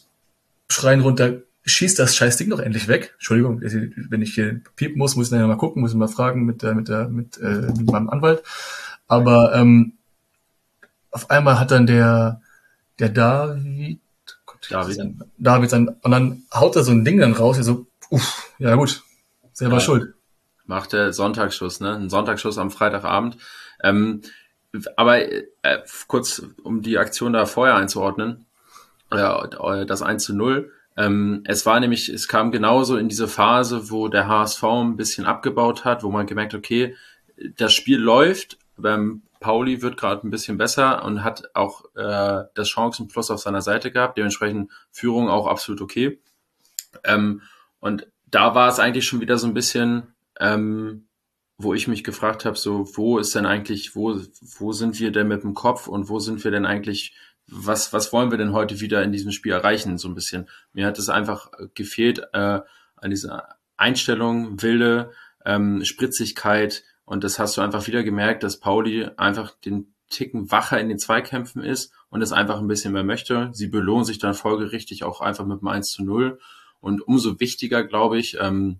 schreien 0.69 1.01
runter, 1.01 1.41
schießt 1.65 1.99
das 1.99 2.15
Scheißding 2.15 2.49
doch 2.49 2.59
endlich 2.59 2.87
weg. 2.87 3.11
Entschuldigung, 3.15 3.59
wenn 3.61 4.21
ich 4.21 4.35
hier 4.35 4.61
piepen 4.77 4.99
muss, 4.99 5.17
muss 5.17 5.27
ich 5.27 5.33
nachher 5.33 5.47
mal 5.47 5.57
gucken, 5.57 5.81
muss 5.81 5.91
ich 5.91 5.97
mal 5.97 6.07
fragen 6.07 6.45
mit 6.45 6.61
der, 6.61 6.75
mit 6.75 6.87
der, 6.87 7.09
mit, 7.09 7.37
äh, 7.39 7.73
mit 7.77 7.91
meinem 7.91 8.09
Anwalt. 8.09 8.41
Aber 9.09 9.53
ähm, 9.53 9.95
auf 11.11 11.29
einmal 11.29 11.59
hat 11.59 11.71
dann 11.71 11.87
der, 11.87 12.39
der 12.99 13.09
David, 13.09 13.99
Gott, 14.45 14.67
David, 14.69 14.95
sein, 14.95 15.23
David 15.37 15.69
sein, 15.69 15.89
und 16.01 16.11
dann 16.11 16.43
haut 16.53 16.75
er 16.75 16.83
so 16.83 16.91
ein 16.91 17.05
Ding 17.05 17.19
dann 17.19 17.33
raus, 17.33 17.57
so, 17.57 17.87
uff, 18.09 18.53
ja 18.59 18.75
gut, 18.75 19.03
selber 19.53 19.75
ja, 19.75 19.79
schuld. 19.81 20.13
Macht 20.65 20.93
der 20.93 21.13
Sonntagsschuss, 21.13 21.79
ne? 21.79 21.95
Ein 21.95 22.09
Sonntagsschuss 22.09 22.57
am 22.57 22.71
Freitagabend. 22.71 23.37
Ähm, 23.83 24.21
aber 24.95 25.21
äh, 25.21 25.39
kurz, 26.07 26.41
um 26.63 26.81
die 26.81 26.97
Aktion 26.97 27.33
da 27.33 27.45
vorher 27.45 27.75
einzuordnen, 27.75 28.45
äh, 29.11 29.85
das 29.85 30.01
1 30.01 30.23
zu 30.23 30.35
0, 30.35 30.71
ähm, 30.97 31.43
es 31.45 31.65
war 31.65 31.79
nämlich, 31.79 32.09
es 32.09 32.27
kam 32.27 32.51
genauso 32.51 32.97
in 32.97 33.09
diese 33.09 33.27
Phase, 33.27 33.91
wo 33.91 34.07
der 34.07 34.27
HSV 34.27 34.63
ein 34.63 34.95
bisschen 34.95 35.25
abgebaut 35.25 35.85
hat, 35.85 36.03
wo 36.03 36.09
man 36.09 36.25
gemerkt, 36.25 36.53
okay, 36.53 36.95
das 37.57 37.73
Spiel 37.73 37.99
läuft, 37.99 38.57
beim 38.77 39.21
Pauli 39.45 39.83
wird 39.83 39.95
gerade 39.95 40.25
ein 40.25 40.31
bisschen 40.31 40.57
besser 40.57 41.05
und 41.05 41.23
hat 41.23 41.51
auch 41.53 41.85
äh, 41.93 42.45
das 42.55 42.67
Chancenplus 42.67 43.29
auf 43.29 43.39
seiner 43.39 43.61
Seite 43.61 43.91
gehabt, 43.91 44.17
dementsprechend 44.17 44.71
Führung 44.89 45.29
auch 45.29 45.45
absolut 45.45 45.81
okay. 45.81 46.19
Ähm, 47.03 47.43
und 47.79 48.07
da 48.25 48.55
war 48.55 48.69
es 48.69 48.79
eigentlich 48.79 49.05
schon 49.05 49.21
wieder 49.21 49.37
so 49.37 49.45
ein 49.45 49.53
bisschen, 49.53 50.15
ähm, 50.39 51.05
wo 51.59 51.75
ich 51.75 51.87
mich 51.87 52.03
gefragt 52.03 52.43
habe, 52.43 52.57
so 52.57 52.89
wo 52.97 53.19
ist 53.19 53.35
denn 53.35 53.45
eigentlich, 53.45 53.95
wo, 53.95 54.19
wo 54.57 54.73
sind 54.73 54.99
wir 54.99 55.11
denn 55.11 55.27
mit 55.27 55.43
dem 55.43 55.53
Kopf 55.53 55.87
und 55.87 56.09
wo 56.09 56.17
sind 56.17 56.43
wir 56.43 56.49
denn 56.49 56.65
eigentlich 56.65 57.15
was, 57.45 57.93
was 57.93 58.11
wollen 58.11 58.31
wir 58.31 58.39
denn 58.39 58.51
heute 58.51 58.79
wieder 58.79 59.03
in 59.03 59.11
diesem 59.11 59.31
Spiel 59.31 59.51
erreichen, 59.51 59.99
so 59.99 60.07
ein 60.07 60.15
bisschen. 60.15 60.49
Mir 60.73 60.87
hat 60.87 60.97
es 60.97 61.09
einfach 61.09 61.51
gefehlt 61.75 62.23
äh, 62.33 62.61
an 62.95 63.09
dieser 63.11 63.57
Einstellung, 63.77 64.59
Wilde, 64.63 65.11
ähm, 65.45 65.85
Spritzigkeit 65.85 66.83
und 67.05 67.23
das 67.23 67.39
hast 67.39 67.57
du 67.57 67.61
einfach 67.61 67.87
wieder 67.87 68.03
gemerkt, 68.03 68.43
dass 68.43 68.59
Pauli 68.59 69.07
einfach 69.17 69.51
den 69.51 69.93
Ticken 70.09 70.51
wacher 70.51 70.79
in 70.79 70.89
den 70.89 70.99
Zweikämpfen 70.99 71.63
ist 71.63 71.91
und 72.09 72.21
es 72.21 72.31
einfach 72.31 72.59
ein 72.59 72.67
bisschen 72.67 72.93
mehr 72.93 73.03
möchte. 73.03 73.49
Sie 73.53 73.67
belohnen 73.67 74.05
sich 74.05 74.19
dann 74.19 74.33
folgerichtig 74.33 75.03
auch 75.03 75.21
einfach 75.21 75.45
mit 75.45 75.61
dem 75.61 75.67
1 75.67 75.89
zu 75.89 76.03
0 76.03 76.39
und 76.79 77.01
umso 77.01 77.39
wichtiger, 77.39 77.83
glaube 77.83 78.19
ich, 78.19 78.37
ähm, 78.39 78.79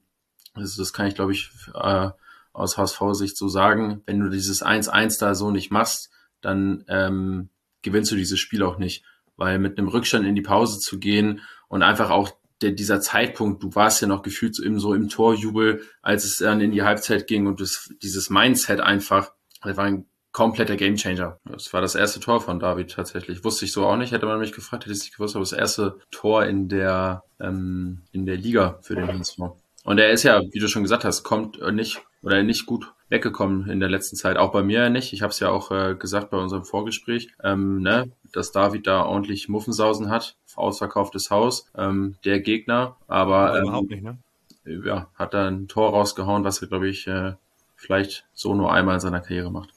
das, 0.55 0.75
das 0.75 0.93
kann 0.93 1.07
ich, 1.07 1.15
glaube 1.15 1.33
ich, 1.33 1.49
äh, 1.73 2.09
aus 2.53 2.77
HSV-Sicht 2.77 3.35
so 3.35 3.49
sagen, 3.49 4.01
wenn 4.05 4.19
du 4.19 4.29
dieses 4.29 4.63
1-1 4.65 5.19
da 5.19 5.35
so 5.35 5.51
nicht 5.51 5.71
machst, 5.71 6.09
dann 6.41 6.85
ähm, 6.87 7.49
gewinnst 7.81 8.11
du 8.11 8.15
dieses 8.15 8.39
Spiel 8.39 8.63
auch 8.63 8.77
nicht. 8.77 9.03
Weil 9.35 9.59
mit 9.59 9.77
einem 9.77 9.89
Rückstand 9.89 10.25
in 10.25 10.35
die 10.35 10.41
Pause 10.41 10.79
zu 10.79 10.97
gehen 10.97 11.41
und 11.67 11.83
einfach 11.83 12.09
auch 12.09 12.31
der, 12.61 12.71
dieser 12.71 13.01
Zeitpunkt, 13.01 13.63
du 13.63 13.75
warst 13.75 14.01
ja 14.01 14.07
noch 14.07 14.21
gefühlt 14.21 14.55
so 14.55 14.63
im, 14.63 14.79
so 14.79 14.93
im 14.93 15.09
Torjubel, 15.09 15.81
als 16.01 16.23
es 16.23 16.37
dann 16.37 16.61
in 16.61 16.71
die 16.71 16.83
Halbzeit 16.83 17.27
ging 17.27 17.47
und 17.47 17.59
das, 17.59 17.89
dieses 18.01 18.29
Mindset 18.29 18.79
einfach, 18.79 19.31
das 19.61 19.77
war 19.77 19.85
ein 19.85 20.05
kompletter 20.31 20.75
Gamechanger. 20.75 21.39
Das 21.45 21.71
war 21.71 21.79
das 21.79 21.95
erste 21.95 22.19
Tor 22.19 22.41
von 22.41 22.59
David 22.59 22.91
tatsächlich. 22.91 23.45
Wusste 23.45 23.63
ich 23.63 23.71
so 23.71 23.85
auch 23.85 23.95
nicht, 23.95 24.11
hätte 24.11 24.25
man 24.25 24.39
mich 24.39 24.51
gefragt, 24.51 24.83
hätte 24.83 24.93
ich 24.93 24.99
nicht 24.99 25.15
gewusst, 25.15 25.35
aber 25.35 25.43
das 25.43 25.53
erste 25.53 25.99
Tor 26.11 26.45
in 26.45 26.67
der, 26.67 27.23
ähm, 27.39 28.01
in 28.11 28.25
der 28.25 28.35
Liga 28.35 28.79
für 28.81 28.95
den 28.95 29.07
HSV. 29.07 29.39
Und 29.85 29.99
er 29.99 30.09
ist 30.09 30.23
ja, 30.23 30.41
wie 30.51 30.59
du 30.59 30.67
schon 30.67 30.81
gesagt 30.81 31.05
hast, 31.05 31.21
kommt 31.21 31.61
nicht 31.73 32.01
oder 32.23 32.41
nicht 32.41 32.65
gut 32.65 32.91
weggekommen 33.09 33.69
in 33.69 33.79
der 33.79 33.87
letzten 33.87 34.15
Zeit. 34.15 34.35
Auch 34.35 34.51
bei 34.51 34.63
mir 34.63 34.89
nicht. 34.89 35.13
Ich 35.13 35.21
habe 35.21 35.29
es 35.29 35.39
ja 35.39 35.51
auch 35.51 35.69
äh, 35.69 35.93
gesagt 35.93 36.31
bei 36.31 36.37
unserem 36.37 36.65
Vorgespräch, 36.65 37.29
ähm, 37.43 37.83
ne, 37.83 38.11
dass 38.33 38.51
David 38.51 38.87
da 38.87 39.05
ordentlich 39.05 39.47
Muffensausen 39.47 40.09
hat, 40.09 40.37
ausverkauftes 40.55 41.29
Haus, 41.29 41.69
ähm, 41.77 42.15
der 42.25 42.39
Gegner. 42.39 42.97
Aber 43.07 43.55
ähm, 43.57 43.65
überhaupt 43.65 43.89
nicht, 43.91 44.03
ne? 44.03 44.17
Ja, 44.65 45.07
hat 45.13 45.35
da 45.35 45.47
ein 45.47 45.67
Tor 45.67 45.91
rausgehauen, 45.91 46.43
was 46.43 46.63
er, 46.63 46.67
glaube 46.67 46.89
ich, 46.89 47.05
äh, 47.05 47.33
vielleicht 47.75 48.25
so 48.33 48.55
nur 48.55 48.73
einmal 48.73 48.95
in 48.95 49.01
seiner 49.01 49.21
Karriere 49.21 49.51
macht. 49.51 49.69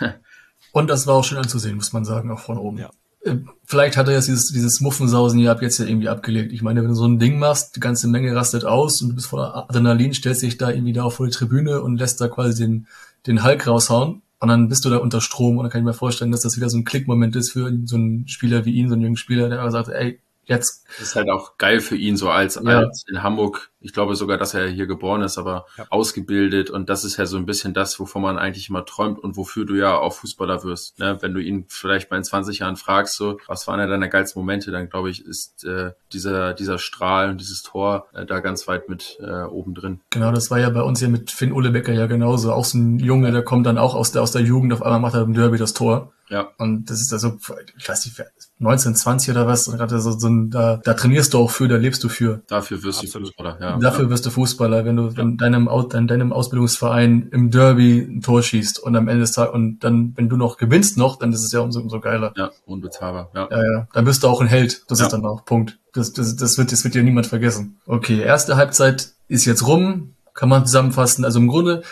Und 0.72 0.90
das 0.90 1.06
war 1.06 1.14
auch 1.14 1.24
schön 1.24 1.38
anzusehen, 1.38 1.76
muss 1.76 1.92
man 1.92 2.04
sagen, 2.04 2.32
auch 2.32 2.40
von 2.40 2.58
oben. 2.58 2.78
Ja. 2.78 2.90
Äh, 3.24 3.36
vielleicht 3.64 3.96
hat 3.96 4.08
er 4.08 4.14
jetzt 4.14 4.28
dieses, 4.28 4.52
dieses 4.52 4.80
Muffensausen 4.80 5.38
hier 5.38 5.50
ab 5.50 5.62
jetzt 5.62 5.78
ja 5.78 5.86
irgendwie 5.86 6.08
abgelegt. 6.08 6.52
Ich 6.52 6.62
meine, 6.62 6.82
wenn 6.82 6.88
du 6.88 6.94
so 6.94 7.06
ein 7.06 7.18
Ding 7.18 7.38
machst, 7.38 7.76
die 7.76 7.80
ganze 7.80 8.08
Menge 8.08 8.34
rastet 8.34 8.64
aus 8.64 9.00
und 9.02 9.10
du 9.10 9.14
bist 9.14 9.28
voller 9.28 9.54
Adrenalin, 9.68 10.14
stellst 10.14 10.42
dich 10.42 10.58
da 10.58 10.70
irgendwie 10.70 10.92
da 10.92 11.08
vor 11.10 11.26
die 11.26 11.32
Tribüne 11.32 11.82
und 11.82 11.96
lässt 11.96 12.20
da 12.20 12.28
quasi 12.28 12.64
den, 12.64 12.86
den 13.26 13.44
Hulk 13.44 13.66
raushauen. 13.66 14.22
Und 14.40 14.48
dann 14.48 14.68
bist 14.68 14.84
du 14.84 14.90
da 14.90 14.96
unter 14.96 15.20
Strom 15.20 15.56
und 15.56 15.64
dann 15.64 15.70
kann 15.70 15.82
ich 15.82 15.84
mir 15.84 15.94
vorstellen, 15.94 16.32
dass 16.32 16.40
das 16.40 16.56
wieder 16.56 16.68
so 16.68 16.76
ein 16.76 16.84
Klickmoment 16.84 17.36
ist 17.36 17.52
für 17.52 17.72
so 17.84 17.94
einen 17.94 18.26
Spieler 18.26 18.64
wie 18.64 18.72
ihn, 18.72 18.88
so 18.88 18.94
einen 18.94 19.02
jungen 19.02 19.16
Spieler, 19.16 19.48
der 19.48 19.70
sagt, 19.70 19.88
ey, 19.88 20.18
jetzt. 20.52 20.84
Das 20.98 21.08
ist 21.08 21.16
halt 21.16 21.30
auch 21.30 21.58
geil 21.58 21.80
für 21.80 21.96
ihn, 21.96 22.16
so 22.16 22.30
als, 22.30 22.60
ja. 22.62 22.78
als 22.80 23.04
in 23.08 23.22
Hamburg. 23.22 23.70
Ich 23.80 23.92
glaube 23.92 24.14
sogar, 24.14 24.38
dass 24.38 24.54
er 24.54 24.68
hier 24.68 24.86
geboren 24.86 25.22
ist, 25.22 25.38
aber 25.38 25.66
ja. 25.76 25.86
ausgebildet. 25.90 26.70
Und 26.70 26.88
das 26.88 27.04
ist 27.04 27.16
ja 27.16 27.26
so 27.26 27.36
ein 27.36 27.46
bisschen 27.46 27.74
das, 27.74 27.98
wovon 27.98 28.22
man 28.22 28.38
eigentlich 28.38 28.68
immer 28.68 28.84
träumt 28.84 29.18
und 29.18 29.36
wofür 29.36 29.64
du 29.64 29.74
ja 29.74 29.96
auch 29.96 30.12
Fußballer 30.14 30.62
wirst. 30.62 30.98
Ne? 31.00 31.18
Wenn 31.20 31.34
du 31.34 31.40
ihn 31.40 31.64
vielleicht 31.68 32.10
mal 32.10 32.18
in 32.18 32.24
20 32.24 32.60
Jahren 32.60 32.76
fragst, 32.76 33.16
so, 33.16 33.38
was 33.48 33.66
waren 33.66 33.80
ja 33.80 33.86
deine 33.86 34.08
geilsten 34.08 34.40
Momente, 34.40 34.70
dann 34.70 34.88
glaube 34.88 35.10
ich, 35.10 35.24
ist 35.24 35.64
äh, 35.64 35.92
dieser, 36.12 36.54
dieser 36.54 36.78
Strahl 36.78 37.30
und 37.30 37.40
dieses 37.40 37.62
Tor 37.62 38.06
äh, 38.12 38.24
da 38.24 38.40
ganz 38.40 38.68
weit 38.68 38.88
mit 38.88 39.18
äh, 39.20 39.42
oben 39.44 39.74
drin. 39.74 40.00
Genau, 40.10 40.30
das 40.30 40.50
war 40.50 40.60
ja 40.60 40.70
bei 40.70 40.82
uns 40.82 41.00
ja 41.00 41.08
mit 41.08 41.30
Finn 41.30 41.52
Ulebecker 41.52 41.92
ja 41.92 42.06
genauso. 42.06 42.52
Auch 42.52 42.64
so 42.64 42.78
ein 42.78 42.98
Junge, 42.98 43.32
der 43.32 43.42
kommt 43.42 43.66
dann 43.66 43.78
auch 43.78 43.94
aus 43.94 44.12
der, 44.12 44.22
aus 44.22 44.32
der 44.32 44.42
Jugend, 44.42 44.72
auf 44.72 44.82
einmal 44.82 45.00
macht 45.00 45.14
er 45.14 45.22
im 45.22 45.34
Derby 45.34 45.58
das 45.58 45.74
Tor. 45.74 46.12
Ja. 46.28 46.48
Und 46.58 46.88
das 46.90 47.00
ist 47.00 47.12
also, 47.12 47.36
ich 47.76 47.88
weiß 47.88 48.06
nicht, 48.06 48.18
1920 48.60 49.30
oder 49.32 49.46
was, 49.46 49.68
und 49.68 49.76
gerade 49.76 50.00
so, 50.00 50.12
so 50.18 50.28
ein, 50.28 50.50
da, 50.50 50.76
da 50.82 50.94
trainierst 50.94 51.34
du 51.34 51.38
auch 51.38 51.50
für, 51.50 51.68
da 51.68 51.76
lebst 51.76 52.02
du 52.04 52.08
für. 52.08 52.42
Dafür 52.46 52.82
wirst 52.82 53.00
Absolut. 53.02 53.28
du 53.28 53.32
Fußballer, 53.32 53.58
ja. 53.60 53.78
Dafür 53.78 54.08
wirst 54.08 54.24
du 54.24 54.30
Fußballer, 54.30 54.84
wenn 54.84 54.96
du 54.96 55.08
in 55.08 55.36
deinem, 55.36 55.68
in 55.94 56.06
deinem 56.06 56.32
Ausbildungsverein 56.32 57.28
im 57.32 57.50
Derby 57.50 57.98
ein 57.98 58.20
Tor 58.22 58.42
schießt 58.42 58.78
und 58.78 58.96
am 58.96 59.08
Ende 59.08 59.20
des 59.22 59.32
Tages, 59.32 59.52
und 59.52 59.80
dann, 59.80 60.12
wenn 60.16 60.28
du 60.28 60.36
noch 60.36 60.56
gewinnst 60.56 60.96
noch, 60.96 61.16
dann 61.18 61.32
ist 61.32 61.44
es 61.44 61.52
ja 61.52 61.60
umso, 61.60 61.80
umso 61.80 62.00
geiler. 62.00 62.32
Ja, 62.36 62.50
unbezahlbar, 62.66 63.30
ja. 63.34 63.48
Ja, 63.50 63.62
ja, 63.62 63.88
dann 63.92 64.04
bist 64.04 64.22
du 64.22 64.28
auch 64.28 64.40
ein 64.40 64.46
Held. 64.46 64.84
Das 64.88 65.00
Ja. 65.00 65.06
ist 65.06 65.12
dann 65.12 65.26
auch 65.26 65.44
Punkt. 65.44 65.78
Das, 65.92 66.12
das, 66.12 66.36
das 66.36 66.56
wird, 66.56 66.72
das 66.72 66.84
wird 66.84 66.94
dir 66.94 67.02
niemand 67.02 67.26
vergessen. 67.26 67.78
Okay, 67.86 68.20
erste 68.20 68.56
Halbzeit 68.56 69.10
ist 69.28 69.44
jetzt 69.44 69.66
rum. 69.66 70.14
Kann 70.34 70.48
man 70.48 70.64
zusammenfassen. 70.64 71.26
Also 71.26 71.38
im 71.40 71.48
Grunde, 71.48 71.82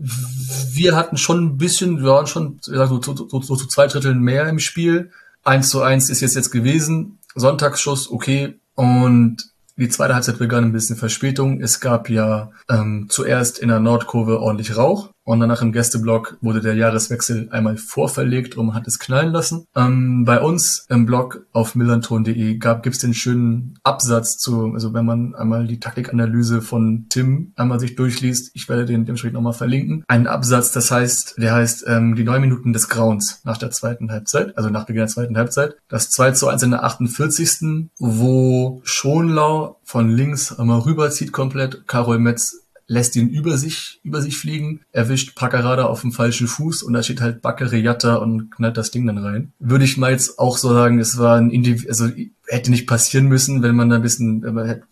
wir 0.00 0.96
hatten 0.96 1.16
schon 1.16 1.44
ein 1.44 1.58
bisschen, 1.58 1.98
wir 1.98 2.10
waren 2.10 2.26
schon 2.26 2.58
so, 2.62 3.00
so, 3.02 3.14
so, 3.14 3.40
so 3.42 3.56
zu 3.56 3.66
zwei 3.66 3.86
Dritteln 3.86 4.20
mehr 4.20 4.48
im 4.48 4.58
Spiel. 4.58 5.10
Eins 5.44 5.68
zu 5.68 5.82
eins 5.82 6.10
ist 6.10 6.20
jetzt 6.20 6.36
jetzt 6.36 6.50
gewesen. 6.50 7.18
Sonntagsschuss, 7.34 8.10
okay. 8.10 8.58
Und 8.74 9.38
die 9.76 9.88
zweite 9.88 10.14
Halbzeit 10.14 10.38
begann 10.38 10.64
ein 10.64 10.72
bisschen 10.72 10.96
Verspätung. 10.96 11.60
Es 11.60 11.80
gab 11.80 12.10
ja 12.10 12.50
ähm, 12.68 13.06
zuerst 13.08 13.58
in 13.58 13.68
der 13.68 13.80
Nordkurve 13.80 14.40
ordentlich 14.40 14.76
Rauch 14.76 15.10
und 15.24 15.40
danach 15.40 15.62
im 15.62 15.72
Gästeblock 15.72 16.38
wurde 16.40 16.60
der 16.60 16.74
Jahreswechsel 16.74 17.48
einmal 17.50 17.76
vorverlegt 17.76 18.56
und 18.56 18.66
man 18.66 18.74
hat 18.74 18.86
es 18.86 18.98
knallen 18.98 19.32
lassen. 19.32 19.66
Ähm, 19.76 20.24
bei 20.24 20.40
uns 20.40 20.86
im 20.88 21.06
Blog 21.06 21.46
auf 21.52 21.74
millanton.de 21.74 22.56
gab 22.58 22.82
gibt's 22.82 23.00
den 23.00 23.14
schönen 23.14 23.78
Absatz 23.82 24.38
zu, 24.38 24.72
also 24.72 24.94
wenn 24.94 25.04
man 25.04 25.34
einmal 25.34 25.66
die 25.66 25.80
Taktikanalyse 25.80 26.62
von 26.62 27.06
Tim 27.08 27.52
einmal 27.56 27.80
sich 27.80 27.96
durchliest, 27.96 28.50
ich 28.54 28.68
werde 28.68 28.86
den 28.86 29.04
dementsprechend 29.04 29.34
nochmal 29.34 29.52
verlinken. 29.52 30.04
Ein 30.08 30.26
Absatz, 30.26 30.72
das 30.72 30.90
heißt, 30.90 31.34
der 31.38 31.54
heißt 31.54 31.84
ähm, 31.86 32.14
die 32.14 32.24
neun 32.24 32.40
Minuten 32.40 32.72
des 32.72 32.88
Grauens 32.88 33.42
nach 33.44 33.58
der 33.58 33.70
zweiten 33.70 34.10
Halbzeit, 34.10 34.56
also 34.56 34.70
nach 34.70 34.86
Beginn 34.86 35.00
der 35.00 35.08
zweiten 35.08 35.36
Halbzeit. 35.36 35.76
Das 35.88 36.10
2 36.10 36.32
zu 36.32 36.48
1 36.48 36.62
in 36.62 36.70
der 36.70 36.84
48. 36.84 37.90
wo 37.98 38.80
Schonlau 38.84 39.80
von 39.84 40.08
links 40.08 40.58
einmal 40.58 40.80
rüberzieht 40.80 41.32
komplett, 41.32 41.86
Karol 41.86 42.18
Metz 42.18 42.60
lässt 42.90 43.14
ihn 43.14 43.28
über 43.28 43.56
sich, 43.56 44.00
über 44.02 44.20
sich 44.20 44.36
fliegen, 44.36 44.80
erwischt 44.90 45.36
Packerada 45.36 45.84
auf 45.84 46.00
dem 46.00 46.10
falschen 46.10 46.48
Fuß 46.48 46.82
und 46.82 46.92
da 46.92 47.04
steht 47.04 47.20
halt 47.20 47.40
Baccare 47.40 47.76
Jatta 47.76 48.16
und 48.16 48.50
knallt 48.50 48.76
das 48.76 48.90
Ding 48.90 49.06
dann 49.06 49.18
rein. 49.18 49.52
Würde 49.60 49.84
ich 49.84 49.96
mal 49.96 50.10
jetzt 50.10 50.40
auch 50.40 50.58
so 50.58 50.70
sagen, 50.74 50.98
es 50.98 51.16
war 51.16 51.36
ein 51.36 51.50
Indiv 51.50 51.86
also 51.88 52.08
hätte 52.48 52.72
nicht 52.72 52.88
passieren 52.88 53.26
müssen, 53.26 53.62
wenn 53.62 53.76
man 53.76 53.90
da 53.90 53.96
ein 53.96 54.02
bisschen, 54.02 54.44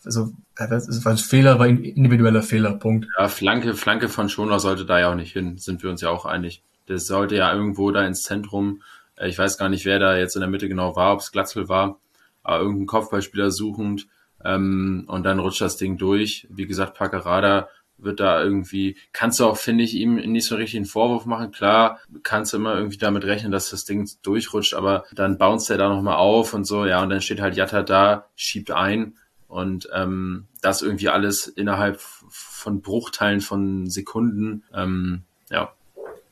also 0.05 0.33
es 0.55 1.05
war 1.05 1.13
ein 1.13 1.19
Fehler, 1.19 1.59
war 1.59 1.67
ein 1.67 1.83
individueller 1.83 2.43
Fehler, 2.43 2.75
Punkt. 2.75 3.09
Ja, 3.19 3.27
Flanke, 3.27 3.75
Flanke 3.75 4.09
von 4.09 4.29
Schoner 4.29 4.61
sollte 4.61 4.87
da 4.87 5.01
ja 5.01 5.11
auch 5.11 5.17
nicht 5.17 5.33
hin, 5.33 5.59
sind 5.59 5.83
wir 5.83 5.91
uns 5.91 6.01
ja 6.01 6.11
auch 6.11 6.25
einig. 6.25 6.63
Das 6.87 7.05
sollte 7.09 7.35
ja 7.35 7.53
irgendwo 7.53 7.91
da 7.91 8.07
ins 8.07 8.23
Zentrum. 8.23 8.81
Äh, 9.17 9.29
Ich 9.29 9.39
weiß 9.39 9.59
gar 9.59 9.69
nicht, 9.69 9.85
wer 9.87 9.99
da 9.99 10.17
jetzt 10.17 10.37
in 10.37 10.41
der 10.41 10.49
Mitte 10.49 10.69
genau 10.69 10.95
war, 10.95 11.15
ob 11.15 11.19
es 11.19 11.33
Glatzel 11.33 11.69
war, 11.69 11.99
aber 12.45 12.61
irgendein 12.61 12.87
Kopfballspieler 12.87 13.51
suchend. 13.51 14.07
Ähm, 14.45 15.03
und 15.09 15.25
dann 15.25 15.41
rutscht 15.41 15.61
das 15.61 15.77
Ding 15.77 15.99
durch. 15.99 16.47
Wie 16.49 16.69
gesagt, 16.69 16.97
Packerada 16.97 17.69
wird 17.99 18.21
da 18.21 18.43
irgendwie, 18.43 18.97
kannst 19.13 19.41
du 19.41 19.47
auch, 19.47 19.57
finde 19.57 19.85
ich, 19.85 19.95
ihm 19.95 20.17
nicht 20.17 20.47
so 20.47 20.57
richtig 20.57 20.77
einen 20.77 20.87
Vorwurf 20.87 21.27
machen. 21.27 21.51
Klar, 21.51 22.01
kannst 22.23 22.53
du 22.53 22.57
immer 22.57 22.77
irgendwie 22.77 22.99
damit 22.99 23.25
rechnen, 23.25 23.53
dass 23.53 23.71
das 23.71 23.85
Ding 23.85 24.09
durchrutscht, 24.23 24.75
aber 24.75 25.05
dann 25.13 25.39
bounced 25.39 25.71
er 25.71 25.79
da 25.79 25.89
nochmal 25.89 26.17
auf 26.17 26.55
und 26.55 26.65
so, 26.65 26.87
ja, 26.87 27.03
und 27.03 27.11
dann 27.11 27.21
steht 27.21 27.41
halt 27.41 27.57
Jatta 27.57 27.83
da, 27.83 28.27
schiebt 28.37 28.71
ein 28.71 29.15
und 29.49 29.89
ähm, 29.95 30.47
das 30.61 30.83
irgendwie 30.83 31.09
alles 31.09 31.47
innerhalb 31.47 32.01
von 32.01 32.81
Bruchteilen 32.81 33.41
von 33.41 33.89
Sekunden. 33.89 34.63
Ähm, 34.75 35.23
ja, 35.51 35.73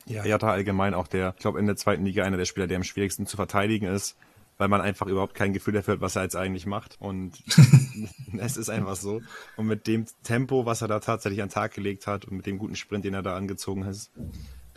Ja, 0.05 0.25
Jatta 0.25 0.51
allgemein 0.51 0.93
auch 0.93 1.07
der, 1.07 1.33
ich 1.35 1.41
glaube, 1.41 1.59
in 1.59 1.65
der 1.65 1.75
zweiten 1.75 2.05
Liga 2.05 2.23
einer 2.23 2.37
der 2.37 2.45
Spieler, 2.45 2.67
der 2.67 2.77
am 2.77 2.83
schwierigsten 2.83 3.25
zu 3.25 3.35
verteidigen 3.35 3.87
ist, 3.87 4.15
weil 4.57 4.67
man 4.67 4.81
einfach 4.81 5.07
überhaupt 5.07 5.35
kein 5.35 5.53
Gefühl 5.53 5.73
dafür 5.73 5.95
hat, 5.95 6.01
was 6.01 6.15
er 6.15 6.23
jetzt 6.23 6.35
eigentlich 6.35 6.65
macht. 6.65 6.97
Und 6.99 7.43
es 8.37 8.57
ist 8.57 8.69
einfach 8.69 8.95
so. 8.95 9.21
Und 9.55 9.67
mit 9.67 9.87
dem 9.87 10.05
Tempo, 10.23 10.65
was 10.65 10.81
er 10.81 10.87
da 10.87 10.99
tatsächlich 10.99 11.41
an 11.41 11.49
den 11.49 11.53
Tag 11.53 11.73
gelegt 11.73 12.07
hat 12.07 12.25
und 12.25 12.37
mit 12.37 12.45
dem 12.45 12.57
guten 12.57 12.75
Sprint, 12.75 13.05
den 13.05 13.13
er 13.13 13.23
da 13.23 13.35
angezogen 13.35 13.85
hat, 13.85 14.09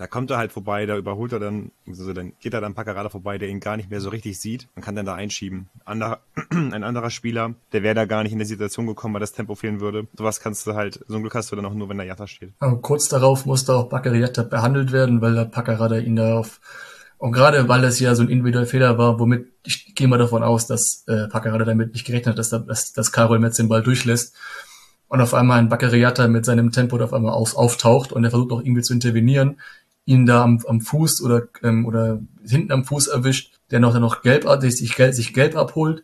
da 0.01 0.07
kommt 0.07 0.31
er 0.31 0.39
halt 0.39 0.51
vorbei, 0.51 0.87
da 0.87 0.97
überholt 0.97 1.31
er 1.33 1.41
dann, 1.41 1.73
also 1.87 2.15
dann 2.15 2.33
geht 2.41 2.55
er 2.55 2.63
dann 2.63 2.73
Packerada 2.73 3.11
vorbei, 3.11 3.37
der 3.37 3.51
ihn 3.51 3.61
gar 3.61 3.77
nicht 3.77 3.91
mehr 3.91 4.01
so 4.01 4.09
richtig 4.09 4.41
sieht. 4.41 4.67
Man 4.75 4.83
kann 4.83 4.97
dann 4.97 5.05
da 5.05 5.15
einschieben. 5.15 5.69
Ander, 5.85 6.21
ein 6.51 6.85
anderer 6.85 7.11
Spieler, 7.11 7.55
der 7.73 7.83
wäre 7.83 7.95
da 7.95 8.07
gar 8.07 8.23
nicht 8.23 8.33
in 8.33 8.39
der 8.39 8.47
Situation 8.47 8.87
gekommen, 8.87 9.13
weil 9.13 9.21
das 9.21 9.33
Tempo 9.33 9.57
fehlen 9.57 9.81
würde. 9.81 10.07
Sowas 10.17 10.41
kannst 10.41 10.67
du 10.67 10.73
halt, 10.73 11.05
so 11.07 11.17
ein 11.17 11.21
Glück 11.21 11.35
hast 11.35 11.53
du 11.53 11.57
dann 11.57 11.67
auch 11.67 11.75
nur, 11.75 11.91
wenn 11.91 11.99
der 11.99 12.07
Jatta 12.07 12.27
steht. 12.27 12.55
Aber 12.61 12.81
kurz 12.81 13.09
darauf 13.09 13.45
musste 13.45 13.75
auch 13.75 13.91
Baccare 13.91 14.17
Jatta 14.17 14.43
behandelt 14.43 14.91
werden, 14.91 15.21
weil 15.21 15.35
der 15.35 15.45
Packerada 15.45 15.99
ihn 15.99 16.17
da 16.17 16.39
auf 16.39 16.61
und 17.21 17.33
gerade 17.33 17.69
weil 17.69 17.83
das 17.83 18.01
ja 18.01 18.15
so 18.15 18.23
ein 18.23 18.31
individueller 18.31 18.67
Fehler 18.67 18.97
war, 18.97 19.21
womit 19.21 19.53
ich 19.63 19.95
gehe 19.95 20.09
mal 20.09 20.17
davon 20.17 20.43
aus, 20.43 20.67
dass 20.67 21.05
äh, 21.07 21.29
Packerada 21.29 21.67
damit 21.67 21.93
nicht 21.93 22.07
gerechnet 22.07 22.33
hat, 22.33 22.39
dass, 22.39 22.49
da, 22.49 22.59
dass, 22.61 22.95
dass 22.95 23.13
Karol 23.13 23.39
Metz 23.39 23.59
den 23.59 23.69
Ball 23.69 23.83
durchlässt 23.83 24.35
und 25.07 25.21
auf 25.21 25.35
einmal 25.35 25.59
ein 25.59 25.69
Baccariata 25.69 26.29
mit 26.29 26.47
seinem 26.47 26.73
Tempo 26.73 26.97
da 26.97 27.05
auf 27.05 27.13
einmal 27.13 27.35
auf, 27.35 27.57
auftaucht 27.57 28.13
und 28.13 28.25
er 28.25 28.31
versucht 28.31 28.53
auch 28.53 28.63
irgendwie 28.63 28.81
zu 28.81 28.95
intervenieren, 28.95 29.61
ihn 30.07 30.25
da 30.25 30.43
am, 30.43 30.65
am 30.67 30.81
Fuß 30.81 31.23
oder 31.23 31.43
ähm, 31.63 31.85
oder 31.85 32.23
hinten 32.43 32.73
am 32.73 32.87
Fuß 32.87 33.09
erwischt, 33.09 33.53
der 33.71 33.81
noch 33.81 33.93
dann 33.93 34.01
noch 34.01 34.23
gelb 34.23 34.47
sich 34.63 34.97
gelb, 34.97 35.13
sich 35.13 35.35
gelb 35.35 35.57
abholt, 35.57 36.03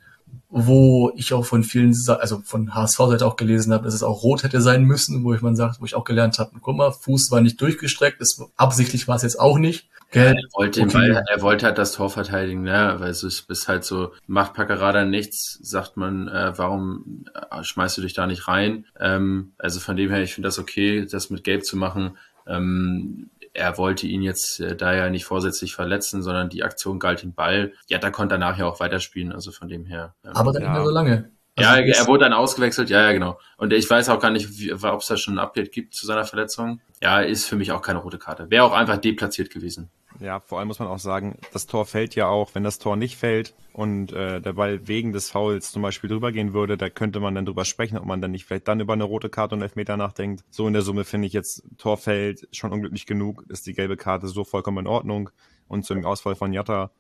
wo 0.48 1.12
ich 1.16 1.32
auch 1.32 1.44
von 1.44 1.64
vielen, 1.64 1.94
also 2.06 2.40
von 2.44 2.74
HSV-Seite 2.74 3.26
auch 3.26 3.36
gelesen 3.36 3.72
habe, 3.72 3.84
dass 3.84 3.94
es 3.94 4.02
auch 4.02 4.22
rot 4.22 4.42
hätte 4.42 4.60
sein 4.60 4.84
müssen, 4.84 5.24
wo 5.24 5.34
ich 5.34 5.42
man 5.42 5.56
sagt, 5.56 5.80
wo 5.80 5.84
ich 5.84 5.94
auch 5.94 6.04
gelernt 6.04 6.38
habe, 6.38 6.52
guck 6.60 6.76
mal, 6.76 6.92
Fuß 6.92 7.30
war 7.30 7.40
nicht 7.40 7.60
durchgestreckt, 7.60 8.20
das, 8.20 8.40
absichtlich 8.56 9.08
war 9.08 9.16
es 9.16 9.22
jetzt 9.22 9.40
auch 9.40 9.58
nicht. 9.58 9.88
Er 10.12 10.34
wollte, 10.54 10.82
okay. 10.82 10.92
Ball, 10.92 11.24
er 11.28 11.42
wollte 11.42 11.66
halt 11.66 11.78
das 11.78 11.92
Tor 11.92 12.10
verteidigen, 12.10 12.62
ne? 12.62 12.94
weil 12.98 13.10
es 13.10 13.24
ist 13.24 13.50
ist 13.50 13.66
halt 13.66 13.84
so, 13.84 14.12
macht 14.26 14.54
Packerada 14.54 15.04
nichts, 15.04 15.58
sagt 15.62 15.96
man, 15.96 16.28
äh, 16.28 16.56
warum 16.56 17.24
äh, 17.34 17.64
schmeißt 17.64 17.98
du 17.98 18.02
dich 18.02 18.14
da 18.14 18.26
nicht 18.26 18.46
rein? 18.46 18.86
Ähm, 19.00 19.52
also 19.58 19.80
von 19.80 19.96
dem 19.96 20.10
her, 20.10 20.22
ich 20.22 20.34
finde 20.34 20.46
das 20.46 20.58
okay, 20.60 21.06
das 21.10 21.30
mit 21.30 21.42
Gelb 21.42 21.64
zu 21.64 21.76
machen. 21.76 22.16
Ähm, 22.46 23.30
er 23.56 23.78
wollte 23.78 24.06
ihn 24.06 24.22
jetzt 24.22 24.60
äh, 24.60 24.76
da 24.76 24.94
ja 24.94 25.08
nicht 25.10 25.24
vorsätzlich 25.24 25.74
verletzen, 25.74 26.22
sondern 26.22 26.48
die 26.48 26.62
Aktion 26.62 26.98
galt 26.98 27.22
dem 27.22 27.34
Ball. 27.34 27.72
Ja, 27.88 27.98
da 27.98 28.10
konnte 28.10 28.34
er 28.36 28.38
nachher 28.38 28.66
auch 28.66 28.80
weiterspielen, 28.80 29.32
also 29.32 29.50
von 29.50 29.68
dem 29.68 29.84
her. 29.86 30.14
Ähm, 30.24 30.32
aber 30.34 30.52
dann 30.52 30.62
Ja. 30.62 30.68
nicht 30.68 30.76
mehr 30.78 30.84
so 30.86 30.92
lange. 30.92 31.30
ja, 31.58 31.70
Also, 31.70 31.82
er 32.02 32.06
wurde 32.06 32.24
dann 32.24 32.32
ausgewechselt, 32.34 32.90
ja, 32.90 33.00
ja, 33.02 33.12
genau. 33.12 33.38
Und 33.56 33.72
ich 33.72 33.88
weiß 33.88 34.08
auch 34.10 34.20
gar 34.20 34.30
nicht, 34.30 34.46
ob 34.84 35.00
es 35.00 35.06
da 35.06 35.16
schon 35.16 35.34
ein 35.34 35.38
Update 35.38 35.72
gibt 35.72 35.94
zu 35.94 36.06
seiner 36.06 36.24
Verletzung. 36.24 36.80
Ja, 37.02 37.20
ist 37.20 37.46
für 37.46 37.56
mich 37.56 37.72
auch 37.72 37.80
keine 37.82 37.98
rote 38.00 38.18
Karte. 38.18 38.50
Wäre 38.50 38.64
auch 38.64 38.72
einfach 38.72 38.98
deplatziert 38.98 39.50
gewesen. 39.50 39.90
Ja, 40.20 40.40
vor 40.40 40.58
allem 40.58 40.68
muss 40.68 40.78
man 40.78 40.88
auch 40.88 40.98
sagen, 40.98 41.38
das 41.52 41.66
Tor 41.66 41.86
fällt 41.86 42.14
ja 42.14 42.28
auch, 42.28 42.54
wenn 42.54 42.64
das 42.64 42.78
Tor 42.78 42.96
nicht 42.96 43.16
fällt 43.16 43.54
und 43.72 44.12
äh, 44.12 44.40
der 44.40 44.54
Ball 44.54 44.86
wegen 44.88 45.12
des 45.12 45.30
Fouls 45.30 45.72
zum 45.72 45.82
Beispiel 45.82 46.08
drüber 46.08 46.32
gehen 46.32 46.54
würde, 46.54 46.76
da 46.76 46.88
könnte 46.88 47.20
man 47.20 47.34
dann 47.34 47.44
drüber 47.44 47.64
sprechen, 47.64 47.98
ob 47.98 48.06
man 48.06 48.20
dann 48.20 48.30
nicht 48.30 48.44
vielleicht 48.44 48.68
dann 48.68 48.80
über 48.80 48.94
eine 48.94 49.04
rote 49.04 49.28
Karte 49.28 49.54
und 49.54 49.62
Elfmeter 49.62 49.96
nachdenkt. 49.96 50.44
So 50.50 50.66
in 50.66 50.72
der 50.72 50.82
Summe 50.82 51.04
finde 51.04 51.26
ich 51.26 51.32
jetzt, 51.32 51.64
Tor 51.76 51.98
fällt 51.98 52.48
schon 52.52 52.72
unglücklich 52.72 53.06
genug, 53.06 53.44
ist 53.48 53.66
die 53.66 53.74
gelbe 53.74 53.96
Karte 53.96 54.28
so 54.28 54.44
vollkommen 54.44 54.78
in 54.78 54.86
Ordnung. 54.86 55.30
Und 55.68 55.84
zu 55.84 55.94
dem 55.94 56.06
Ausfall 56.06 56.36
von 56.36 56.52
Jatta, 56.52 56.90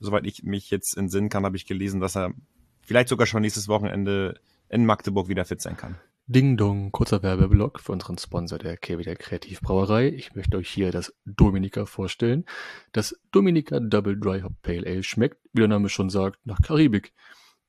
soweit 0.00 0.26
ich 0.26 0.42
mich 0.42 0.70
jetzt 0.70 0.96
entsinnen 0.96 1.28
kann, 1.28 1.44
habe 1.44 1.56
ich 1.56 1.66
gelesen, 1.66 2.00
dass 2.00 2.16
er 2.16 2.32
vielleicht 2.80 3.08
sogar 3.08 3.26
schon 3.26 3.42
nächstes 3.42 3.68
Wochenende 3.68 4.40
in 4.68 4.86
Magdeburg 4.86 5.28
wieder 5.28 5.44
fit 5.44 5.60
sein 5.60 5.76
kann. 5.76 5.96
Ding 6.28 6.56
Dong, 6.56 6.92
kurzer 6.92 7.24
Werbeblock 7.24 7.80
für 7.80 7.90
unseren 7.90 8.16
Sponsor 8.16 8.56
der 8.56 8.76
KWD 8.76 9.18
Kreativbrauerei. 9.18 10.06
Ich 10.06 10.36
möchte 10.36 10.56
euch 10.56 10.70
hier 10.70 10.92
das 10.92 11.12
Dominica 11.24 11.84
vorstellen. 11.84 12.44
Das 12.92 13.20
Dominica 13.32 13.80
Double 13.80 14.16
Dry 14.18 14.42
Hop 14.42 14.52
Pale 14.62 14.86
Ale 14.86 15.02
schmeckt, 15.02 15.38
wie 15.52 15.62
der 15.62 15.68
Name 15.68 15.88
schon 15.88 16.10
sagt, 16.10 16.38
nach 16.46 16.62
Karibik. 16.62 17.12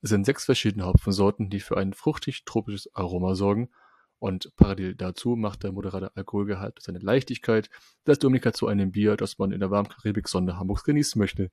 Es 0.01 0.11
sind 0.11 0.25
sechs 0.25 0.45
verschiedene 0.45 0.85
Hopfensorten, 0.85 1.49
die 1.49 1.61
für 1.61 1.77
ein 1.77 1.93
fruchtig-tropisches 1.93 2.95
Aroma 2.95 3.33
sorgen. 3.33 3.71
Und 4.19 4.55
parallel 4.55 4.93
dazu 4.93 5.35
macht 5.35 5.63
der 5.63 5.71
moderate 5.71 6.15
Alkoholgehalt 6.15 6.79
seine 6.79 6.99
Leichtigkeit 6.99 7.71
das 8.03 8.19
Dominica 8.19 8.53
zu 8.53 8.67
einem 8.67 8.91
Bier, 8.91 9.17
das 9.17 9.39
man 9.39 9.51
in 9.51 9.61
der 9.61 9.71
warmen 9.71 9.89
Karibik-Sonne 9.89 10.59
Hamburgs 10.59 10.83
genießen 10.83 11.17
möchte. 11.17 11.49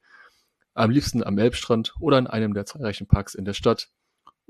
Am 0.74 0.90
liebsten 0.90 1.24
am 1.24 1.38
Elbstrand 1.38 1.94
oder 1.98 2.18
in 2.18 2.26
einem 2.26 2.52
der 2.52 2.66
zahlreichen 2.66 3.06
Parks 3.08 3.34
in 3.34 3.46
der 3.46 3.54
Stadt 3.54 3.88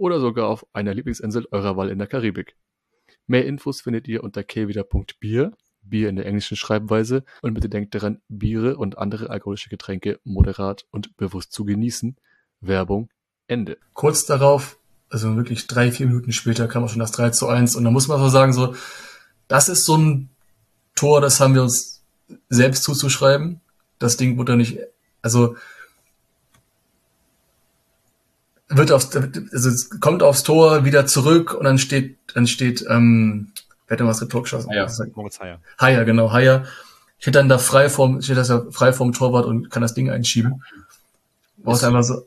oder 0.00 0.18
sogar 0.18 0.48
auf 0.48 0.66
einer 0.72 0.94
Lieblingsinsel 0.94 1.46
eurer 1.50 1.76
Wahl 1.76 1.90
in 1.90 1.98
der 1.98 2.08
Karibik. 2.08 2.56
Mehr 3.26 3.44
Infos 3.44 3.82
findet 3.82 4.08
ihr 4.08 4.24
unter 4.24 4.42
kweder.bier, 4.42 5.52
Bier 5.82 6.08
in 6.08 6.16
der 6.16 6.26
englischen 6.26 6.56
Schreibweise, 6.56 7.22
und 7.42 7.54
bitte 7.54 7.68
denkt 7.68 7.94
daran, 7.94 8.20
Biere 8.28 8.76
und 8.78 8.98
andere 8.98 9.28
alkoholische 9.28 9.68
Getränke 9.68 10.18
moderat 10.24 10.86
und 10.90 11.16
bewusst 11.16 11.52
zu 11.52 11.64
genießen. 11.64 12.16
Werbung 12.62 13.10
Ende. 13.46 13.78
kurz 13.94 14.24
darauf, 14.26 14.78
also 15.10 15.36
wirklich 15.36 15.66
drei, 15.66 15.92
vier 15.92 16.06
Minuten 16.06 16.32
später 16.32 16.66
kam 16.66 16.84
auch 16.84 16.88
schon 16.88 17.00
das 17.00 17.12
3 17.12 17.30
zu 17.30 17.48
1 17.48 17.76
und 17.76 17.84
da 17.84 17.90
muss 17.90 18.08
man 18.08 18.18
so 18.18 18.28
sagen, 18.28 18.52
so, 18.52 18.74
das 19.48 19.68
ist 19.68 19.84
so 19.84 19.96
ein 19.96 20.30
Tor, 20.94 21.20
das 21.20 21.40
haben 21.40 21.54
wir 21.54 21.62
uns 21.62 22.02
selbst 22.48 22.84
zuzuschreiben. 22.84 23.60
Das 23.98 24.16
Ding 24.16 24.38
wurde 24.38 24.56
nicht, 24.56 24.78
also 25.20 25.56
wird 28.70 28.92
aufs, 28.92 29.14
also 29.14 29.68
es 29.68 30.00
kommt 30.00 30.22
aufs 30.22 30.42
Tor, 30.42 30.84
wieder 30.84 31.06
zurück 31.06 31.54
und 31.54 31.64
dann 31.64 31.78
steht, 31.78 32.18
dann 32.34 32.46
steht, 32.46 32.84
ähm, 32.88 33.52
wer 33.86 33.94
hat 33.94 34.00
denn 34.00 34.06
was 34.06 34.20
getorgeschossen? 34.20 34.70
Haier. 34.70 34.88
Moritz 35.14 35.40
Heyer. 35.40 35.60
Haier, 35.78 36.04
genau, 36.04 36.32
Haier 36.32 36.64
Ich 37.18 37.26
hätte 37.26 37.38
dann 37.38 37.48
da 37.48 37.58
frei 37.58 37.88
vorm, 37.88 38.20
ich 38.20 38.28
hätte 38.28 38.36
das 38.36 38.48
ja 38.48 38.64
frei 38.70 38.92
vorm 38.92 39.12
Torwart 39.12 39.46
und 39.46 39.70
kann 39.70 39.82
das 39.82 39.94
Ding 39.94 40.10
einschieben. 40.10 40.62
Brauchst 41.58 41.84
einfach 41.84 42.04
so. 42.04 42.26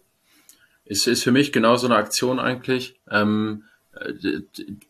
Ist, 0.86 1.08
ist 1.08 1.24
für 1.24 1.32
mich 1.32 1.52
genau 1.54 1.78
so 1.78 1.88
eine 1.88 1.96
Aktion 1.96 2.40
eigentlich. 2.40 3.00
Ähm, 3.10 3.64
äh, 3.96 4.42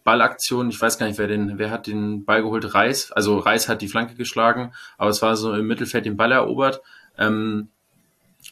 Ballaktion, 0.03 0.69
ich 0.69 0.81
weiß 0.81 0.97
gar 0.97 1.05
nicht, 1.05 1.19
wer 1.19 1.27
den, 1.27 1.59
wer 1.59 1.69
hat 1.69 1.87
den 1.87 2.25
Ball 2.25 2.41
geholt? 2.41 2.73
Reis. 2.73 3.11
Also 3.11 3.37
Reis 3.37 3.69
hat 3.69 3.81
die 3.81 3.87
Flanke 3.87 4.15
geschlagen, 4.15 4.73
aber 4.97 5.11
es 5.11 5.21
war 5.21 5.35
so 5.35 5.53
im 5.53 5.67
Mittelfeld 5.67 6.05
den 6.05 6.17
Ball 6.17 6.31
erobert. 6.31 6.81
Ähm, 7.17 7.69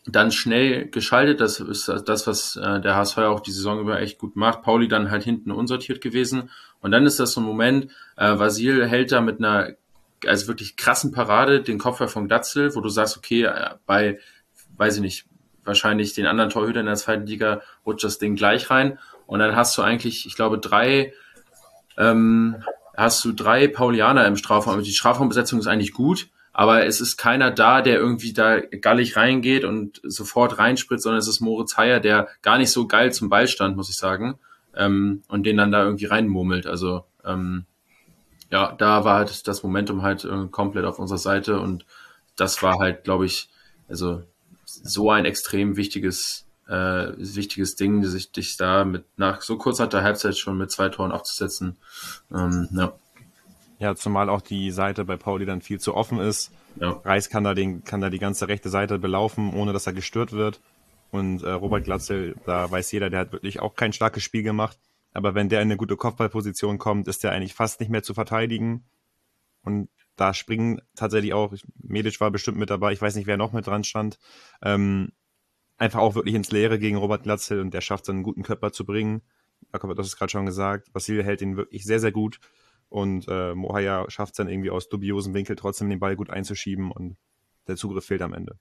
dann 0.06 0.32
schnell 0.32 0.88
geschaltet, 0.88 1.42
das 1.42 1.60
ist 1.60 1.88
das, 1.88 2.26
was 2.26 2.56
äh, 2.56 2.82
der 2.82 2.96
HSV 2.96 3.18
auch 3.20 3.40
die 3.40 3.52
Saison 3.52 3.80
über 3.80 4.00
echt 4.00 4.18
gut 4.18 4.36
macht. 4.36 4.64
Pauli 4.64 4.88
dann 4.88 5.12
halt 5.12 5.24
hinten 5.24 5.52
unsortiert 5.52 6.02
gewesen. 6.02 6.50
Und 6.80 6.92
dann 6.92 7.06
ist 7.06 7.20
das 7.20 7.34
so 7.34 7.42
ein 7.42 7.46
Moment, 7.46 7.92
äh, 8.18 8.40
Vasil 8.40 8.88
hält 8.88 9.12
da 9.12 9.22
mit 9.22 9.40
einer 9.40 9.76
also 10.26 10.48
wirklich 10.48 10.76
krassen 10.76 11.12
Parade 11.12 11.62
den 11.62 11.78
Kopfball 11.78 12.08
von 12.08 12.28
Glatzel, 12.28 12.76
wo 12.76 12.82
du 12.82 12.90
sagst, 12.90 13.18
okay, 13.18 13.44
äh, 13.44 13.76
bei, 13.86 14.20
weiß 14.78 14.96
ich 14.96 15.02
nicht, 15.02 15.26
wahrscheinlich 15.64 16.14
den 16.14 16.26
anderen 16.26 16.50
Torhütern 16.50 16.82
in 16.82 16.88
der 16.88 16.96
zweiten 16.96 17.28
Liga 17.28 17.62
rutscht 17.86 18.04
das 18.04 18.18
Ding 18.18 18.36
gleich 18.36 18.70
rein. 18.70 18.98
Und 19.28 19.40
dann 19.40 19.56
hast 19.56 19.78
du 19.78 19.82
eigentlich, 19.82 20.26
ich 20.26 20.36
glaube, 20.36 20.58
drei, 20.58 21.14
ähm, 21.98 22.64
hast 22.98 23.24
du 23.24 23.32
drei 23.32 23.68
Paulianer 23.68 24.26
im 24.26 24.36
Strafraum. 24.36 24.82
Die 24.82 24.92
Strafraumbesetzung 24.92 25.60
ist 25.60 25.68
eigentlich 25.68 25.94
gut, 25.94 26.30
aber 26.54 26.86
es 26.86 27.00
ist 27.00 27.18
keiner 27.18 27.52
da, 27.52 27.82
der 27.82 27.98
irgendwie 27.98 28.34
da 28.34 28.60
gallig 28.60 29.16
reingeht 29.16 29.64
und 29.64 30.02
sofort 30.04 30.58
reinspritzt, 30.58 31.04
sondern 31.04 31.20
es 31.20 31.28
ist 31.28 31.40
Moritz 31.40 31.78
Heyer, 31.78 32.00
der 32.00 32.28
gar 32.42 32.58
nicht 32.58 32.72
so 32.72 32.88
geil 32.88 33.14
zum 33.14 33.30
Ball 33.30 33.48
stand, 33.48 33.78
muss 33.78 33.90
ich 33.90 33.96
sagen, 33.96 34.38
ähm, 34.76 35.24
und 35.28 35.46
den 35.46 35.58
dann 35.58 35.72
da 35.72 35.84
irgendwie 35.84 36.06
reinmurmelt. 36.06 36.68
Also 36.68 37.06
ähm, 37.24 37.66
ja, 38.52 38.74
da 38.74 39.06
war 39.06 39.20
halt 39.20 39.48
das 39.48 39.64
Momentum 39.64 40.02
halt 40.02 40.26
äh, 40.26 40.48
komplett 40.52 40.86
auf 40.86 41.00
unserer 41.00 41.18
Seite 41.20 41.60
und 41.60 41.86
das 42.36 42.62
war 42.62 42.80
halt, 42.80 43.06
glaube 43.06 43.26
ich, 43.26 43.50
also 43.88 44.24
so 44.66 45.10
ein 45.12 45.26
extrem 45.26 45.78
wichtiges, 45.78 46.46
äh, 46.68 47.12
wichtiges 47.18 47.76
Ding, 47.76 48.04
sich 48.04 48.32
dich 48.32 48.58
da 48.58 48.84
mit 48.84 49.06
nach 49.18 49.42
so 49.42 49.58
kurzer 49.58 49.90
Halbzeit 49.92 50.38
schon 50.38 50.58
mit 50.58 50.72
zwei 50.72 50.90
Toren 50.90 51.12
abzusetzen. 51.12 51.78
Ähm, 52.34 52.68
ja. 52.72 52.94
Ja, 53.82 53.96
zumal 53.96 54.30
auch 54.30 54.42
die 54.42 54.70
Seite 54.70 55.06
bei 55.06 55.18
Pauli 55.18 55.48
dann 55.48 55.62
viel 55.62 55.80
zu 55.80 55.96
offen 55.96 56.20
ist. 56.20 56.52
Ja. 56.80 57.02
Reis 57.04 57.30
kann 57.30 57.44
da 57.44 57.56
den, 57.56 57.84
kann 57.84 58.00
da 58.00 58.12
die 58.12 58.20
ganze 58.20 58.48
rechte 58.48 58.70
Seite 58.70 59.00
belaufen, 59.00 59.56
ohne 59.56 59.74
dass 59.74 59.88
er 59.88 59.94
gestört 59.94 60.34
wird. 60.34 60.62
Und 61.10 61.42
äh, 61.42 61.50
Robert 61.50 61.84
Glatzel, 61.84 62.36
da 62.46 62.70
weiß 62.70 62.92
jeder, 62.92 63.10
der 63.10 63.22
hat 63.22 63.32
wirklich 63.32 63.60
auch 63.60 63.76
kein 63.76 63.92
starkes 63.92 64.22
Spiel 64.22 64.44
gemacht. 64.44 64.78
Aber 65.14 65.34
wenn 65.34 65.50
der 65.50 65.62
in 65.62 65.68
eine 65.68 65.78
gute 65.78 65.98
Kopfballposition 65.98 66.78
kommt, 66.78 67.08
ist 67.08 67.24
der 67.24 67.32
eigentlich 67.32 67.56
fast 67.56 67.80
nicht 67.80 67.90
mehr 67.90 68.04
zu 68.04 68.14
verteidigen. 68.14 68.86
Und 69.64 69.90
da 70.16 70.36
springen 70.36 70.82
tatsächlich 70.96 71.34
auch, 71.34 71.52
Medic 71.82 72.22
war 72.22 72.30
bestimmt 72.30 72.60
mit 72.60 72.70
dabei, 72.70 72.94
ich 72.94 73.02
weiß 73.02 73.16
nicht, 73.16 73.26
wer 73.26 73.38
noch 73.38 73.52
mit 73.52 73.66
dran 73.66 73.84
stand, 73.84 74.20
ähm, 74.62 75.12
einfach 75.78 76.00
auch 76.00 76.14
wirklich 76.14 76.36
ins 76.36 76.52
Leere 76.52 76.78
gegen 76.78 76.98
Robert 76.98 77.24
Glatzel 77.24 77.60
und 77.62 77.74
der 77.74 77.82
schafft 77.82 78.08
dann 78.08 78.18
einen 78.18 78.24
guten 78.24 78.44
Körper 78.44 78.72
zu 78.72 78.86
bringen. 78.86 79.24
Jakob 79.74 79.90
hat 79.90 79.98
das 79.98 80.16
gerade 80.16 80.32
schon 80.32 80.46
gesagt. 80.46 80.94
Vasil 80.94 81.24
hält 81.24 81.42
ihn 81.42 81.58
wirklich 81.58 81.84
sehr, 81.84 82.00
sehr 82.00 82.12
gut. 82.12 82.40
Und 82.92 83.26
äh, 83.30 83.56
Mohaya 83.56 84.06
schafft 84.10 84.34
es 84.34 84.38
dann 84.38 84.50
irgendwie 84.50 84.70
aus 84.70 84.90
dubiosen 84.90 85.34
Winkel 85.34 85.56
trotzdem 85.56 85.90
den 85.90 86.02
Ball 86.02 86.18
gut 86.18 86.30
einzuschieben 86.30 86.92
und 86.92 87.16
der 87.70 87.78
Zugriff 87.78 88.06
fehlt 88.06 88.22
am 88.22 88.34
Ende. 88.34 88.58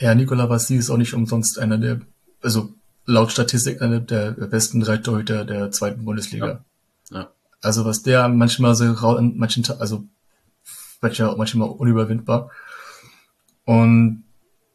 Ja, 0.00 0.12
Nikola 0.12 0.50
Vasil 0.50 0.80
ist 0.80 0.90
auch 0.90 0.96
nicht 0.96 1.14
umsonst 1.14 1.56
einer 1.56 1.78
der, 1.78 2.00
also 2.42 2.74
laut 3.06 3.30
Statistik 3.30 3.80
einer 3.80 4.00
der 4.00 4.32
besten 4.32 4.80
drei 4.80 4.96
Torhüter 4.96 5.44
der 5.44 5.70
zweiten 5.70 6.04
Bundesliga. 6.04 6.64
Ja. 7.12 7.16
ja. 7.16 7.30
Also 7.60 7.84
was 7.84 8.02
der 8.02 8.28
manchmal 8.28 8.74
so 8.74 8.86
manchen, 9.34 9.64
also 9.78 10.02
manchmal, 11.00 11.36
manchmal 11.36 11.68
unüberwindbar. 11.68 12.50
Und 13.64 14.24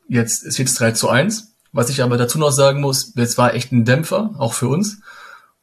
jetzt 0.08 0.46
ist 0.46 0.58
jetzt 0.58 0.80
3 0.80 0.94
zu 0.94 1.10
1. 1.10 1.54
Was 1.74 1.90
ich 1.90 2.02
aber 2.02 2.16
dazu 2.16 2.40
noch 2.40 2.52
sagen 2.52 2.80
muss, 2.80 3.12
jetzt 3.18 3.38
war 3.38 3.54
echt 3.56 3.74
ein 3.74 3.84
Dämpfer, 3.84 4.36
auch 4.38 4.54
für 4.54 4.70
uns, 4.70 5.02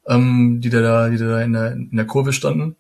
ähm, 0.07 0.61
die 0.61 0.69
da, 0.69 1.09
die 1.09 1.17
da 1.17 1.41
in 1.41 1.55
der, 1.55 1.73
in 1.73 1.97
der 1.97 2.07
Kurve 2.07 2.35
standen. 2.35 2.77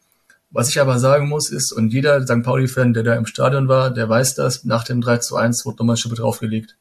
Was 0.52 0.68
ich 0.68 0.80
aber 0.80 0.98
sagen 0.98 1.28
muss 1.28 1.50
ist, 1.50 1.72
und 1.72 1.94
jeder 1.94 2.22
St. 2.26 2.42
Pauli-Fan, 2.42 2.92
der 2.92 3.02
da 3.02 3.14
im 3.14 3.24
Stadion 3.24 3.68
war, 3.68 3.90
der 3.90 4.06
weiß 4.08 4.34
das, 4.34 4.64
nach 4.64 4.84
dem 4.84 5.00
3 5.00 5.18
zu 5.18 5.36
1 5.36 5.64
wurde 5.64 5.78
nochmal 5.78 5.96
Schippe 5.96 6.14
draufgelegt. 6.14 6.76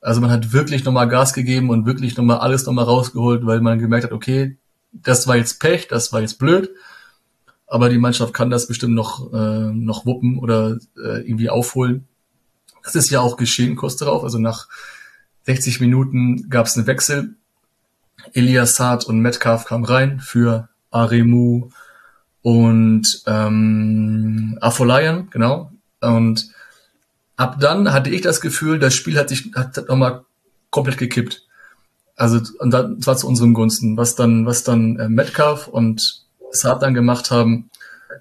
Also 0.00 0.20
man 0.20 0.30
hat 0.30 0.52
wirklich 0.52 0.84
nochmal 0.84 1.08
Gas 1.08 1.32
gegeben 1.32 1.70
und 1.70 1.86
wirklich 1.86 2.16
nochmal 2.16 2.38
alles 2.38 2.66
nochmal 2.66 2.84
rausgeholt, 2.84 3.44
weil 3.46 3.60
man 3.60 3.80
gemerkt 3.80 4.04
hat, 4.04 4.12
okay, 4.12 4.58
das 4.92 5.26
war 5.26 5.36
jetzt 5.36 5.58
Pech, 5.58 5.88
das 5.88 6.12
war 6.12 6.20
jetzt 6.20 6.38
blöd, 6.38 6.70
aber 7.66 7.88
die 7.88 7.98
Mannschaft 7.98 8.32
kann 8.32 8.50
das 8.50 8.68
bestimmt 8.68 8.94
noch, 8.94 9.32
äh, 9.32 9.72
noch 9.72 10.06
wuppen 10.06 10.38
oder 10.38 10.78
äh, 10.96 11.26
irgendwie 11.26 11.50
aufholen. 11.50 12.06
Das 12.84 12.94
ist 12.94 13.10
ja 13.10 13.20
auch 13.20 13.36
geschehen 13.36 13.74
kurz 13.74 13.96
darauf. 13.96 14.22
Also 14.22 14.38
nach 14.38 14.68
60 15.46 15.80
Minuten 15.80 16.48
gab 16.48 16.66
es 16.66 16.76
einen 16.76 16.86
Wechsel. 16.86 17.34
Elias 18.34 18.76
Saad 18.76 19.04
und 19.04 19.18
Metcalf 19.20 19.64
kamen 19.64 19.84
rein 19.84 20.20
für 20.20 20.68
Aremu 20.90 21.70
und 22.44 23.22
ähm, 23.26 24.58
Afolayan, 24.60 25.30
genau. 25.30 25.72
Und 26.02 26.50
ab 27.36 27.56
dann 27.58 27.90
hatte 27.94 28.10
ich 28.10 28.20
das 28.20 28.42
Gefühl, 28.42 28.78
das 28.78 28.94
Spiel 28.94 29.18
hat 29.18 29.30
sich 29.30 29.52
hat 29.54 29.88
nochmal 29.88 30.26
komplett 30.68 30.98
gekippt. 30.98 31.46
Also 32.16 32.42
und 32.58 32.70
dann 32.70 33.00
zwar 33.00 33.16
zu 33.16 33.28
unserem 33.28 33.54
Gunsten. 33.54 33.96
Was 33.96 34.14
dann, 34.14 34.44
was 34.44 34.62
dann 34.62 34.98
äh, 34.98 35.08
Metcalf 35.08 35.68
und 35.68 36.26
Saab 36.50 36.80
dann 36.80 36.92
gemacht 36.92 37.30
haben, 37.30 37.70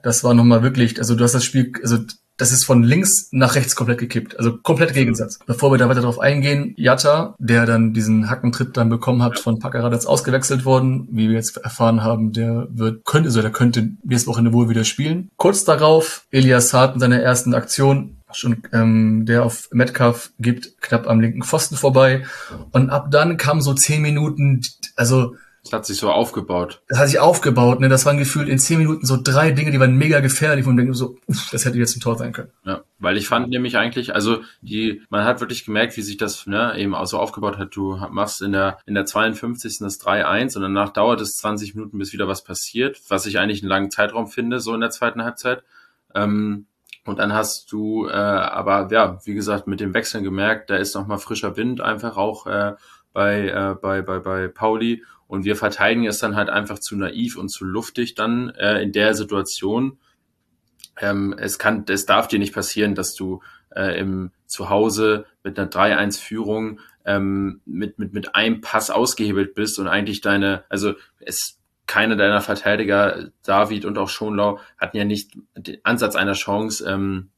das 0.04 0.24
war 0.24 0.34
nochmal 0.34 0.64
wirklich, 0.64 1.00
also 1.00 1.16
du 1.16 1.24
hast 1.26 1.36
das 1.36 1.44
Spiel, 1.44 1.74
also 1.82 1.98
das 2.44 2.52
ist 2.52 2.66
von 2.66 2.84
links 2.84 3.30
nach 3.32 3.56
rechts 3.56 3.74
komplett 3.74 4.00
gekippt. 4.00 4.38
Also 4.38 4.58
komplett 4.58 4.94
Gegensatz. 4.94 5.40
Bevor 5.46 5.72
wir 5.72 5.78
da 5.78 5.88
weiter 5.88 6.02
drauf 6.02 6.20
eingehen, 6.20 6.74
Jatta, 6.76 7.36
der 7.40 7.66
dann 7.66 7.94
diesen 7.94 8.30
Hackentritt 8.30 8.76
dann 8.76 8.90
bekommen 8.90 9.24
hat 9.24 9.40
von 9.40 9.60
Packeradats 9.60 10.06
ausgewechselt 10.06 10.66
worden, 10.66 11.08
wie 11.10 11.30
wir 11.30 11.36
jetzt 11.36 11.56
erfahren 11.56 12.04
haben, 12.04 12.34
der 12.34 12.68
wird, 12.70 13.06
könnte, 13.06 13.30
also 13.30 13.42
der 13.42 13.54
könnte 13.54 13.92
nächste 14.04 14.28
Woche 14.28 14.52
wohl 14.52 14.68
wieder 14.68 14.84
spielen. 14.84 15.30
Kurz 15.38 15.64
darauf, 15.64 16.26
Elias 16.32 16.74
Hart 16.74 16.96
in 16.96 17.00
seiner 17.00 17.22
ersten 17.22 17.54
Aktion 17.54 18.18
schon 18.34 18.64
ähm, 18.74 19.26
der 19.26 19.46
auf 19.46 19.70
Metcalf 19.72 20.34
gibt, 20.38 20.82
knapp 20.82 21.08
am 21.08 21.22
linken 21.22 21.44
Pfosten 21.44 21.78
vorbei. 21.78 22.26
Und 22.74 22.90
ab 22.90 23.10
dann 23.10 23.38
kam 23.38 23.62
so 23.62 23.74
zehn 23.74 24.02
Minuten, 24.02 24.60
also 24.98 25.36
das 25.64 25.72
hat 25.72 25.86
sich 25.86 25.98
so 25.98 26.12
aufgebaut. 26.12 26.82
Das 26.90 27.00
hat 27.00 27.08
sich 27.08 27.20
aufgebaut, 27.20 27.80
ne? 27.80 27.88
Das 27.88 28.06
waren 28.06 28.18
gefühlt 28.18 28.50
in 28.50 28.60
zehn 28.60 28.80
Minuten 28.80 29.06
so 29.06 29.18
drei 29.22 29.52
Dinge, 29.52 29.72
die 29.72 29.80
waren 29.80 29.96
mega 29.96 30.20
gefährlich 30.20 30.68
und 30.68 30.76
denken 30.76 30.94
so, 30.94 31.18
das 31.52 31.64
hätte 31.64 31.78
jetzt 31.78 31.96
ein 31.96 32.02
Tor 32.02 32.18
sein 32.18 32.34
können. 32.34 32.52
Ja, 32.66 32.82
weil 33.00 33.16
ich 33.16 33.30
fand 33.30 33.50
nämlich 33.50 33.78
eigentlich, 33.78 34.14
also 34.14 34.42
die, 34.62 35.02
man 35.10 35.24
hat 35.24 35.40
wirklich 35.40 35.64
gemerkt, 35.64 35.96
wie 35.96 36.02
sich 36.02 36.18
das 36.18 36.48
ne, 36.48 36.78
eben 36.78 36.94
auch 36.94 37.06
so 37.06 37.18
aufgebaut 37.18 37.58
hat. 37.58 37.76
Du 37.76 37.96
machst 38.12 38.42
in 38.42 38.52
der 38.52 38.80
in 38.86 38.94
der 38.94 39.06
52. 39.06 39.80
das 39.80 40.02
3-1 40.02 40.58
und 40.58 40.64
danach 40.64 40.90
dauert 40.90 41.22
es 41.22 41.38
20 41.38 41.76
Minuten, 41.76 41.98
bis 41.98 42.12
wieder 42.12 42.28
was 42.28 42.44
passiert, 42.44 43.02
was 43.08 43.26
ich 43.26 43.40
eigentlich 43.40 43.62
einen 43.62 43.70
langen 43.70 43.92
Zeitraum 43.92 44.28
finde, 44.28 44.60
so 44.60 44.74
in 44.74 44.82
der 44.82 44.92
zweiten 44.92 45.24
Halbzeit. 45.24 45.64
Ähm, 46.14 46.66
und 47.06 47.20
dann 47.20 47.34
hast 47.34 47.72
du 47.72 48.08
äh, 48.08 48.12
aber, 48.12 48.90
ja, 48.92 49.20
wie 49.24 49.34
gesagt, 49.34 49.68
mit 49.68 49.80
dem 49.80 49.94
Wechseln 49.94 50.26
gemerkt, 50.26 50.70
da 50.70 50.76
ist 50.76 50.94
nochmal 50.96 51.20
frischer 51.20 51.56
Wind 51.56 51.80
einfach 51.80 52.18
auch 52.18 52.48
äh, 52.48 52.74
bei, 53.14 53.48
äh, 53.48 53.76
bei, 53.82 54.02
bei, 54.02 54.20
bei 54.20 54.48
Pauli. 54.48 55.04
Und 55.28 55.46
wir 55.46 55.56
verteidigen 55.56 56.06
es 56.06 56.20
dann 56.20 56.36
halt 56.36 56.50
einfach 56.50 56.80
zu 56.80 56.96
naiv 56.96 57.38
und 57.38 57.50
zu 57.50 57.66
luftig 57.66 58.16
dann 58.16 58.50
äh, 58.52 58.82
in 58.82 58.92
der 58.92 59.16
Situation. 59.16 59.98
Ähm, 61.00 61.36
es 61.38 61.58
kann, 61.58 61.86
es 61.88 62.06
darf 62.06 62.28
dir 62.28 62.40
nicht 62.40 62.54
passieren, 62.54 62.96
dass 62.96 63.16
du 63.16 63.42
äh, 63.76 64.00
im 64.00 64.32
Zuhause 64.46 65.26
mit 65.44 65.58
einer 65.58 65.70
3-1-Führung 65.70 66.80
ähm, 67.06 67.62
mit, 67.66 68.00
mit, 68.00 68.14
mit 68.14 68.36
einem 68.36 68.62
Pass 68.62 68.90
ausgehebelt 68.90 69.56
bist 69.56 69.80
und 69.80 69.88
eigentlich 69.88 70.22
deine, 70.22 70.64
also 70.70 70.94
es 71.20 71.60
keiner 71.86 72.16
deiner 72.16 72.42
Verteidiger, 72.42 73.30
David 73.44 73.86
und 73.86 73.98
auch 73.98 74.10
Schonlau, 74.10 74.60
hatten 74.78 74.98
ja 74.98 75.06
nicht 75.06 75.32
den 75.56 75.80
Ansatz 75.84 76.16
einer 76.16 76.34
Chance, 76.34 76.88
ähm, 76.90 77.30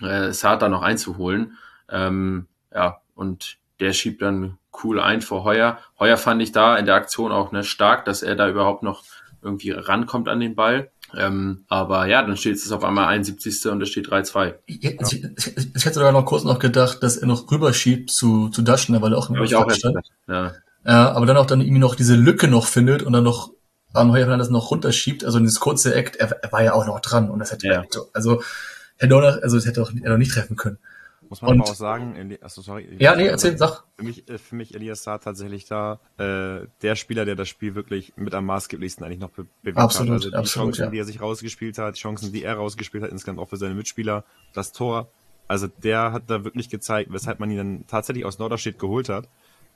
äh, 0.00 0.32
Sata 0.32 0.68
noch 0.68 0.82
einzuholen. 0.82 1.58
Ähm, 1.88 2.46
ja, 2.72 3.00
und 3.14 3.58
der 3.80 3.92
schiebt 3.92 4.22
dann 4.22 4.58
cool 4.82 5.00
ein 5.00 5.20
vor 5.22 5.44
Heuer. 5.44 5.78
Heuer 5.98 6.16
fand 6.16 6.42
ich 6.42 6.52
da 6.52 6.76
in 6.76 6.86
der 6.86 6.94
Aktion 6.94 7.32
auch 7.32 7.52
ne, 7.52 7.64
stark, 7.64 8.04
dass 8.04 8.22
er 8.22 8.36
da 8.36 8.48
überhaupt 8.48 8.82
noch 8.82 9.02
irgendwie 9.42 9.70
rankommt 9.70 10.28
an 10.28 10.40
den 10.40 10.54
Ball. 10.54 10.90
Ähm, 11.16 11.64
aber 11.68 12.06
ja, 12.06 12.22
dann 12.22 12.36
steht 12.36 12.56
es 12.56 12.70
auf 12.70 12.84
einmal 12.84 13.08
71. 13.08 13.66
und 13.66 13.82
es 13.82 13.88
steht 13.88 14.08
3-2. 14.08 14.54
Ich, 14.66 14.84
ich, 14.84 15.24
ich, 15.24 15.74
ich, 15.74 15.84
hätte 15.84 15.94
sogar 15.94 16.12
noch 16.12 16.24
kurz 16.24 16.44
noch 16.44 16.58
gedacht, 16.58 17.02
dass 17.02 17.16
er 17.16 17.26
noch 17.26 17.50
rüberschiebt 17.50 18.10
zu, 18.10 18.48
zu 18.50 18.62
Daschner, 18.62 19.02
weil 19.02 19.12
er 19.12 19.18
auch 19.18 19.28
im 19.28 19.42
ich 19.42 19.56
auch 19.56 19.70
stand. 19.70 19.98
Ja. 20.28 20.52
ja, 20.84 21.12
aber 21.12 21.26
dann 21.26 21.36
auch 21.36 21.46
dann 21.46 21.60
irgendwie 21.60 21.80
noch 21.80 21.96
diese 21.96 22.14
Lücke 22.14 22.46
noch 22.46 22.66
findet 22.66 23.02
und 23.02 23.12
dann 23.12 23.24
noch 23.24 23.50
am 23.92 24.12
Heuer 24.12 24.36
das 24.36 24.50
noch 24.50 24.70
runterschiebt, 24.70 25.24
also 25.24 25.38
in 25.38 25.44
dieses 25.44 25.58
kurze 25.58 25.94
Eck, 25.94 26.16
er, 26.20 26.30
er 26.30 26.52
war 26.52 26.62
ja 26.62 26.74
auch 26.74 26.86
noch 26.86 27.00
dran 27.00 27.28
und 27.28 27.40
das 27.40 27.50
hätte 27.50 27.66
ja. 27.66 27.84
also 28.12 28.40
hätte 28.98 29.16
auch 29.16 29.20
noch, 29.20 29.42
also 29.42 29.56
das 29.56 29.66
hätte 29.66 29.82
auch, 29.82 29.90
er 29.90 30.10
noch 30.10 30.18
nicht 30.18 30.32
treffen 30.32 30.56
können. 30.56 30.78
Muss 31.30 31.42
man 31.42 31.52
und, 31.52 31.60
aber 31.60 31.70
auch 31.70 31.74
sagen, 31.76 32.16
Eli 32.16 32.40
achso, 32.42 32.60
sorry. 32.60 32.88
Ja, 32.98 33.14
nee, 33.14 33.26
erzähl, 33.26 33.56
sag. 33.56 33.84
Für 33.96 34.02
mich, 34.02 34.28
äh, 34.28 34.36
für 34.36 34.56
mich 34.56 34.74
Elias 34.74 35.04
Saar 35.04 35.20
tatsächlich 35.20 35.64
da 35.64 36.00
äh, 36.18 36.66
der 36.82 36.96
Spieler, 36.96 37.24
der 37.24 37.36
das 37.36 37.48
Spiel 37.48 37.76
wirklich 37.76 38.12
mit 38.16 38.34
am 38.34 38.46
maßgeblichsten 38.46 39.06
eigentlich 39.06 39.20
noch 39.20 39.30
be 39.30 39.46
bewegt 39.62 39.78
absolut, 39.78 40.08
hat. 40.08 40.14
Also 40.14 40.30
die 40.30 40.36
absolut, 40.36 40.74
Chancen, 40.74 40.82
ja. 40.86 40.90
die 40.90 40.98
er 40.98 41.04
sich 41.04 41.20
rausgespielt 41.20 41.78
hat, 41.78 41.94
die 41.94 42.00
Chancen, 42.00 42.32
die 42.32 42.42
er 42.42 42.56
rausgespielt 42.56 43.04
hat, 43.04 43.12
insgesamt 43.12 43.38
auch 43.38 43.48
für 43.48 43.58
seine 43.58 43.74
Mitspieler, 43.74 44.24
das 44.54 44.72
Tor, 44.72 45.08
Also 45.46 45.68
der 45.68 46.12
hat 46.12 46.24
da 46.26 46.42
wirklich 46.42 46.68
gezeigt, 46.68 47.12
weshalb 47.12 47.38
man 47.38 47.48
ihn 47.52 47.58
dann 47.58 47.84
tatsächlich 47.86 48.24
aus 48.24 48.40
Norderstedt 48.40 48.80
geholt 48.80 49.08
hat. 49.08 49.28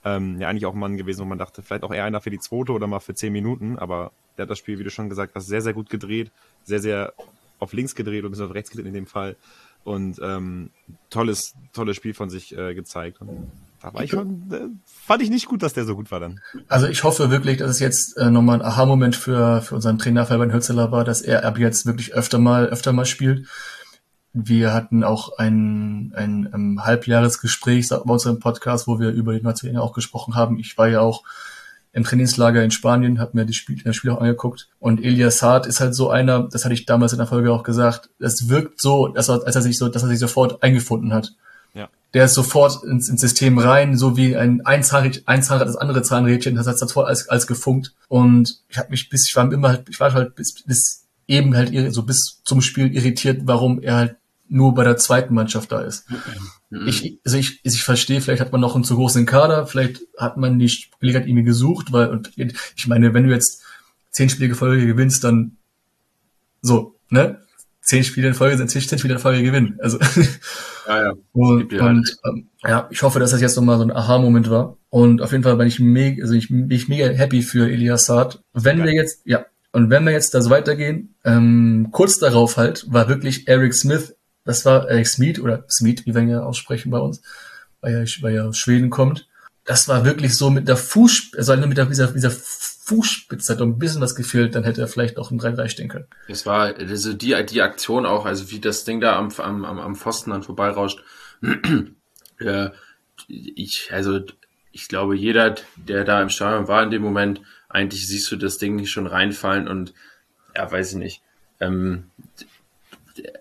Ähm, 0.05 0.41
ja, 0.41 0.49
eigentlich 0.49 0.67
auch 0.67 0.75
ein 0.75 0.81
Mann 0.81 0.97
gewesen, 0.97 1.21
wo 1.21 1.25
man 1.25 1.39
dachte, 1.39 1.63
vielleicht 1.63 1.85
auch 1.85 1.95
eher 1.95 2.05
einer 2.05 2.21
für 2.21 2.31
die 2.31 2.41
zweite 2.41 2.73
oder 2.73 2.89
mal 2.89 2.99
für 2.99 3.15
zehn 3.15 3.33
Minuten, 3.33 3.79
aber 3.79 4.11
der 4.37 4.43
hat 4.43 4.51
das 4.51 4.59
Spiel, 4.59 4.81
wie 4.81 4.85
du 4.85 4.91
schon 4.91 5.09
gesagt 5.09 5.37
hast, 5.37 5.47
sehr, 5.47 5.63
sehr 5.63 5.73
gut 5.73 5.89
gedreht, 5.89 6.33
sehr, 6.65 6.81
sehr 6.81 7.13
auf 7.61 7.73
links 7.73 7.95
gedreht 7.95 8.25
und 8.25 8.39
auf 8.41 8.55
rechts 8.55 8.71
gedreht 8.71 8.87
in 8.87 8.95
dem 8.95 9.07
Fall 9.07 9.37
und 9.85 10.19
ähm, 10.23 10.71
tolles, 11.11 11.55
tolles 11.73 11.97
Spiel 11.97 12.15
von 12.15 12.31
sich 12.31 12.57
äh, 12.57 12.75
gezeigt. 12.75 13.21
Und 13.21 13.51
da 13.81 13.93
war 13.93 14.03
ich 14.03 14.11
schon, 14.11 14.51
äh, 14.51 14.69
fand 14.87 15.23
ich 15.23 15.31
nicht 15.31 15.47
gut, 15.47 15.63
dass 15.63 15.75
der 15.75 15.85
so 15.85 15.95
gut 15.95 16.11
war 16.11 16.21
dann. 16.21 16.41
Also 16.69 16.87
ich 16.89 17.05
hoffe 17.05 17.31
wirklich, 17.31 17.59
dass 17.59 17.71
es 17.71 17.79
jetzt 17.81 18.17
äh, 18.17 18.31
nochmal 18.31 18.61
ein 18.61 18.67
Aha-Moment 18.67 19.15
für, 19.15 19.61
für 19.61 19.75
unseren 19.75 19.99
Trainer 19.99 20.27
Fabian 20.27 20.53
Hürzeler 20.53 20.91
war, 20.91 21.05
dass 21.05 21.21
er 21.21 21.45
ab 21.45 21.59
jetzt 21.59 21.87
wirklich 21.87 22.15
öfter 22.15 22.39
mal, 22.39 22.67
öfter 22.67 22.93
mal 22.93 23.07
spielt. 23.07 23.47
Wir 24.33 24.73
hatten 24.73 25.05
auch 25.05 25.39
ein, 25.39 26.13
ein, 26.17 26.47
ein 26.47 26.55
ähm, 26.55 26.85
Halbjahresgespräch 26.85 27.89
bei 27.91 27.97
unserem 27.97 28.41
Podcast, 28.41 28.89
wo 28.89 28.99
wir 28.99 29.11
über 29.11 29.35
die 29.35 29.43
Nationalen 29.43 29.81
auch 29.81 29.93
gesprochen 29.93 30.35
haben. 30.35 30.59
Ich 30.59 30.77
war 30.77 30.89
ja 30.89 31.01
auch 31.01 31.23
im 31.95 32.03
Trainingslager 32.03 32.63
in 32.63 32.73
Spanien, 32.73 33.21
habe 33.21 33.31
mir 33.35 33.47
das 33.47 33.55
Spiel, 33.55 33.81
das 33.83 33.95
Spiel 33.95 34.11
auch 34.11 34.21
angeguckt. 34.21 34.69
Und 34.81 35.03
Elias 35.03 35.39
Saad 35.39 35.67
ist 35.67 35.81
halt 35.81 35.95
so 35.95 36.11
einer, 36.11 36.49
das 36.49 36.65
hatte 36.65 36.75
ich 36.75 36.87
damals 36.87 37.13
in 37.13 37.19
der 37.19 37.29
Folge 37.29 37.53
auch 37.53 37.63
gesagt, 37.63 38.11
es 38.19 38.49
wirkt 38.49 38.81
so, 38.81 39.09
dass 39.09 39.31
er, 39.31 39.47
als 39.47 39.55
er 39.55 39.63
sich 39.63 39.79
so, 39.79 39.89
dass 39.89 40.03
er 40.03 40.09
sich 40.09 40.19
sofort 40.19 40.63
eingefunden 40.63 41.13
hat. 41.15 41.35
Ja. 41.73 41.89
Der 42.13 42.25
ist 42.25 42.35
sofort 42.35 42.83
ins, 42.83 43.09
ins 43.09 43.21
System 43.21 43.59
rein, 43.59 43.97
so 43.97 44.17
wie 44.17 44.37
ein, 44.37 44.67
ein, 44.67 44.83
Zahnrad, 44.83 45.23
ein 45.27 45.45
Zahnrad, 45.45 45.69
das 45.69 45.77
andere 45.77 46.03
Zahnrädchen, 46.03 46.57
das 46.57 46.67
hat 46.67 46.79
sofort 46.79 47.07
als, 47.07 47.29
als 47.29 47.47
gefunkt. 47.47 47.95
Und 48.09 48.59
ich 48.69 48.77
habe 48.77 48.91
mich 48.91 49.09
bis, 49.09 49.29
ich 49.29 49.37
war 49.37 49.51
immer 49.53 49.69
halt, 49.69 49.89
ich 49.89 50.01
war 50.01 50.13
halt 50.13 50.35
bis, 50.35 50.65
bis 50.65 51.05
eben 51.29 51.55
halt 51.57 51.73
so 51.95 52.03
bis 52.03 52.41
zum 52.45 52.61
Spiel 52.61 52.93
irritiert, 52.93 53.43
warum 53.45 53.81
er 53.81 53.95
halt 53.95 54.17
nur 54.49 54.75
bei 54.75 54.83
der 54.83 54.97
zweiten 54.97 55.33
Mannschaft 55.33 55.71
da 55.71 55.81
ist. 55.81 56.07
Mhm. 56.75 56.89
Ich, 56.89 57.19
also 57.25 57.37
ich, 57.37 57.61
ich 57.63 57.83
verstehe, 57.83 58.21
vielleicht 58.21 58.41
hat 58.41 58.53
man 58.53 58.61
noch 58.61 58.75
einen 58.75 58.85
zu 58.85 58.97
großen 58.97 59.27
Kader, 59.27 59.67
vielleicht 59.67 60.01
hat 60.19 60.37
man 60.37 60.59
die 60.59 60.73
Gelegenheit 60.99 61.29
irgendwie 61.29 61.45
gesucht, 61.45 61.93
weil, 61.93 62.09
und 62.09 62.33
ich 62.37 62.87
meine, 62.87 63.15
wenn 63.15 63.25
du 63.25 63.31
jetzt 63.31 63.63
zehn 64.11 64.29
Spiele 64.29 64.51
in 64.51 64.55
Folge 64.55 64.87
gewinnst, 64.87 65.23
dann 65.25 65.57
so, 66.63 66.97
ne? 67.11 67.39
Zehn 67.81 68.03
Spiele 68.03 68.29
in 68.29 68.35
Folge 68.35 68.57
sind 68.57 68.71
zehn, 68.71 68.81
zehn 68.81 68.99
Spiele 68.99 69.15
in 69.15 69.21
Folge 69.21 69.43
gewinnen. 69.43 69.79
Also 69.81 69.99
ja, 70.89 71.03
ja. 71.03 71.13
und, 71.33 71.73
und 71.73 71.81
halt. 71.81 72.17
ähm, 72.25 72.49
ja, 72.63 72.89
ich 72.91 73.03
hoffe, 73.03 73.21
dass 73.21 73.31
das 73.31 73.43
jetzt 73.43 73.57
nochmal 73.57 73.77
so 73.77 73.85
ein 73.85 73.93
Aha-Moment 73.93 74.49
war. 74.49 74.79
Und 74.89 75.21
auf 75.21 75.33
jeden 75.33 75.45
Fall 75.45 75.57
bin 75.57 75.69
ich 75.69 75.81
mega, 75.81 76.23
also 76.23 76.35
ich 76.35 76.49
bin 76.49 76.71
ich 76.71 76.89
mega 76.89 77.07
happy 77.09 77.43
für 77.43 77.71
Elias 77.71 78.07
Saad. 78.07 78.43
Wenn 78.55 78.79
ja. 78.79 78.85
wir 78.87 78.95
jetzt, 78.95 79.21
ja, 79.27 79.45
und 79.73 79.91
wenn 79.91 80.05
wir 80.05 80.13
jetzt 80.13 80.35
da 80.35 80.41
so 80.41 80.51
weitergehen, 80.51 81.15
ähm, 81.25 81.89
kurz 81.93 82.19
darauf 82.19 82.57
halt, 82.57 82.87
war 82.91 83.09
wirklich 83.09 83.49
Eric 83.49 83.75
Smith 83.75 84.17
das 84.45 84.65
war 84.65 84.89
Eric 84.89 85.07
Smith 85.07 85.41
oder 85.41 85.65
Smith, 85.69 86.05
wie 86.05 86.15
wir 86.15 86.23
ihn 86.23 86.29
ja 86.29 86.43
aussprechen 86.43 86.91
bei 86.91 86.99
uns, 86.99 87.23
weil 87.81 87.95
er, 87.95 88.07
weil 88.23 88.35
er 88.35 88.49
aus 88.49 88.59
Schweden 88.59 88.91
kommt. 88.91 89.29
Das 89.65 89.89
war 89.89 90.05
wirklich 90.05 90.37
so 90.37 90.51
mit 90.51 90.69
der 90.69 90.77
Fuß, 90.77 91.33
also 91.37 91.57
mit 91.57 91.79
der, 91.79 91.87
dieser, 91.87 92.13
dieser 92.13 92.31
Fußspitze 92.31 93.55
hat 93.55 93.63
ein 93.63 93.79
bisschen 93.79 94.03
was 94.03 94.15
gefehlt, 94.15 94.55
dann 94.55 94.65
hätte 94.65 94.83
er 94.83 94.89
vielleicht 94.89 95.17
auch 95.17 95.31
ein 95.31 95.41
3-3 95.41 95.69
stehen 95.71 95.89
können. 95.89 96.07
Es 96.29 96.45
war, 96.45 96.75
also 96.77 97.15
die, 97.15 97.35
die 97.47 97.63
Aktion 97.63 98.05
auch, 98.05 98.27
also 98.27 98.51
wie 98.51 98.61
das 98.61 98.85
Ding 98.85 99.01
da 99.01 99.17
am, 99.17 99.31
am, 99.39 99.65
am 99.65 99.95
Pfosten 99.97 100.31
dann 100.31 100.43
vorbeirauscht. 100.43 101.03
äh, 102.41 102.69
ich, 103.27 103.89
also, 103.91 104.21
ich 104.71 104.89
glaube, 104.89 105.17
jeder, 105.17 105.55
der 105.77 106.05
da 106.05 106.21
im 106.21 106.29
Stadion 106.29 106.69
war 106.69 106.83
in 106.83 106.91
dem 106.91 107.01
Moment, 107.01 107.41
eigentlich 107.71 108.07
siehst 108.07 108.31
du 108.31 108.37
das 108.37 108.59
Ding 108.59 108.85
schon 108.85 109.07
reinfallen 109.07 109.67
und, 109.67 109.95
ja, 110.55 110.71
weiß 110.71 110.93
ich 110.93 110.99
nicht. 110.99 111.23
Ähm, 111.61 112.11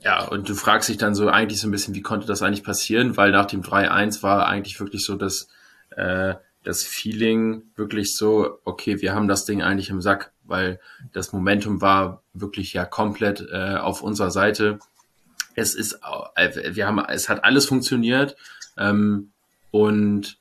ja, 0.01 0.27
und 0.27 0.49
du 0.49 0.55
fragst 0.55 0.89
dich 0.89 0.97
dann 0.97 1.15
so 1.15 1.27
eigentlich 1.27 1.59
so 1.59 1.67
ein 1.67 1.71
bisschen, 1.71 1.95
wie 1.95 2.01
konnte 2.01 2.27
das 2.27 2.41
eigentlich 2.41 2.63
passieren? 2.63 3.17
Weil 3.17 3.31
nach 3.31 3.45
dem 3.45 3.61
3-1 3.61 4.21
war 4.23 4.47
eigentlich 4.47 4.79
wirklich 4.79 5.03
so 5.03 5.15
das, 5.15 5.47
äh, 5.91 6.35
das 6.63 6.83
Feeling 6.83 7.63
wirklich 7.75 8.15
so, 8.15 8.59
okay, 8.63 9.01
wir 9.01 9.13
haben 9.13 9.27
das 9.27 9.45
Ding 9.45 9.61
eigentlich 9.61 9.89
im 9.89 10.01
Sack, 10.01 10.31
weil 10.43 10.79
das 11.11 11.33
Momentum 11.33 11.81
war 11.81 12.21
wirklich 12.33 12.73
ja 12.73 12.85
komplett 12.85 13.45
äh, 13.51 13.75
auf 13.75 14.01
unserer 14.01 14.31
Seite. 14.31 14.79
Es 15.55 15.75
ist, 15.75 15.99
äh, 16.35 16.75
wir 16.75 16.87
haben, 16.87 16.99
es 16.99 17.29
hat 17.29 17.43
alles 17.43 17.65
funktioniert 17.65 18.35
ähm, 18.77 19.31
und 19.71 20.37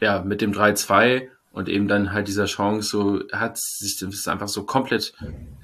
ja, 0.00 0.22
mit 0.22 0.40
dem 0.40 0.52
3-2 0.52 1.28
und 1.52 1.68
eben 1.68 1.86
dann 1.86 2.12
halt 2.12 2.28
dieser 2.28 2.46
Chance 2.46 2.88
so 2.88 3.22
hat 3.32 3.58
sich 3.58 3.98
das 3.98 4.26
einfach 4.26 4.48
so 4.48 4.64
komplett 4.64 5.12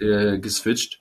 äh, 0.01 0.39
geswitcht 0.39 1.01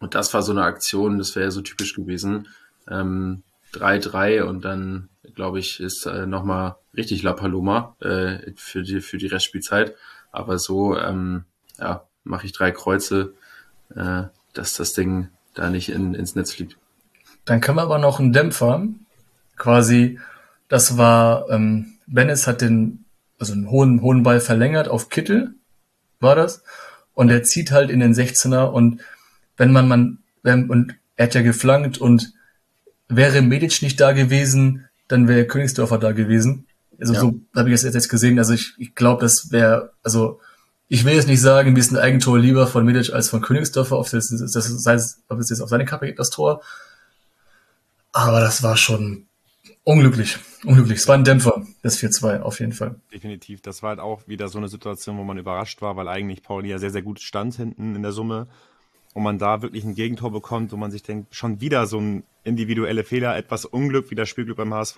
und 0.00 0.14
das 0.14 0.34
war 0.34 0.42
so 0.42 0.52
eine 0.52 0.64
Aktion, 0.64 1.18
das 1.18 1.36
wäre 1.36 1.50
so 1.50 1.60
typisch 1.60 1.94
gewesen. 1.94 2.48
3-3 2.88 4.30
ähm, 4.30 4.48
und 4.48 4.64
dann, 4.64 5.10
glaube 5.34 5.60
ich, 5.60 5.78
ist 5.78 6.06
äh, 6.06 6.26
nochmal 6.26 6.76
richtig 6.96 7.22
La 7.22 7.34
Paloma 7.34 7.94
äh, 8.00 8.52
für, 8.56 8.82
die, 8.82 9.00
für 9.00 9.18
die 9.18 9.26
Restspielzeit. 9.26 9.94
Aber 10.32 10.58
so, 10.58 10.96
ähm, 10.96 11.44
ja, 11.78 12.06
mache 12.24 12.46
ich 12.46 12.52
drei 12.52 12.70
Kreuze, 12.70 13.34
äh, 13.94 14.24
dass 14.54 14.74
das 14.74 14.94
Ding 14.94 15.28
da 15.54 15.68
nicht 15.68 15.90
in, 15.90 16.14
ins 16.14 16.34
Netz 16.34 16.52
fliegt. 16.52 16.76
Dann 17.44 17.60
können 17.60 17.76
wir 17.76 17.82
aber 17.82 17.98
noch 17.98 18.20
einen 18.20 18.32
Dämpfer. 18.32 18.86
Quasi, 19.56 20.18
das 20.68 20.96
war, 20.96 21.48
ähm, 21.50 21.98
Bennis 22.06 22.46
hat 22.46 22.62
den, 22.62 23.04
also 23.38 23.52
einen 23.52 23.70
hohen, 23.70 24.00
hohen 24.00 24.22
Ball 24.22 24.40
verlängert 24.40 24.88
auf 24.88 25.10
Kittel, 25.10 25.54
war 26.20 26.36
das. 26.36 26.62
Und 27.12 27.28
er 27.28 27.42
zieht 27.42 27.70
halt 27.70 27.90
in 27.90 28.00
den 28.00 28.14
16er 28.14 28.70
und 28.70 29.02
wenn 29.60 29.72
man, 29.72 29.88
man, 29.88 30.18
wenn, 30.42 30.70
und 30.70 30.94
er 31.16 31.26
hat 31.26 31.34
ja 31.34 31.42
geflankt 31.42 31.98
und 31.98 32.32
wäre 33.08 33.42
Medic 33.42 33.82
nicht 33.82 34.00
da 34.00 34.12
gewesen, 34.12 34.86
dann 35.06 35.28
wäre 35.28 35.46
Königsdörfer 35.46 35.98
da 35.98 36.12
gewesen. 36.12 36.66
Also 36.98 37.12
ja. 37.12 37.20
so 37.20 37.40
habe 37.54 37.68
ich 37.68 37.74
es 37.74 37.82
jetzt 37.82 38.08
gesehen. 38.08 38.38
Also 38.38 38.54
ich, 38.54 38.72
ich 38.78 38.94
glaube, 38.94 39.20
das 39.20 39.52
wäre, 39.52 39.92
also 40.02 40.40
ich 40.88 41.04
will 41.04 41.12
jetzt 41.12 41.28
nicht 41.28 41.42
sagen, 41.42 41.74
mir 41.74 41.78
ist 41.78 41.92
ein 41.92 41.98
Eigentor 41.98 42.38
lieber 42.38 42.66
von 42.66 42.86
Medic 42.86 43.12
als 43.12 43.28
von 43.28 43.42
Königsdörfer, 43.42 43.98
ob 43.98 44.08
das, 44.08 44.28
das, 44.28 44.50
das 44.50 44.86
es, 44.86 45.22
ob 45.28 45.38
es 45.38 45.50
jetzt 45.50 45.60
auf 45.60 45.68
seine 45.68 45.84
Kappe 45.84 46.06
geht, 46.06 46.18
das 46.18 46.30
Tor. 46.30 46.62
Aber 48.12 48.40
das 48.40 48.62
war 48.62 48.78
schon 48.78 49.26
unglücklich. 49.84 50.38
Unglücklich. 50.64 51.00
Es 51.00 51.08
war 51.08 51.16
ein 51.16 51.24
Dämpfer, 51.24 51.66
das 51.82 51.98
4-2, 51.98 52.40
auf 52.40 52.60
jeden 52.60 52.72
Fall. 52.72 52.94
Definitiv. 53.12 53.60
Das 53.60 53.82
war 53.82 53.90
halt 53.90 54.00
auch 54.00 54.26
wieder 54.26 54.48
so 54.48 54.56
eine 54.56 54.68
Situation, 54.68 55.18
wo 55.18 55.22
man 55.22 55.36
überrascht 55.36 55.82
war, 55.82 55.96
weil 55.96 56.08
eigentlich 56.08 56.42
Pauli 56.42 56.70
ja 56.70 56.78
sehr, 56.78 56.90
sehr 56.90 57.02
gut 57.02 57.20
stand 57.20 57.56
hinten 57.56 57.94
in 57.94 58.02
der 58.02 58.12
Summe 58.12 58.48
und 59.14 59.22
man 59.22 59.38
da 59.38 59.62
wirklich 59.62 59.84
ein 59.84 59.94
Gegentor 59.94 60.30
bekommt, 60.30 60.72
wo 60.72 60.76
man 60.76 60.90
sich 60.90 61.02
denkt, 61.02 61.34
schon 61.34 61.60
wieder 61.60 61.86
so 61.86 61.98
ein 61.98 62.24
individuelle 62.44 63.04
Fehler, 63.04 63.36
etwas 63.36 63.64
Unglück 63.64 64.10
wie 64.10 64.14
das 64.14 64.28
Spielglück 64.28 64.56
beim 64.56 64.72
HSV, 64.72 64.96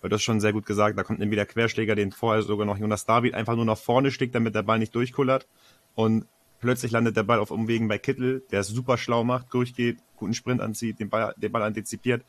wird 0.00 0.12
das 0.12 0.22
schon 0.22 0.40
sehr 0.40 0.52
gut 0.52 0.66
gesagt. 0.66 0.98
Da 0.98 1.04
kommt 1.04 1.20
dann 1.20 1.30
wieder 1.30 1.46
Querschläger, 1.46 1.94
den 1.94 2.12
vorher 2.12 2.42
sogar 2.42 2.66
noch 2.66 2.78
Jonas 2.78 3.06
David 3.06 3.34
einfach 3.34 3.56
nur 3.56 3.64
nach 3.64 3.78
vorne 3.78 4.10
schlägt, 4.10 4.34
damit 4.34 4.54
der 4.54 4.62
Ball 4.62 4.78
nicht 4.78 4.94
durchkullert. 4.94 5.46
Und 5.94 6.26
plötzlich 6.60 6.92
landet 6.92 7.16
der 7.16 7.22
Ball 7.22 7.38
auf 7.38 7.50
Umwegen 7.50 7.88
bei 7.88 7.98
Kittel, 7.98 8.44
der 8.50 8.60
es 8.60 8.68
super 8.68 8.98
schlau 8.98 9.24
macht, 9.24 9.52
durchgeht, 9.52 9.98
guten 10.16 10.34
Sprint 10.34 10.60
anzieht, 10.60 11.00
den 11.00 11.08
Ball, 11.08 11.34
den 11.36 11.52
Ball 11.52 11.62
antizipiert, 11.62 12.24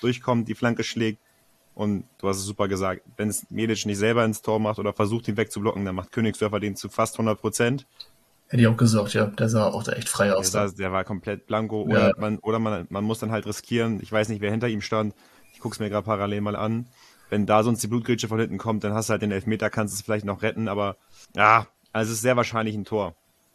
durchkommt, 0.00 0.48
die 0.48 0.54
Flanke 0.54 0.84
schlägt. 0.84 1.20
Und 1.74 2.04
du 2.18 2.28
hast 2.28 2.36
es 2.36 2.44
super 2.44 2.68
gesagt, 2.68 3.02
wenn 3.16 3.28
es 3.28 3.50
Medic 3.50 3.86
nicht 3.86 3.96
selber 3.96 4.24
ins 4.24 4.42
Tor 4.42 4.58
macht 4.58 4.78
oder 4.78 4.92
versucht, 4.92 5.28
ihn 5.28 5.36
wegzublocken, 5.36 5.84
dann 5.84 5.94
macht 5.94 6.12
Königsdörfer 6.12 6.60
den 6.60 6.76
zu 6.76 6.88
fast 6.88 7.14
100 7.14 7.40
Prozent. 7.40 7.86
Hätte 8.52 8.64
ich 8.64 8.68
auch 8.68 8.76
gesagt, 8.76 9.14
ja. 9.14 9.24
Der 9.28 9.48
sah 9.48 9.68
auch 9.68 9.82
da 9.82 9.92
echt 9.92 10.10
frei 10.10 10.34
aus. 10.34 10.50
Der, 10.50 10.68
sah, 10.68 10.76
der 10.76 10.92
war 10.92 11.04
komplett 11.04 11.46
blanko. 11.46 11.84
Oder, 11.84 12.08
ja. 12.08 12.14
man, 12.18 12.38
oder 12.40 12.58
man, 12.58 12.86
man 12.90 13.02
muss 13.02 13.18
dann 13.18 13.30
halt 13.30 13.46
riskieren. 13.46 13.98
Ich 14.02 14.12
weiß 14.12 14.28
nicht, 14.28 14.42
wer 14.42 14.50
hinter 14.50 14.68
ihm 14.68 14.82
stand. 14.82 15.14
Ich 15.54 15.60
guck's 15.60 15.80
mir 15.80 15.88
gerade 15.88 16.04
parallel 16.04 16.42
mal 16.42 16.54
an. 16.54 16.86
Wenn 17.30 17.46
da 17.46 17.62
sonst 17.62 17.82
die 17.82 17.86
Blutgrätsche 17.86 18.28
von 18.28 18.38
hinten 18.38 18.58
kommt, 18.58 18.84
dann 18.84 18.92
hast 18.92 19.08
du 19.08 19.12
halt 19.12 19.22
den 19.22 19.32
Elfmeter, 19.32 19.70
kannst 19.70 19.94
es 19.94 20.02
vielleicht 20.02 20.26
noch 20.26 20.42
retten. 20.42 20.68
Aber 20.68 20.98
ja, 21.34 21.66
also 21.94 22.10
es 22.10 22.18
ist 22.18 22.20
sehr 22.20 22.36
wahrscheinlich 22.36 22.74
ein 22.74 22.84
Tor. 22.84 23.14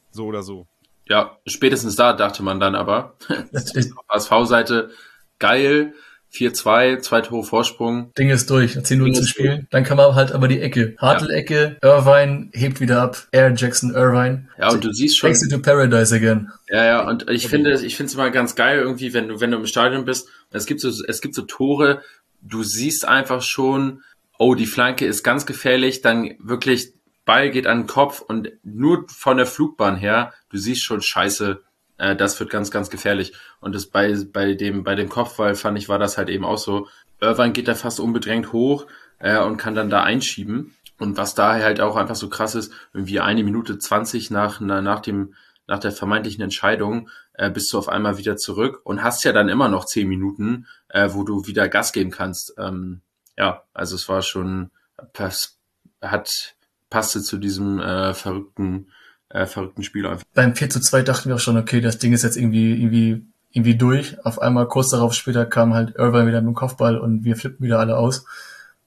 So 0.10 0.26
oder 0.26 0.42
so. 0.42 0.66
Ja, 1.06 1.38
spätestens 1.46 1.96
da 1.96 2.14
dachte 2.14 2.42
man 2.42 2.60
dann 2.60 2.74
aber. 2.74 3.14
Als 4.08 4.26
V-Seite 4.26 4.90
geil. 5.38 5.94
4-2, 6.34 7.00
zwei 7.00 7.22
Tore 7.22 7.44
Vorsprung. 7.44 8.14
Ding 8.18 8.30
ist 8.30 8.50
durch, 8.50 8.82
10 8.82 9.00
Minuten 9.00 9.16
zu 9.16 9.28
spielen. 9.28 9.68
Dann 9.72 9.84
kann 9.84 9.98
man 9.98 10.14
halt 10.16 10.32
aber 10.32 10.48
die 10.48 10.60
Ecke. 10.60 10.96
Hartl-Ecke, 10.98 11.78
ja. 11.82 11.96
Irvine 11.96 12.50
hebt 12.54 12.80
wieder 12.80 13.02
ab. 13.02 13.28
Air 13.32 13.54
Jackson 13.56 13.96
Irvine. 13.96 14.48
Ja, 14.60 14.72
und 14.72 14.84
du 14.84 14.92
siehst 14.92 15.18
schon. 15.18 15.30
Exit 15.30 15.52
to 15.52 15.60
Paradise 15.60 16.14
again. 16.14 16.52
Ja, 16.70 16.86
ja, 16.86 17.08
und 17.08 17.30
ich 17.30 17.48
finde, 17.48 17.74
ich 17.74 17.96
finde 17.96 18.10
es 18.10 18.14
immer 18.14 18.30
ganz 18.30 18.56
geil 18.56 18.80
irgendwie, 18.80 19.14
wenn 19.14 19.30
du, 19.30 19.40
wenn 19.40 19.52
du 19.52 19.58
im 19.58 19.66
Stadion 19.66 20.06
bist. 20.06 20.28
Es 20.52 20.66
gibt 20.66 20.82
so, 20.82 20.90
es 20.90 21.22
gibt 21.22 21.34
so 21.36 21.44
Tore, 21.44 22.02
du 22.42 22.64
siehst 22.64 23.08
einfach 23.08 23.42
schon, 23.42 24.02
oh, 24.38 24.56
die 24.56 24.66
Flanke 24.66 25.06
ist 25.06 25.24
ganz 25.24 25.46
gefährlich, 25.46 26.02
dann 26.02 26.36
wirklich 26.40 26.94
Ball 27.26 27.52
geht 27.52 27.68
an 27.68 27.82
den 27.82 27.88
Kopf 27.88 28.22
und 28.22 28.52
nur 28.64 29.06
von 29.10 29.38
der 29.38 29.46
Flugbahn 29.46 29.98
her, 29.98 30.34
du 30.50 30.58
siehst 30.58 30.84
schon 30.84 31.02
scheiße, 31.02 31.62
äh, 31.98 32.16
das 32.16 32.40
wird 32.40 32.50
ganz, 32.50 32.72
ganz 32.72 32.90
gefährlich. 32.90 33.34
Und 33.60 33.76
das 33.76 33.88
bei, 33.88 34.16
bei 34.32 34.54
dem, 34.54 34.84
bei 34.84 34.96
dem 34.96 35.10
Kopfball 35.10 35.56
fand 35.56 35.78
ich, 35.78 35.90
war 35.90 36.00
das 36.00 36.18
halt 36.18 36.30
eben 36.30 36.46
auch 36.46 36.58
so. 36.58 36.88
Irvine 37.20 37.54
geht 37.54 37.68
da 37.68 37.76
fast 37.76 38.00
unbedrängt 38.00 38.54
hoch 38.54 38.88
äh, 39.20 39.40
und 39.40 39.58
kann 39.58 39.76
dann 39.76 39.90
da 39.90 40.04
einschieben. 40.04 40.76
Und 41.00 41.18
was 41.18 41.36
da 41.36 41.54
halt 41.54 41.80
auch 41.80 41.96
einfach 41.96 42.16
so 42.16 42.30
krass 42.30 42.56
ist, 42.56 42.74
irgendwie 42.94 43.20
eine 43.20 43.44
Minute 43.44 43.78
zwanzig 43.78 44.32
nach, 44.32 44.60
nach 44.60 45.00
dem, 45.00 45.34
nach 45.68 45.80
der 45.80 45.92
vermeintlichen 45.92 46.44
Entscheidung 46.44 47.10
äh, 47.34 47.52
bist 47.52 47.72
du 47.72 47.78
auf 47.78 47.90
einmal 47.90 48.18
wieder 48.18 48.38
zurück 48.38 48.82
und 48.84 49.04
hast 49.04 49.24
ja 49.24 49.32
dann 49.32 49.50
immer 49.50 49.68
noch 49.68 49.86
zehn 49.86 50.08
Minuten 50.08 50.66
äh, 50.90 51.10
wo 51.14 51.24
du 51.24 51.46
wieder 51.46 51.68
Gas 51.70 51.92
geben 51.92 52.12
kannst. 52.12 52.54
Ähm, 52.58 53.02
ja, 53.38 53.64
also 53.74 53.96
es 53.96 54.08
war 54.10 54.22
schon, 54.22 54.72
pass, 55.14 55.60
hat, 56.02 56.56
passte 56.90 57.22
zu 57.22 57.38
diesem 57.38 57.80
äh, 57.80 58.14
verrückten, 58.14 58.92
äh, 59.30 59.46
verrückten 59.46 59.84
Spiel 59.84 60.06
einfach. 60.06 60.26
Beim 60.34 60.56
4 60.56 60.70
zu 60.70 60.80
2 60.80 61.02
dachten 61.02 61.30
wir 61.30 61.36
auch 61.36 61.40
schon, 61.40 61.58
okay, 61.58 61.82
das 61.82 61.98
Ding 61.98 62.14
ist 62.14 62.24
jetzt 62.24 62.38
irgendwie, 62.38 62.74
irgendwie, 62.74 63.26
irgendwie 63.52 63.76
durch. 63.76 64.24
Auf 64.26 64.42
einmal 64.42 64.68
kurz 64.68 64.90
darauf 64.90 65.14
später 65.14 65.46
kam 65.46 65.74
halt 65.74 65.96
Irvine 65.96 66.28
wieder 66.28 66.42
mit 66.42 66.50
dem 66.50 66.56
Kopfball 66.56 66.98
und 66.98 67.24
wir 67.24 67.36
flippen 67.36 67.66
wieder 67.66 67.80
alle 67.80 67.98
aus. 67.98 68.26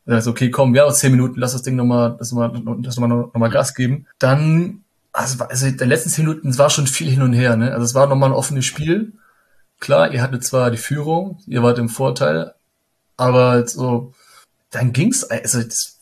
Also 0.07 0.31
okay, 0.31 0.51
komm, 0.51 0.75
wir 0.75 0.83
haben 0.83 0.89
noch 0.89 0.95
zehn 0.95 1.13
Minuten, 1.13 1.39
lass 1.39 1.53
das 1.53 1.63
Ding 1.63 1.77
nochmal, 1.77 2.17
lass 2.19 2.33
mal, 2.33 2.51
lass 2.83 2.99
mal 2.99 3.07
noch, 3.07 3.33
noch 3.33 3.35
mal 3.35 3.51
Gas 3.51 3.75
geben. 3.75 4.07
Dann, 4.19 4.83
also, 5.13 5.45
also 5.45 5.67
in 5.67 5.77
den 5.77 5.89
letzten 5.89 6.11
zehn 6.11 6.25
Minuten, 6.25 6.49
es 6.49 6.59
war 6.59 6.71
schon 6.71 6.87
viel 6.87 7.11
hin 7.11 7.23
und 7.23 7.33
her, 7.33 7.57
ne? 7.57 7.73
Also 7.73 7.85
es 7.85 7.95
war 7.95 8.07
nochmal 8.07 8.31
ein 8.31 8.37
offenes 8.37 8.65
Spiel. 8.65 9.13
Klar, 9.79 10.13
ihr 10.13 10.23
hattet 10.23 10.45
zwar 10.45 10.71
die 10.71 10.79
Führung, 10.79 11.39
ihr 11.47 11.63
wart 11.63 11.79
im 11.79 11.89
Vorteil, 11.89 12.55
aber 13.17 13.67
so, 13.67 14.13
dann 14.71 14.93
ging's, 14.93 15.25
also 15.25 15.63
das, 15.63 16.00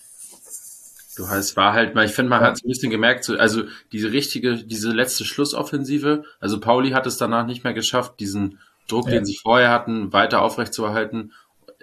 Du 1.18 1.28
hast, 1.28 1.56
war 1.56 1.72
halt 1.74 1.94
mal, 1.94 2.06
ich 2.06 2.12
finde, 2.12 2.30
man 2.30 2.40
hat 2.40 2.56
so 2.58 2.66
ein 2.66 2.68
bisschen 2.70 2.90
gemerkt, 2.90 3.24
so, 3.24 3.36
also 3.36 3.64
diese 3.92 4.12
richtige, 4.12 4.54
diese 4.64 4.90
letzte 4.92 5.24
Schlussoffensive, 5.24 6.24
also 6.40 6.60
Pauli 6.60 6.90
hat 6.92 7.06
es 7.06 7.18
danach 7.18 7.44
nicht 7.44 7.64
mehr 7.64 7.74
geschafft, 7.74 8.20
diesen 8.20 8.58
Druck, 8.86 9.06
Ja. 9.06 9.12
den 9.14 9.26
sie 9.26 9.36
vorher 9.42 9.70
hatten, 9.70 10.12
weiter 10.12 10.40
aufrechtzuerhalten. 10.42 11.32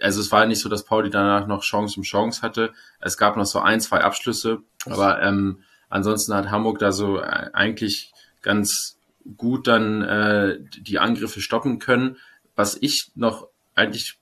Also 0.02 0.22
es 0.22 0.32
war 0.32 0.46
nicht 0.46 0.60
so, 0.60 0.70
dass 0.70 0.86
Pauli 0.86 1.10
danach 1.10 1.48
noch 1.48 1.62
Chance 1.64 1.98
um 1.98 2.04
Chance 2.04 2.42
hatte. 2.42 2.72
Es 3.00 3.18
gab 3.18 3.38
noch 3.38 3.46
so 3.46 3.60
ein, 3.60 3.80
zwei 3.82 4.02
Abschlüsse, 4.02 4.60
aber 4.86 5.22
ähm, 5.22 5.60
ansonsten 5.90 6.34
hat 6.34 6.50
Hamburg 6.50 6.80
da 6.80 6.92
so 6.92 7.20
äh, 7.20 7.50
eigentlich 7.54 8.12
ganz 8.42 8.98
gut 9.38 9.68
dann 9.68 10.02
äh, 10.02 10.60
die 10.80 11.00
Angriffe 11.00 11.42
stoppen 11.42 11.80
können. 11.80 12.18
Was 12.56 12.78
ich 12.80 13.12
noch 13.16 13.48
eigentlich 13.76 14.06
ge- 14.06 14.16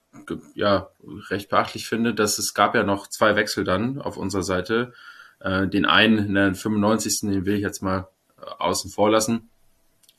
ja 0.55 0.89
recht 1.29 1.49
beachtlich 1.49 1.87
finde, 1.87 2.13
dass 2.13 2.37
es 2.37 2.53
gab 2.53 2.75
ja 2.75 2.83
noch 2.83 3.07
zwei 3.07 3.35
Wechsel 3.35 3.63
dann 3.63 4.01
auf 4.01 4.17
unserer 4.17 4.43
Seite. 4.43 4.93
Äh, 5.39 5.67
den 5.67 5.85
einen 5.85 6.17
in 6.17 6.33
der 6.33 6.55
95. 6.55 7.21
den 7.21 7.45
will 7.45 7.55
ich 7.55 7.61
jetzt 7.61 7.81
mal 7.81 8.07
äh, 8.37 8.45
außen 8.59 8.91
vor 8.91 9.09
lassen. 9.09 9.49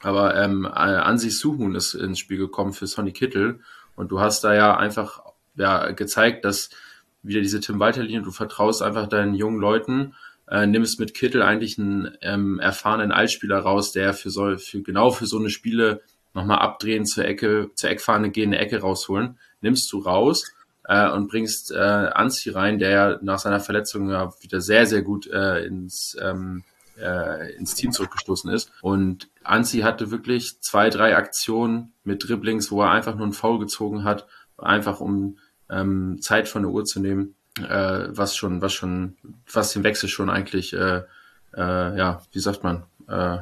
Aber 0.01 0.37
ähm, 0.37 0.65
äh, 0.67 0.69
Ansi 0.69 1.31
Suhun 1.31 1.75
ist 1.75 1.95
ins 1.95 2.19
Spiel 2.19 2.37
gekommen 2.37 2.73
für 2.73 2.87
Sonny 2.87 3.13
Kittel 3.13 3.61
und 3.97 4.11
du 4.11 4.21
hast 4.21 4.45
da 4.45 4.55
ja 4.55 4.77
einfach 4.77 5.23
ja 5.57 5.93
gezeigt, 5.93 6.45
dass 6.45 6.71
wieder 7.23 7.41
diese 7.41 7.61
Tim 7.61 7.81
Walter 7.81 8.03
Linie, 8.03 8.23
du 8.23 8.31
vertraust 8.31 8.83
einfach 8.83 9.09
deinen 9.09 9.35
jungen 9.35 9.61
Leuten, 9.61 10.15
äh, 10.49 10.67
nimmst 10.67 11.01
mit 11.01 11.15
Kittel 11.15 11.43
eigentlich 11.43 11.79
einen 11.79 12.17
ähm, 12.21 12.59
erfahrenen 12.59 13.13
Altspieler 13.13 13.61
raus, 13.61 13.93
der 13.93 14.13
für 14.13 14.31
so 14.31 14.59
für 14.59 14.83
genau 14.83 15.11
für 15.11 15.27
so 15.27 15.39
eine 15.39 15.49
Spiele 15.49 16.03
nochmal 16.35 16.59
abdrehen 16.59 17.07
zur 17.07 17.25
Ecke, 17.25 17.71
zur 17.75 17.91
Eckfahne 17.91 18.31
gehen, 18.31 18.53
eine 18.53 18.59
Ecke 18.59 18.81
rausholen, 18.81 19.39
nimmst 19.65 19.93
du 19.93 19.99
raus 19.99 20.53
äh, 20.85 21.11
und 21.11 21.29
bringst 21.29 21.73
äh, 21.73 21.79
Anzi 21.79 22.51
rein, 22.51 22.79
der 22.79 22.91
ja 22.91 23.19
nach 23.23 23.41
seiner 23.41 23.61
Verletzung 23.61 24.11
ja 24.11 24.33
wieder 24.41 24.61
sehr, 24.61 24.87
sehr 24.87 25.03
gut 25.03 25.27
äh, 25.27 25.65
ins, 25.65 26.17
ähm, 26.21 26.63
äh, 27.01 27.55
ins 27.57 27.75
Team 27.75 27.91
zurückgestoßen 27.91 28.53
ist. 28.53 28.71
Und 28.83 29.29
Anzi 29.43 29.81
hatte 29.81 30.11
wirklich 30.11 30.61
zwei, 30.61 30.91
drei 30.91 31.17
Aktionen 31.17 31.93
mit 32.05 32.29
Dribblings, 32.29 32.71
wo 32.71 32.83
er 32.83 32.91
einfach 32.91 33.15
nur 33.17 33.25
einen 33.25 33.33
Foul 33.33 33.59
gezogen 33.59 34.05
hat, 34.05 34.27
einfach 34.59 35.01
um 35.01 35.39
ähm, 35.71 36.19
Zeit 36.21 36.49
von 36.49 36.63
der 36.63 36.71
Uhr 36.71 36.85
zu 36.85 37.01
nehmen, 37.01 37.35
äh, 37.59 38.05
was 38.09 38.37
schon, 38.37 38.63
was 38.63 38.73
schon, 38.73 39.17
was 39.53 39.73
den 39.73 39.83
Wechsel 39.83 40.09
schon 40.09 40.31
eigentlich, 40.31 40.73
äh, 40.75 41.03
äh, 41.57 41.99
ja, 41.99 42.23
wie 42.33 42.41
sagt 42.41 42.63
man, 42.63 42.85
äh, 43.09 43.39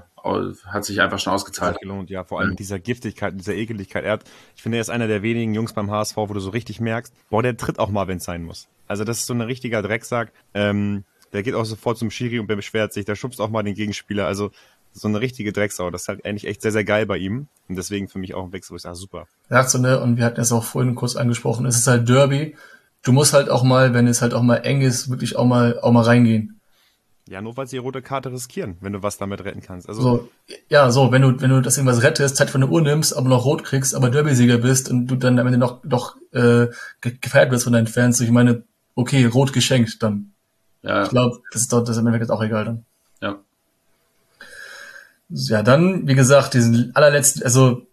hat 0.67 0.85
sich 0.85 1.01
einfach 1.01 1.19
schon 1.19 1.33
ausgezahlt. 1.33 1.79
Gelohnt, 1.81 2.11
ja. 2.11 2.25
Vor 2.25 2.39
allem 2.41 2.49
Ja. 2.49 2.51
mit 2.53 2.59
dieser 2.61 2.79
Giftigkeit, 2.79 3.33
mit 3.35 3.41
dieser 3.43 3.55
Ekeligkeit. 3.55 4.05
Er 4.05 4.13
hat, 4.13 4.25
ich 4.57 4.63
finde, 4.63 4.79
er 4.79 4.83
ist 4.83 4.91
einer 4.91 5.07
der 5.09 5.23
wenigen 5.23 5.55
Jungs 5.55 5.73
beim 5.73 5.91
HSV, 5.91 6.17
wo 6.17 6.27
du 6.33 6.41
so 6.41 6.51
richtig 6.51 6.81
merkst, 6.81 7.13
boah, 7.31 7.43
der 7.43 7.57
tritt 7.57 7.79
auch 7.79 7.91
mal, 7.91 8.09
wenn 8.09 8.19
es 8.19 8.25
sein 8.25 8.45
muss. 8.45 8.69
Also 8.89 9.05
das 9.05 9.19
ist 9.19 9.27
so 9.27 9.35
ein 9.35 9.41
richtiger 9.41 9.83
Drecksack. 9.83 10.33
Ähm, 10.55 11.05
der 11.33 11.43
geht 11.43 11.55
auch 11.55 11.65
sofort 11.65 11.97
zum 11.99 12.11
Schiri 12.11 12.39
und 12.39 12.49
der 12.49 12.57
beschwert 12.57 12.93
sich, 12.93 13.05
der 13.07 13.15
schubst 13.17 13.41
auch 13.41 13.49
mal 13.49 13.63
den 13.63 13.75
Gegenspieler. 13.75 14.27
Also 14.27 14.51
so 14.93 15.09
eine 15.09 15.21
richtige 15.21 15.53
Drecksau. 15.53 15.91
Das 15.91 16.03
ist 16.03 16.09
halt 16.09 16.25
eigentlich 16.27 16.47
echt 16.47 16.61
sehr, 16.61 16.73
sehr 16.73 16.85
geil 16.85 17.07
bei 17.07 17.17
ihm. 17.17 17.47
Und 17.69 17.77
deswegen 17.77 18.09
für 18.09 18.19
mich 18.19 18.35
auch 18.35 18.45
ein 18.45 18.53
Wechsel, 18.53 18.73
wo 18.73 18.77
ich 18.77 18.83
sage, 18.83 18.97
super. 18.97 19.27
sagt 19.49 19.71
so, 19.71 19.79
ne, 19.79 19.99
und 20.01 20.19
wir 20.19 20.25
hatten 20.27 20.41
es 20.41 20.53
auch 20.53 20.65
vorhin 20.65 20.95
kurz 20.95 21.17
angesprochen, 21.17 21.65
es 21.65 21.77
ist 21.79 21.87
halt 21.87 22.07
Derby. 22.09 22.55
Du 23.03 23.13
musst 23.13 23.33
halt 23.33 23.49
auch 23.49 23.63
mal, 23.65 23.95
wenn 23.95 24.07
es 24.07 24.21
halt 24.21 24.35
auch 24.35 24.43
mal 24.43 24.57
eng 24.59 24.83
ist, 24.83 25.09
wirklich 25.11 25.35
auch 25.37 25.47
mal, 25.47 25.81
auch 25.81 25.91
mal 25.93 26.03
reingehen. 26.05 26.61
Ja, 27.29 27.41
nur 27.41 27.57
weil 27.57 27.67
sie 27.69 27.77
die 27.77 27.81
rote 27.81 28.03
Karte 28.03 28.33
riskieren, 28.33 28.77
wenn 28.81 28.93
du 28.93 29.03
was 29.03 29.17
damit 29.17 29.45
retten 29.45 29.61
kannst. 29.63 29.89
Also 29.89 30.03
So, 30.03 30.29
ja, 30.69 30.91
so, 30.91 31.13
wenn 31.13 31.23
du, 31.23 31.41
wenn 31.41 31.51
du 31.51 31.61
das 31.63 31.77
irgendwas 31.79 32.03
rettest, 32.03 32.37
Zeit 32.37 32.51
von 32.51 32.61
der 32.63 32.71
Uhr 32.71 32.83
nimmst, 32.83 33.17
aber 33.17 33.29
noch 33.29 33.45
rot 33.45 33.63
kriegst, 33.65 33.95
aber 33.95 34.11
Derby-Sieger 34.11 34.59
bist 34.59 34.91
und 34.91 35.07
du 35.07 35.15
dann 35.17 35.39
am 35.39 35.47
Ende 35.47 35.59
noch, 35.59 35.85
noch 35.85 36.17
äh, 36.33 36.67
ge- 37.01 37.17
gefeiert 37.21 37.53
wirst 37.53 37.65
von 37.65 37.73
deinen 37.73 37.87
Fans, 37.87 38.19
so, 38.19 38.25
ich 38.25 38.31
meine, 38.31 38.65
okay, 38.97 39.25
rot 39.27 39.53
geschenkt, 39.53 40.03
dann. 40.03 40.33
Ja, 40.83 41.05
Ich 41.05 41.11
glaube, 41.11 41.39
das 41.53 41.63
ist 41.63 41.73
doch, 41.73 41.81
das 41.81 41.91
ist 41.91 41.99
im 41.99 42.07
Endeffekt 42.09 42.31
auch 42.33 42.43
egal 42.43 42.65
dann. 42.65 42.85
ja. 43.21 43.39
Ja, 45.35 45.63
dann, 45.63 46.07
wie 46.07 46.15
gesagt, 46.15 46.53
diesen 46.55 46.95
allerletzten, 46.95 47.43
also, 47.43 47.87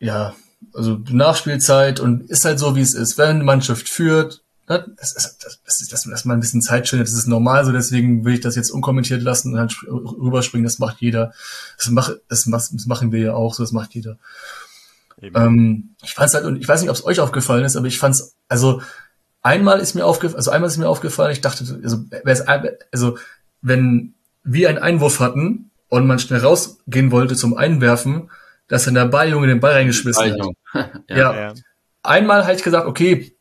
ja, 0.00 0.34
also 0.72 0.98
Nachspielzeit 1.08 2.00
und 2.00 2.28
ist 2.30 2.44
halt 2.44 2.58
so, 2.58 2.74
wie 2.74 2.80
es 2.80 2.94
ist. 2.94 3.16
Wenn 3.18 3.28
eine 3.36 3.44
Mannschaft 3.44 3.88
führt, 3.88 4.42
das 4.78 5.12
ist, 5.12 5.38
das, 5.44 5.60
das 5.64 5.80
ist, 5.80 5.92
dass 5.92 6.24
man 6.24 6.36
ein 6.36 6.40
bisschen 6.40 6.62
Zeit 6.62 6.86
schindet, 6.88 7.08
das 7.08 7.14
ist 7.14 7.26
normal 7.26 7.64
so, 7.64 7.72
deswegen 7.72 8.24
will 8.24 8.34
ich 8.34 8.40
das 8.40 8.56
jetzt 8.56 8.70
unkommentiert 8.70 9.22
lassen 9.22 9.52
und 9.52 9.56
dann 9.56 9.68
sp- 9.68 9.90
rüberspringen, 9.90 10.64
das 10.64 10.78
macht 10.78 11.00
jeder. 11.00 11.32
Das, 11.76 11.90
mach, 11.90 12.10
das, 12.28 12.44
das 12.44 12.86
machen 12.86 13.10
wir 13.12 13.20
ja 13.20 13.34
auch 13.34 13.54
so, 13.54 13.62
das 13.62 13.72
macht 13.72 13.94
jeder. 13.94 14.16
Ähm, 15.22 15.90
ich 16.02 16.14
fand's 16.14 16.34
halt, 16.34 16.44
und 16.44 16.56
ich 16.56 16.66
weiß 16.68 16.80
nicht, 16.80 16.90
ob 16.90 16.96
es 16.96 17.04
euch 17.04 17.20
aufgefallen 17.20 17.64
ist, 17.64 17.76
aber 17.76 17.86
ich 17.86 17.98
fand's, 17.98 18.34
also 18.48 18.80
einmal 19.42 19.80
ist 19.80 19.94
mir 19.94 20.06
aufgefallen, 20.06 20.36
also 20.38 20.50
einmal 20.50 20.68
ist 20.68 20.76
mir 20.78 20.88
aufgefallen, 20.88 21.32
ich 21.32 21.40
dachte, 21.40 21.64
also, 21.82 22.04
also 22.92 23.18
wenn 23.62 24.14
wir 24.44 24.68
einen 24.68 24.78
Einwurf 24.78 25.20
hatten 25.20 25.70
und 25.88 26.06
man 26.06 26.18
schnell 26.18 26.40
rausgehen 26.40 27.10
wollte 27.10 27.36
zum 27.36 27.56
Einwerfen, 27.56 28.30
dass 28.68 28.84
dann 28.84 28.94
der 28.94 29.06
Balljunge 29.06 29.48
den 29.48 29.60
Ball 29.60 29.72
reingeschmissen 29.72 30.22
hat. 30.22 30.30
Zeichnung. 30.30 30.56
Ja. 31.08 31.34
ja. 31.34 31.54
Einmal 32.02 32.44
hatte 32.44 32.56
ich 32.56 32.62
gesagt, 32.62 32.86
okay, 32.86 33.36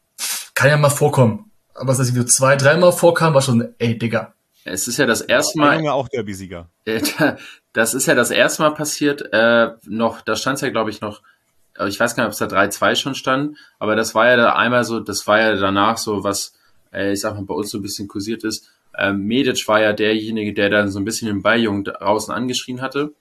kann 0.59 0.69
ja 0.69 0.77
mal 0.77 0.89
vorkommen. 0.89 1.51
Aber 1.73 1.87
dass 1.87 1.99
es 1.99 2.09
so 2.09 2.23
zwei, 2.25 2.57
dreimal 2.57 2.91
vorkam, 2.91 3.33
war 3.33 3.41
schon, 3.41 3.73
ey, 3.77 3.97
Digga. 3.97 4.33
Es 4.65 4.89
ist 4.89 4.97
ja 4.97 5.05
das 5.05 5.21
erste 5.21 5.57
Mal, 5.57 5.77
Junge 5.77 5.93
auch 5.93 6.09
Derby-Sieger. 6.09 6.69
Äh, 6.85 7.01
Das 7.71 7.93
ist 7.93 8.07
ja 8.07 8.15
das 8.15 8.31
erste 8.31 8.63
Mal 8.63 8.71
passiert, 8.71 9.31
äh, 9.31 9.69
noch, 9.85 10.21
da 10.21 10.35
stand 10.35 10.59
ja, 10.59 10.69
glaube 10.69 10.89
ich, 10.89 11.01
noch, 11.01 11.21
äh, 11.77 11.87
ich 11.87 11.99
weiß 11.99 12.15
gar 12.15 12.23
nicht, 12.23 12.35
ob 12.35 12.41
es 12.41 12.49
da 12.49 12.63
3-2 12.63 12.95
schon 12.95 13.15
stand, 13.15 13.57
aber 13.77 13.95
das 13.95 14.15
war 14.15 14.27
ja 14.27 14.35
da 14.35 14.53
einmal 14.53 14.83
so, 14.83 14.99
das 14.99 15.27
war 15.27 15.39
ja 15.39 15.55
danach 15.55 15.97
so, 15.97 16.23
was, 16.23 16.55
äh, 16.91 17.13
ich 17.13 17.21
sag 17.21 17.35
mal, 17.35 17.45
bei 17.45 17.53
uns 17.53 17.69
so 17.69 17.77
ein 17.77 17.83
bisschen 17.83 18.07
kursiert 18.07 18.43
ist. 18.43 18.69
Ähm, 18.97 19.27
Medic 19.27 19.65
war 19.67 19.79
ja 19.79 19.93
derjenige, 19.93 20.53
der 20.53 20.71
dann 20.71 20.89
so 20.89 20.99
ein 20.99 21.05
bisschen 21.05 21.27
den 21.27 21.43
Balljungen 21.43 21.83
draußen 21.83 22.33
angeschrien 22.33 22.81
hatte. 22.81 23.13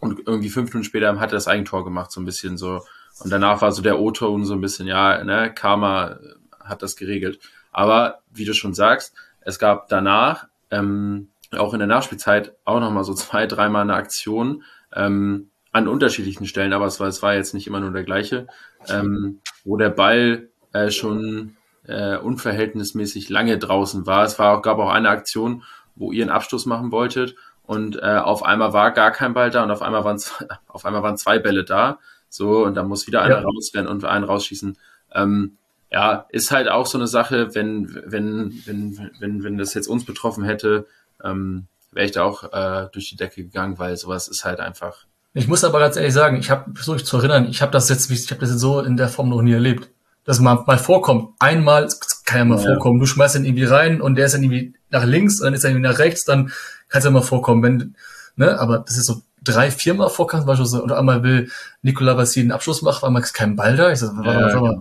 Und 0.00 0.26
irgendwie 0.26 0.48
fünf 0.48 0.70
Minuten 0.70 0.84
später 0.84 1.20
hat 1.20 1.30
er 1.30 1.36
das 1.36 1.48
Eigentor 1.48 1.84
gemacht, 1.84 2.10
so 2.10 2.20
ein 2.20 2.24
bisschen 2.24 2.56
so. 2.56 2.80
Und 3.20 3.30
danach 3.30 3.60
war 3.60 3.72
so 3.72 3.82
der 3.82 4.00
O-Ton 4.00 4.46
so 4.46 4.54
ein 4.54 4.60
bisschen, 4.62 4.86
ja, 4.86 5.22
ne, 5.22 5.52
Karma 5.54 6.12
äh, 6.12 6.35
hat 6.68 6.82
das 6.82 6.96
geregelt. 6.96 7.38
Aber 7.72 8.20
wie 8.32 8.44
du 8.44 8.54
schon 8.54 8.74
sagst, 8.74 9.14
es 9.40 9.58
gab 9.58 9.88
danach, 9.88 10.46
ähm, 10.70 11.28
auch 11.56 11.72
in 11.72 11.78
der 11.78 11.88
Nachspielzeit, 11.88 12.54
auch 12.64 12.80
nochmal 12.80 13.04
so 13.04 13.14
zwei, 13.14 13.46
dreimal 13.46 13.82
eine 13.82 13.94
Aktion 13.94 14.62
ähm, 14.94 15.50
an 15.72 15.88
unterschiedlichen 15.88 16.46
Stellen, 16.46 16.72
aber 16.72 16.86
es 16.86 17.00
war, 17.00 17.06
es 17.08 17.22
war 17.22 17.34
jetzt 17.34 17.52
nicht 17.54 17.66
immer 17.66 17.80
nur 17.80 17.90
der 17.92 18.04
gleiche, 18.04 18.46
ähm, 18.88 19.40
wo 19.64 19.76
der 19.76 19.90
Ball 19.90 20.48
äh, 20.72 20.90
schon 20.90 21.56
äh, 21.86 22.16
unverhältnismäßig 22.16 23.28
lange 23.28 23.58
draußen 23.58 24.06
war. 24.06 24.24
Es 24.24 24.38
war 24.38 24.56
auch, 24.56 24.62
gab 24.62 24.78
auch 24.78 24.90
eine 24.90 25.10
Aktion, 25.10 25.62
wo 25.94 26.12
ihr 26.12 26.24
einen 26.24 26.30
Abstoß 26.30 26.66
machen 26.66 26.92
wolltet 26.92 27.36
und 27.62 27.96
äh, 28.02 28.16
auf 28.22 28.42
einmal 28.44 28.72
war 28.72 28.90
gar 28.92 29.10
kein 29.10 29.34
Ball 29.34 29.50
da 29.50 29.62
und 29.64 29.70
auf 29.70 29.82
einmal 29.82 30.04
waren 30.04 30.18
zwei, 30.18 30.46
auf 30.68 30.84
einmal 30.86 31.02
waren 31.02 31.16
zwei 31.18 31.38
Bälle 31.38 31.64
da. 31.64 31.98
So, 32.28 32.64
und 32.64 32.74
dann 32.74 32.88
muss 32.88 33.06
wieder 33.06 33.22
einer 33.22 33.40
Ja. 33.40 33.42
rausrennen 33.42 33.88
und 33.90 34.04
einen 34.04 34.24
rausschießen. 34.24 34.78
Ähm, 35.12 35.58
ja, 35.90 36.26
ist 36.30 36.50
halt 36.50 36.68
auch 36.68 36.86
so 36.86 36.98
eine 36.98 37.06
Sache, 37.06 37.54
wenn, 37.54 37.94
wenn, 38.06 38.52
wenn, 38.66 39.10
wenn, 39.20 39.44
wenn 39.44 39.58
das 39.58 39.74
jetzt 39.74 39.86
uns 39.88 40.04
betroffen 40.04 40.44
hätte, 40.44 40.86
ähm, 41.22 41.66
wäre 41.92 42.06
ich 42.06 42.12
da 42.12 42.24
auch 42.24 42.44
äh, 42.52 42.88
durch 42.92 43.08
die 43.08 43.16
Decke 43.16 43.42
gegangen, 43.44 43.78
weil 43.78 43.96
sowas 43.96 44.28
ist 44.28 44.44
halt 44.44 44.60
einfach. 44.60 45.04
Ich 45.32 45.48
muss 45.48 45.64
aber 45.64 45.78
ganz 45.78 45.96
ehrlich 45.96 46.14
sagen, 46.14 46.38
ich 46.38 46.50
habe 46.50 46.74
versucht 46.74 47.06
zu 47.06 47.18
erinnern, 47.18 47.46
ich 47.48 47.62
habe 47.62 47.72
das 47.72 47.88
jetzt, 47.88 48.10
ich 48.10 48.30
habe 48.30 48.40
das 48.40 48.50
jetzt 48.50 48.60
so 48.60 48.80
in 48.80 48.96
der 48.96 49.08
Form 49.08 49.28
noch 49.28 49.42
nie 49.42 49.52
erlebt. 49.52 49.88
Dass 50.24 50.40
mal, 50.40 50.64
mal 50.66 50.78
vorkommt. 50.78 51.34
Einmal, 51.38 51.86
kann 52.24 52.38
ja 52.38 52.44
mal 52.44 52.58
Ja. 52.58 52.64
vorkommen. 52.64 52.98
Du 52.98 53.06
schmeißt 53.06 53.36
ihn 53.36 53.44
irgendwie 53.44 53.64
rein 53.64 54.00
und 54.00 54.16
der 54.16 54.26
ist 54.26 54.34
dann 54.34 54.42
irgendwie 54.42 54.74
nach 54.90 55.04
links, 55.04 55.38
dann 55.38 55.54
ist 55.54 55.62
er 55.62 55.70
irgendwie 55.70 55.88
nach 55.88 55.98
rechts, 56.00 56.24
dann 56.24 56.46
kann 56.88 56.98
es 56.98 57.04
ja 57.04 57.10
mal 57.12 57.22
vorkommen, 57.22 57.62
wenn, 57.62 57.94
ne, 58.34 58.58
aber 58.58 58.78
das 58.80 58.96
ist 58.96 59.06
so 59.06 59.22
drei, 59.44 59.70
viermal 59.70 60.10
vorkam, 60.10 60.40
zum 60.40 60.46
Beispiel 60.48 60.66
so, 60.66 60.82
oder 60.82 60.98
einmal 60.98 61.22
will 61.22 61.48
Nikola 61.82 62.16
Vassil 62.16 62.42
einen 62.42 62.50
Abschluss 62.50 62.82
machen, 62.82 63.06
einmal 63.06 63.22
ist 63.22 63.34
kein 63.34 63.54
Ball 63.54 63.76
da. 63.76 63.92
Ich 63.92 64.00
so, 64.00 64.08
warte, 64.16 64.28
Ja, 64.30 64.40
warte, 64.42 64.60
warte. 64.60 64.80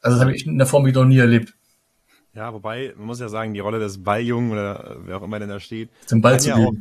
Also 0.00 0.16
das 0.16 0.20
habe 0.24 0.34
ich 0.34 0.46
in 0.46 0.58
der 0.58 0.66
Form 0.66 0.84
noch 0.90 1.04
nie 1.04 1.18
erlebt, 1.18 1.54
Ja, 2.34 2.52
wobei, 2.52 2.94
man 2.96 3.06
muss 3.06 3.20
ja 3.20 3.28
sagen, 3.28 3.54
die 3.54 3.60
Rolle 3.60 3.78
des 3.78 4.02
Balljungen 4.02 4.52
oder 4.52 4.96
wer 5.04 5.18
auch 5.18 5.22
immer 5.22 5.38
denn 5.38 5.48
da 5.48 5.60
steht, 5.60 5.90
den 6.10 6.20
Ball 6.20 6.40
zu 6.40 6.48
ja 6.48 6.56
auch. 6.56 6.72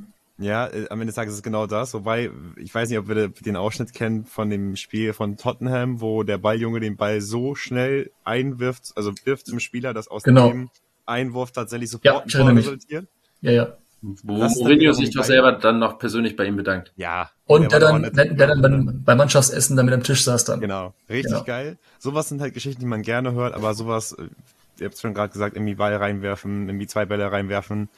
Ja, 0.42 0.68
äh, 0.68 0.88
am 0.90 1.02
Ende 1.02 1.08
des 1.08 1.16
Tages 1.16 1.34
ist 1.34 1.40
es 1.40 1.44
genau 1.44 1.68
das. 1.68 1.94
Wobei, 1.94 2.32
ich 2.56 2.74
weiß 2.74 2.88
nicht, 2.90 2.98
ob 2.98 3.10
wir 3.10 3.28
den 3.28 3.58
Ausschnitt 3.58 3.94
kennen 3.94 4.24
von 4.26 4.50
dem 4.50 4.78
Spiel 4.78 5.12
von 5.12 5.36
Tottenham, 5.36 6.00
wo 6.00 6.24
der 6.24 6.38
Balljunge 6.38 6.80
den 6.80 6.96
Ball 6.96 7.20
so 7.20 7.56
schnell 7.56 8.12
einwirft, 8.24 8.94
also 8.96 9.12
wirft 9.26 9.48
zum 9.48 9.60
Spieler, 9.60 9.94
dass 9.94 10.08
aus 10.08 10.24
Genau. 10.24 10.48
dem 10.50 10.70
Einwurf 11.06 11.52
tatsächlich 11.52 11.92
Ja, 11.92 12.14
sofort 12.14 12.28
ich 12.28 12.36
erinnere 12.36 12.54
mich. 12.54 12.66
resultiert. 12.68 13.08
Ja, 13.42 13.52
ja. 13.52 13.78
Wo 14.02 14.40
Das 14.40 14.56
Mourinho 14.56 14.94
sich 14.94 15.12
doch 15.14 15.24
selber 15.26 15.52
dann 15.52 15.80
noch 15.80 16.00
persönlich 16.00 16.36
bei 16.36 16.46
ihm 16.46 16.56
bedankt. 16.56 16.94
Ja. 16.96 17.30
Und 17.46 17.72
der 17.72 17.80
doch 17.80 17.92
dann, 17.92 18.04
der, 18.14 18.26
der 18.34 18.48
dann 18.48 18.62
beim, 18.62 19.04
beim 19.04 19.18
Mannschaftsessen 19.18 19.76
dann 19.76 19.86
mit 19.86 19.94
am 19.94 20.04
Tisch 20.04 20.24
saß 20.24 20.46
dann. 20.46 20.62
Genau, 20.62 20.94
richtig 21.10 21.34
Ja. 21.34 21.42
geil. 21.42 21.78
Sowas 21.98 22.30
sind 22.30 22.40
halt 22.42 22.54
Geschichten, 22.54 22.80
die 22.80 22.88
man 22.88 23.02
gerne 23.02 23.34
hört, 23.34 23.54
aber 23.54 23.74
sowas, 23.74 24.16
ihr 24.80 24.86
habt 24.86 24.96
es 24.96 25.02
schon 25.02 25.14
gerade 25.14 25.34
gesagt, 25.34 25.56
irgendwie 25.56 25.76
Ball 25.76 25.96
reinwerfen, 25.96 26.70
irgendwie 26.70 26.88
zwei 26.88 27.06
Bälle 27.06 27.30
reinwerfen. 27.32 27.90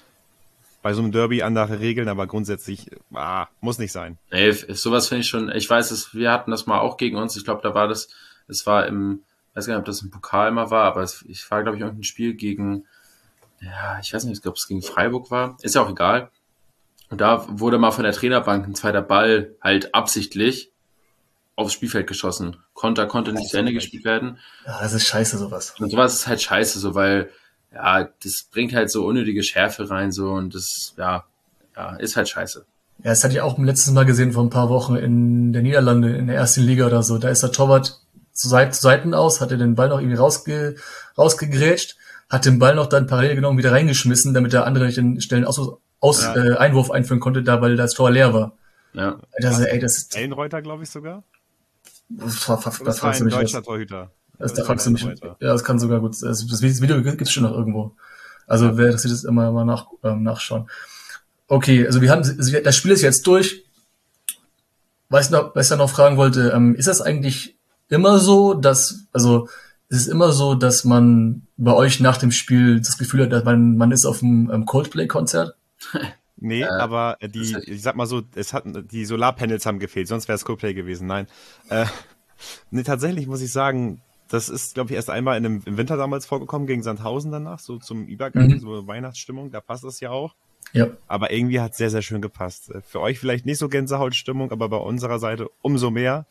Bei 0.82 0.94
so 0.94 1.04
einem 1.04 1.12
Derby 1.12 1.44
andere 1.44 1.80
Regeln, 1.80 2.10
aber 2.10 2.26
grundsätzlich, 2.26 2.90
ah, 3.14 3.46
muss 3.60 3.78
nicht 3.78 3.92
sein. 3.92 4.18
Nee, 4.32 4.52
sowas 4.52 5.08
finde 5.08 5.22
ich 5.22 5.28
schon, 5.28 5.52
ich 5.52 5.70
weiß 5.70 5.92
es, 5.92 6.16
wir 6.16 6.32
hatten 6.32 6.50
das 6.50 6.66
mal 6.66 6.80
auch 6.80 6.98
gegen 6.98 7.18
uns, 7.18 7.38
ich 7.38 7.44
glaube, 7.44 7.62
da 7.62 7.76
war 7.76 7.88
das, 7.88 8.10
es 8.48 8.66
war 8.66 8.88
im, 8.88 9.22
weiß 9.54 9.68
gar 9.68 9.74
nicht, 9.76 9.80
ob 9.82 9.86
das 9.86 10.02
im 10.02 10.10
Pokal 10.10 10.50
mal 10.52 10.72
war, 10.72 10.86
aber 10.86 11.04
es, 11.04 11.24
ich 11.28 11.50
war, 11.52 11.62
glaube 11.62 11.78
ich, 11.78 11.84
irgendein 11.84 12.04
Spiel 12.04 12.34
gegen, 12.34 12.86
ja, 13.62 14.00
ich 14.02 14.14
weiß 14.14 14.24
nicht, 14.24 14.38
ich 14.38 14.42
glaube, 14.42 14.58
es 14.58 14.68
gegen 14.68 14.82
Freiburg 14.82 15.32
war, 15.32 15.58
ist 15.62 15.76
ja 15.76 15.84
auch 15.84 15.90
egal. 15.90 16.32
Und 17.10 17.22
da 17.22 17.46
wurde 17.50 17.78
mal 17.78 17.92
von 17.92 18.04
der 18.04 18.14
Trainerbank 18.14 18.66
ein 18.66 18.76
zweiter 18.76 19.02
Ball 19.02 19.56
halt 19.62 19.94
absichtlich 19.94 20.72
aufs 21.56 21.74
Spielfeld 21.74 22.08
geschossen. 22.08 22.58
Konter 22.74 23.06
konnte 23.06 23.34
nicht 23.34 23.50
zu 23.50 23.58
Ende 23.58 23.74
gespielt 23.74 24.06
werden. 24.06 24.40
Ja, 24.66 24.80
das 24.82 24.94
ist 24.94 25.06
scheiße, 25.06 25.38
sowas. 25.38 25.76
Und 25.80 25.92
sowas 25.92 26.14
ist 26.14 26.28
halt 26.28 26.42
scheiße, 26.42 26.80
so, 26.80 26.96
weil, 26.96 27.30
ja, 27.74 28.10
das 28.24 28.44
bringt 28.44 28.74
halt 28.74 28.90
so 28.90 29.06
unnötige 29.06 29.44
Schärfe 29.44 29.90
rein, 29.90 30.12
so, 30.12 30.32
und 30.32 30.56
das, 30.56 30.94
ja, 30.98 31.26
ja, 31.76 31.96
ist 31.98 32.16
halt 32.16 32.30
scheiße. 32.30 32.66
Ja, 33.00 33.10
das 33.10 33.24
hatte 33.24 33.34
ich 33.34 33.42
auch 33.42 33.58
letztes 33.58 33.94
Mal 33.94 34.06
gesehen 34.06 34.32
vor 34.32 34.44
ein 34.44 34.50
paar 34.50 34.70
Wochen 34.70 34.96
in 34.96 35.54
der 35.54 35.62
Niederlande, 35.62 36.16
in 36.16 36.28
der 36.28 36.36
ersten 36.36 36.62
Liga 36.62 36.86
oder 36.86 37.04
so. 37.04 37.18
Da 37.18 37.30
ist 37.30 37.44
der 37.44 37.52
Torwart 37.52 38.00
zu, 38.32 38.48
Seit 38.48 38.74
zu 38.74 38.82
Seiten 38.82 39.14
aus, 39.14 39.42
hatte 39.42 39.58
den 39.58 39.76
Ball 39.76 39.90
noch 39.90 40.00
irgendwie 40.00 40.18
rausge 40.18 40.76
rausgegrätscht, 41.18 41.98
hat 42.32 42.46
den 42.46 42.58
Ball 42.60 42.74
noch 42.76 42.88
dann 42.88 43.06
parallel 43.08 43.36
genommen 43.36 43.58
wieder 43.60 43.72
reingeschmissen, 43.72 44.34
damit 44.34 44.54
der 44.54 44.66
andere 44.66 44.86
nicht 44.86 44.98
den 44.98 45.20
schnellen 45.22 45.46
Aus 45.46 45.60
aus 46.00 46.24
Ja. 46.24 46.36
äh, 46.36 46.58
Einwurf 46.58 46.90
einführen 46.90 47.20
konnte, 47.20 47.44
da 47.44 47.62
weil 47.62 47.76
das 47.76 47.94
Tor 47.94 48.10
leer 48.10 48.34
war. 48.34 48.54
Ja. 48.94 49.20
Das, 49.40 49.60
ey, 49.60 49.80
das, 49.80 49.98
ist- 49.98 50.16
Ellenreuter, 50.18 50.62
glaube 50.64 50.82
ich 50.84 50.90
sogar. 50.90 51.24
das, 52.10 52.34
das, 52.34 52.46
das, 52.48 52.64
Das 52.64 52.64
das 52.64 52.86
war 52.86 52.94
fragst 52.96 53.20
du 53.20 53.24
ein 53.24 53.26
mich 53.26 53.34
was. 53.36 53.42
deutscher 53.42 53.64
Torhüter. 53.64 54.12
Das, 54.40 54.54
da 54.54 54.60
war 54.60 54.66
fragst 54.66 54.88
du 54.88 54.92
mich. 54.92 55.04
Ja, 55.04 55.36
das 55.40 55.64
kann 55.64 55.78
sogar 55.78 56.00
gut. 56.00 56.16
sein. 56.16 56.30
Also 56.30 56.48
das 56.48 56.62
Video 56.64 57.02
gibt's 57.04 57.32
schon 57.32 57.44
noch 57.44 57.52
irgendwo. 57.52 57.96
Also 58.48 58.76
wer 58.78 58.88
interessiert 58.88 59.14
ist, 59.14 59.24
immer 59.24 59.52
mal 59.52 59.66
nach, 59.66 59.86
ähm, 60.04 60.24
nachschauen. 60.24 60.68
Okay, 61.48 61.86
also 61.86 62.02
wir 62.02 62.10
haben 62.12 62.24
also 62.24 62.60
das 62.60 62.76
Spiel 62.76 62.92
ist 62.92 63.02
jetzt 63.04 63.28
durch. 63.28 63.64
Was 65.10 65.26
ich 65.26 65.32
noch, 65.32 65.54
was 65.56 65.66
ich 65.66 65.70
dann 65.70 65.80
noch 65.80 65.90
fragen 65.90 66.18
wollte, 66.18 66.52
ähm, 66.56 66.74
ist 66.76 66.88
das 66.88 67.02
eigentlich 67.02 67.56
immer 67.90 68.18
so, 68.20 68.54
dass 68.54 69.06
also 69.14 69.48
ist 69.90 70.02
es 70.02 70.08
immer 70.08 70.32
so, 70.32 70.56
dass 70.56 70.86
man 70.86 71.44
bei 71.64 71.74
euch 71.74 72.00
nach 72.00 72.18
dem 72.18 72.32
Spiel 72.32 72.80
das 72.80 72.98
Gefühl 72.98 73.24
hat, 73.24 73.32
dass 73.32 73.44
man 73.44 73.78
man 73.78 73.92
ist 73.92 74.06
auf 74.06 74.22
einem 74.24 74.50
ähm, 74.52 74.66
Coldplay-Konzert? 74.66 75.56
Nee, 76.44 76.64
Äh, 76.64 76.66
aber 76.70 77.18
die, 77.22 77.52
das 77.54 77.64
ich 77.68 77.84
sag 77.84 77.96
mal 77.96 78.08
so, 78.08 78.24
es 78.34 78.52
hat, 78.52 78.64
die 78.66 79.06
Solarpanels 79.06 79.68
haben 79.68 79.78
gefehlt, 79.78 80.08
sonst 80.08 80.28
wäre 80.28 80.36
es 80.38 80.44
Coldplay 80.44 80.74
gewesen. 80.74 81.06
Nein. 81.06 81.28
Äh, 81.70 81.86
nee, 82.72 82.82
tatsächlich 82.82 83.28
muss 83.28 83.42
ich 83.42 83.52
sagen, 83.52 84.02
das 84.28 84.50
ist, 84.50 84.74
glaube 84.74 84.90
ich, 84.90 84.96
erst 84.96 85.12
einmal 85.12 85.38
in 85.38 85.44
dem, 85.44 85.62
im 85.66 85.78
Winter 85.78 85.98
damals 85.98 86.26
vorgekommen, 86.26 86.66
gegen 86.66 86.82
Sandhausen 86.82 87.32
danach, 87.32 87.60
so 87.60 87.78
zum 87.78 88.08
Übergang, 88.08 88.48
Mhm. 88.48 88.60
so 88.60 88.88
Weihnachtsstimmung, 88.88 89.52
da 89.52 89.62
passt 89.62 89.84
es 89.84 90.00
ja 90.00 90.10
auch. 90.10 90.34
Ja. 90.74 90.88
Aber 91.08 91.32
irgendwie 91.32 91.60
hat 91.60 91.74
es 91.74 91.78
sehr, 91.78 91.92
sehr 91.92 92.02
schön 92.02 92.24
gepasst. 92.24 92.72
Äh, 92.72 92.82
Für 92.82 93.02
euch 93.02 93.20
vielleicht 93.20 93.46
nicht 93.46 93.60
so 93.60 93.70
Gänsehautstimmung, 93.70 94.52
aber 94.52 94.68
bei 94.68 94.78
unserer 94.78 95.20
Seite 95.20 95.48
umso 95.62 95.92
mehr. 95.92 96.26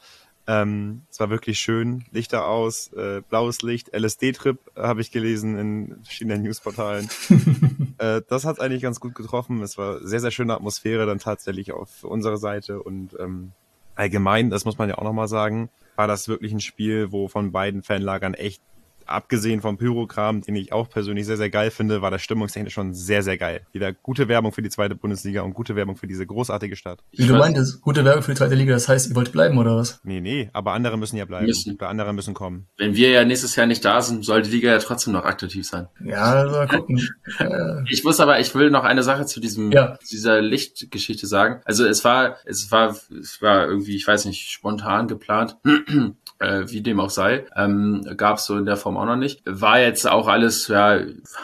Ähm, 0.50 1.02
es 1.08 1.20
war 1.20 1.30
wirklich 1.30 1.60
schön. 1.60 2.04
Lichter 2.10 2.48
aus, 2.48 2.92
äh, 2.94 3.20
blaues 3.20 3.62
Licht, 3.62 3.94
LSD-Trip 3.94 4.58
äh, 4.74 4.82
habe 4.82 5.00
ich 5.00 5.12
gelesen 5.12 5.56
in 5.56 6.02
verschiedenen 6.02 6.42
Newsportalen. 6.42 7.08
äh, 7.98 8.22
das 8.28 8.44
hat 8.44 8.60
eigentlich 8.60 8.82
ganz 8.82 8.98
gut 8.98 9.14
getroffen. 9.14 9.62
Es 9.62 9.78
war 9.78 10.04
sehr, 10.04 10.18
sehr 10.18 10.32
schöne 10.32 10.54
Atmosphäre 10.54 11.06
dann 11.06 11.20
tatsächlich 11.20 11.70
auf 11.70 12.02
unserer 12.02 12.36
Seite 12.36 12.82
und 12.82 13.16
ähm, 13.20 13.52
allgemein, 13.94 14.50
das 14.50 14.64
muss 14.64 14.76
man 14.76 14.88
ja 14.88 14.98
auch 14.98 15.04
nochmal 15.04 15.28
sagen, 15.28 15.70
war 15.94 16.08
das 16.08 16.26
wirklich 16.26 16.50
ein 16.52 16.60
Spiel, 16.60 17.12
wo 17.12 17.28
von 17.28 17.52
beiden 17.52 17.84
Fanlagern 17.84 18.34
echt, 18.34 18.60
abgesehen 19.10 19.60
vom 19.60 19.76
Pyrokram, 19.78 20.40
den 20.42 20.56
ich 20.56 20.72
auch 20.72 20.88
persönlich 20.88 21.26
sehr, 21.26 21.36
sehr 21.36 21.50
geil 21.50 21.70
finde, 21.70 22.02
war 22.02 22.10
das 22.10 22.22
stimmungstechnisch 22.22 22.72
schon 22.74 22.94
sehr, 22.94 23.22
sehr 23.22 23.36
geil. 23.38 23.66
Wieder 23.72 23.92
gute 23.92 24.28
Werbung 24.28 24.52
für 24.52 24.62
die 24.62 24.70
zweite 24.70 24.94
Bundesliga 24.94 25.42
und 25.42 25.54
gute 25.54 25.76
Werbung 25.76 25.96
für 25.96 26.06
diese 26.06 26.26
großartige 26.26 26.76
Stadt. 26.76 27.00
Wie 27.12 27.26
du 27.26 27.34
meintest, 27.34 27.80
gute 27.80 28.04
Werbung 28.04 28.22
für 28.22 28.32
die 28.32 28.38
zweite 28.38 28.54
Liga, 28.54 28.72
das 28.72 28.88
heißt, 28.88 29.10
ihr 29.10 29.16
wollt 29.16 29.32
bleiben 29.32 29.58
oder 29.58 29.76
was? 29.76 30.00
Nee, 30.04 30.20
nee, 30.20 30.50
aber 30.52 30.72
andere 30.72 30.96
müssen 30.96 31.16
ja 31.16 31.24
bleiben. 31.24 31.46
Müssen. 31.46 31.74
Oder 31.74 31.88
andere 31.88 32.12
müssen 32.12 32.34
kommen. 32.34 32.66
Wenn 32.76 32.94
wir 32.94 33.10
ja 33.10 33.24
nächstes 33.24 33.56
Jahr 33.56 33.66
nicht 33.66 33.84
da 33.84 34.00
sind, 34.02 34.24
soll 34.24 34.42
die 34.42 34.50
Liga 34.50 34.70
ja 34.70 34.78
trotzdem 34.78 35.12
noch 35.12 35.24
aktiv 35.24 35.66
sein. 35.66 35.88
Ja, 36.04 36.22
also 36.24 36.56
mal 36.56 36.66
gucken. 36.68 37.00
Ich 37.90 38.04
muss 38.04 38.20
aber, 38.20 38.40
ich 38.40 38.54
will 38.54 38.70
noch 38.70 38.84
eine 38.84 39.02
Sache 39.02 39.26
zu 39.26 39.40
diesem, 39.40 39.72
Ja. 39.72 39.98
zu 40.00 40.10
dieser 40.10 40.40
Lichtgeschichte 40.40 41.26
sagen. 41.26 41.60
Also 41.64 41.84
es 41.86 42.04
war, 42.04 42.36
es 42.44 42.70
war, 42.70 42.90
es 42.90 43.40
war 43.42 43.66
irgendwie, 43.66 43.96
ich 43.96 44.06
weiß 44.06 44.24
nicht, 44.26 44.50
spontan 44.50 45.08
geplant. 45.08 45.56
Äh, 46.40 46.64
wie 46.68 46.80
dem 46.80 46.98
auch 47.00 47.10
sei, 47.10 47.44
ähm, 47.56 48.04
gab 48.16 48.38
es 48.38 48.46
so 48.46 48.56
in 48.56 48.66
der 48.66 48.76
Form 48.76 48.96
auch 48.96 49.04
noch 49.06 49.16
nicht. 49.16 49.42
War 49.46 49.78
jetzt 49.80 50.08
auch 50.08 50.26
alles, 50.26 50.68
ja, 50.68 50.98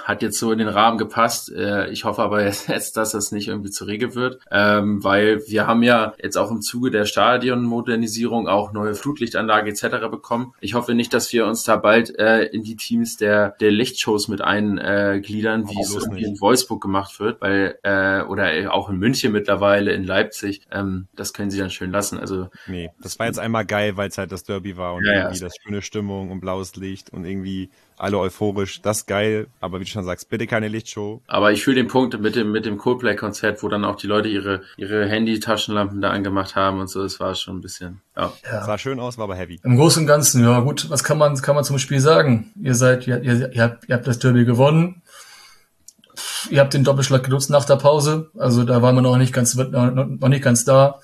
hat 0.04 0.22
jetzt 0.22 0.38
so 0.38 0.52
in 0.52 0.58
den 0.58 0.68
Rahmen 0.68 0.98
gepasst. 0.98 1.52
Äh, 1.52 1.88
ich 1.90 2.04
hoffe 2.04 2.22
aber 2.22 2.44
jetzt, 2.68 2.96
dass 2.96 3.12
das 3.12 3.32
nicht 3.32 3.48
irgendwie 3.48 3.70
zur 3.70 3.86
Regel 3.86 4.14
wird, 4.14 4.40
ähm, 4.50 5.04
weil 5.04 5.42
wir 5.46 5.66
haben 5.66 5.82
ja 5.82 6.14
jetzt 6.22 6.36
auch 6.36 6.50
im 6.50 6.60
Zuge 6.62 6.90
der 6.90 7.04
Stadionmodernisierung 7.06 8.48
auch 8.48 8.72
neue 8.72 8.94
Flutlichtanlage 8.94 9.70
etc. 9.70 10.08
bekommen. 10.10 10.54
Ich 10.60 10.74
hoffe 10.74 10.94
nicht, 10.94 11.12
dass 11.12 11.32
wir 11.32 11.46
uns 11.46 11.64
da 11.64 11.76
bald 11.76 12.18
äh, 12.18 12.44
in 12.44 12.62
die 12.62 12.76
Teams 12.76 13.16
der, 13.16 13.50
der 13.60 13.70
Lichtshows 13.70 14.28
mit 14.28 14.40
eingliedern, 14.40 15.68
wie 15.68 15.74
Oh, 15.76 15.82
es 15.82 15.94
irgendwie 15.94 16.22
nicht. 16.22 16.26
in 16.28 16.40
Wolfsburg 16.40 16.80
gemacht 16.80 17.20
wird, 17.20 17.40
weil 17.40 17.78
äh, 17.82 18.22
oder 18.22 18.72
auch 18.72 18.88
in 18.88 18.96
München 18.96 19.32
mittlerweile, 19.32 19.92
in 19.92 20.04
Leipzig. 20.04 20.62
Ähm, 20.72 21.08
das 21.14 21.32
können 21.32 21.50
sie 21.50 21.58
dann 21.58 21.70
schön 21.70 21.90
lassen. 21.90 22.18
Also 22.18 22.48
Nee, 22.66 22.90
das 23.02 23.18
war 23.18 23.26
jetzt 23.26 23.38
einmal 23.38 23.66
geil, 23.66 23.96
weil 23.96 24.08
es 24.08 24.18
halt 24.18 24.32
das 24.32 24.44
Derby 24.44 24.76
war 24.76 24.85
und 24.94 25.04
Ja, 25.04 25.12
ja. 25.12 25.18
irgendwie 25.22 25.40
das 25.40 25.54
schöne 25.62 25.82
Stimmung 25.82 26.30
und 26.30 26.40
blaues 26.40 26.76
Licht 26.76 27.10
und 27.10 27.24
irgendwie 27.24 27.70
alle 27.98 28.18
euphorisch. 28.18 28.82
Das 28.82 28.98
ist 28.98 29.06
geil, 29.06 29.46
aber 29.60 29.80
wie 29.80 29.84
du 29.84 29.90
schon 29.90 30.04
sagst, 30.04 30.28
bitte 30.28 30.46
keine 30.46 30.68
Lichtshow. 30.68 31.22
Aber 31.26 31.52
ich 31.52 31.64
fühle 31.64 31.76
den 31.76 31.88
Punkt 31.88 32.18
mit 32.20 32.36
dem, 32.36 32.52
mit 32.52 32.66
dem 32.66 32.76
Coldplay-Konzert, 32.76 33.62
wo 33.62 33.68
dann 33.68 33.84
auch 33.84 33.96
die 33.96 34.06
Leute 34.06 34.28
ihre, 34.28 34.62
ihre 34.76 35.08
Handy-Taschenlampen 35.08 36.00
da 36.00 36.10
angemacht 36.10 36.56
haben 36.56 36.80
und 36.80 36.88
so. 36.88 37.02
Es 37.02 37.20
war 37.20 37.34
schon 37.34 37.58
ein 37.58 37.60
bisschen, 37.60 38.00
ja. 38.16 38.32
ja. 38.44 38.64
Sah 38.64 38.78
schön 38.78 39.00
aus, 39.00 39.18
war 39.18 39.24
aber 39.24 39.36
heavy. 39.36 39.60
Im 39.64 39.76
Großen 39.76 40.02
und 40.02 40.06
Ganzen, 40.06 40.42
ja 40.42 40.60
gut, 40.60 40.90
was 40.90 41.04
kann 41.04 41.18
man, 41.18 41.36
kann 41.40 41.54
man 41.54 41.64
zum 41.64 41.78
Spiel 41.78 42.00
sagen? 42.00 42.52
Ihr 42.60 42.74
seid, 42.74 43.06
ihr, 43.06 43.22
ihr, 43.22 43.52
ihr, 43.52 43.62
habt, 43.62 43.88
ihr 43.88 43.94
habt 43.94 44.06
das 44.06 44.18
Derby 44.18 44.44
gewonnen. 44.44 45.02
Ihr 46.50 46.60
habt 46.60 46.74
den 46.74 46.84
Doppelschlag 46.84 47.24
genutzt 47.24 47.50
nach 47.50 47.64
der 47.64 47.76
Pause. 47.76 48.30
Also 48.38 48.64
da 48.64 48.82
waren 48.82 48.94
wir 48.94 49.02
noch 49.02 49.16
nicht 49.16 49.32
ganz, 49.32 49.54
noch, 49.54 49.92
noch 49.92 50.28
nicht 50.28 50.42
ganz 50.44 50.64
da. 50.64 51.00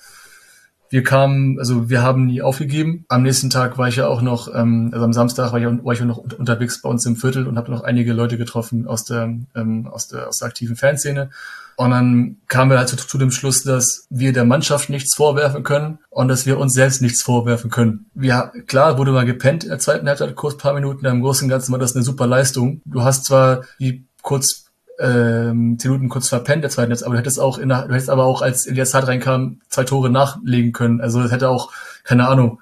Wir 0.93 1.01
kamen, 1.01 1.57
also 1.57 1.89
wir 1.89 2.03
haben 2.03 2.27
nie 2.27 2.43
aufgegeben. 2.43 3.03
Am 3.07 3.23
nächsten 3.23 3.49
Tag 3.49 3.79
war 3.79 3.87
ich 3.87 3.95
ja 3.95 4.05
auch 4.07 4.21
noch, 4.21 4.53
ähm, 4.53 4.91
also 4.93 5.03
am 5.03 5.11
Samstag 5.11 5.51
war 5.51 5.59
ich, 5.59 5.65
war 5.65 5.91
ich 5.91 6.01
noch 6.01 6.19
unter- 6.19 6.37
unterwegs 6.37 6.83
bei 6.83 6.87
uns 6.87 7.03
im 7.07 7.15
Viertel 7.15 7.47
und 7.47 7.57
habe 7.57 7.71
noch 7.71 7.81
einige 7.81 8.13
Leute 8.13 8.37
getroffen 8.37 8.85
aus 8.85 9.03
der, 9.03 9.23
ähm, 9.55 9.87
aus 9.87 10.07
der, 10.07 10.27
aus 10.27 10.37
der 10.37 10.49
aktiven 10.49 10.75
Fanszene. 10.75 11.31
Und 11.77 11.89
dann 11.89 12.37
kamen 12.47 12.69
wir 12.69 12.77
halt 12.77 12.89
zu, 12.89 12.95
zu 12.97 13.17
dem 13.17 13.31
Schluss, 13.31 13.63
dass 13.63 14.05
wir 14.11 14.33
der 14.33 14.45
Mannschaft 14.45 14.91
nichts 14.91 15.15
vorwerfen 15.15 15.63
können 15.63 15.97
und 16.11 16.27
dass 16.27 16.45
wir 16.45 16.59
uns 16.59 16.73
selbst 16.73 17.01
nichts 17.01 17.23
vorwerfen 17.23 17.71
können. 17.71 18.05
Wir, 18.13 18.51
klar, 18.67 18.99
wurde 18.99 19.13
mal 19.13 19.25
gepennt 19.25 19.63
in 19.63 19.71
der 19.71 19.79
zweiten 19.79 20.07
Halbzeit, 20.07 20.35
kurz 20.35 20.57
paar 20.57 20.75
Minuten, 20.75 21.07
im 21.07 21.21
Großen 21.23 21.45
und 21.45 21.49
Ganzen 21.49 21.71
war 21.71 21.79
das 21.79 21.95
eine 21.95 22.03
super 22.03 22.27
Leistung. 22.27 22.83
Du 22.85 23.01
hast 23.01 23.25
zwar 23.25 23.63
die 23.79 24.05
kurz 24.21 24.62
ähm, 24.99 25.77
zehn 25.79 25.91
Minuten 25.91 26.09
kurz 26.09 26.29
verpennt 26.29 26.63
der 26.63 26.69
zweiten 26.71 26.89
Halbzeit, 26.89 27.05
aber 27.07 27.15
du 27.15 27.19
hättest 27.19 27.39
auch 27.39 27.57
in 27.57 27.69
der, 27.69 27.87
du 27.87 27.93
hättest 27.93 28.09
aber 28.09 28.25
auch, 28.25 28.41
als 28.41 28.67
Elias 28.67 28.93
Hart 28.93 29.07
reinkam, 29.07 29.61
zwei 29.69 29.83
Tore 29.83 30.09
nachlegen 30.09 30.71
können. 30.71 31.01
Also 31.01 31.21
das 31.21 31.31
hätte 31.31 31.49
auch, 31.49 31.71
keine 32.03 32.27
Ahnung, 32.27 32.59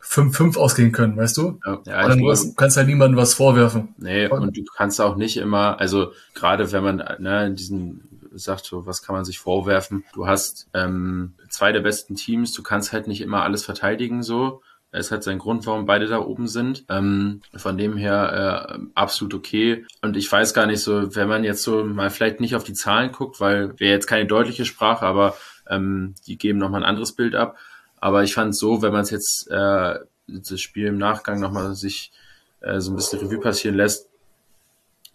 5-5 0.00 0.58
ausgehen 0.58 0.92
können, 0.92 1.16
weißt 1.16 1.36
du? 1.36 1.58
Ja, 1.64 1.72
und 1.74 1.86
dann 1.86 2.04
glaube, 2.04 2.20
musst- 2.22 2.56
kannst 2.56 2.76
halt 2.76 2.86
niemandem 2.88 3.18
was 3.18 3.34
vorwerfen. 3.34 3.94
nee, 3.98 4.26
und 4.28 4.56
du 4.56 4.62
kannst 4.76 5.00
auch 5.00 5.16
nicht 5.16 5.36
immer, 5.36 5.80
also 5.80 6.12
gerade 6.34 6.72
wenn 6.72 6.84
man 6.84 6.96
ne, 7.18 7.46
in 7.46 7.56
diesen 7.56 8.08
sagt 8.36 8.64
so, 8.64 8.84
was 8.86 9.02
kann 9.02 9.14
man 9.14 9.24
sich 9.24 9.38
vorwerfen? 9.38 10.04
Du 10.12 10.26
hast 10.26 10.68
ähm, 10.74 11.34
zwei 11.48 11.72
der 11.72 11.80
besten 11.80 12.16
Teams, 12.16 12.52
du 12.52 12.62
kannst 12.62 12.92
halt 12.92 13.06
nicht 13.06 13.20
immer 13.20 13.42
alles 13.42 13.64
verteidigen 13.64 14.22
so. 14.22 14.60
Es 14.94 15.10
hat 15.10 15.24
seinen 15.24 15.38
Grund, 15.38 15.66
warum 15.66 15.86
beide 15.86 16.06
da 16.06 16.20
oben 16.20 16.46
sind. 16.46 16.84
Ähm, 16.88 17.40
von 17.56 17.76
dem 17.76 17.96
her 17.96 18.76
äh, 18.78 18.78
absolut 18.94 19.34
okay. 19.34 19.84
Und 20.02 20.16
ich 20.16 20.30
weiß 20.30 20.54
gar 20.54 20.66
nicht 20.66 20.80
so, 20.80 21.14
wenn 21.16 21.28
man 21.28 21.44
jetzt 21.44 21.62
so 21.62 21.84
mal 21.84 22.10
vielleicht 22.10 22.40
nicht 22.40 22.54
auf 22.54 22.64
die 22.64 22.74
Zahlen 22.74 23.12
guckt, 23.12 23.40
weil 23.40 23.78
wäre 23.80 23.92
jetzt 23.92 24.06
keine 24.06 24.26
deutliche 24.26 24.64
Sprache, 24.64 25.04
aber 25.04 25.36
ähm, 25.68 26.14
die 26.26 26.38
geben 26.38 26.58
nochmal 26.58 26.82
ein 26.82 26.88
anderes 26.88 27.12
Bild 27.12 27.34
ab. 27.34 27.56
Aber 27.98 28.22
ich 28.22 28.34
fand 28.34 28.56
so, 28.56 28.82
wenn 28.82 28.92
man 28.92 29.02
es 29.02 29.10
jetzt 29.10 29.50
äh, 29.50 29.98
das 30.26 30.60
Spiel 30.60 30.86
im 30.86 30.98
Nachgang 30.98 31.40
nochmal 31.40 31.74
sich 31.74 32.12
äh, 32.60 32.80
so 32.80 32.92
ein 32.92 32.96
bisschen 32.96 33.18
Revue 33.20 33.40
passieren 33.40 33.76
lässt, 33.76 34.08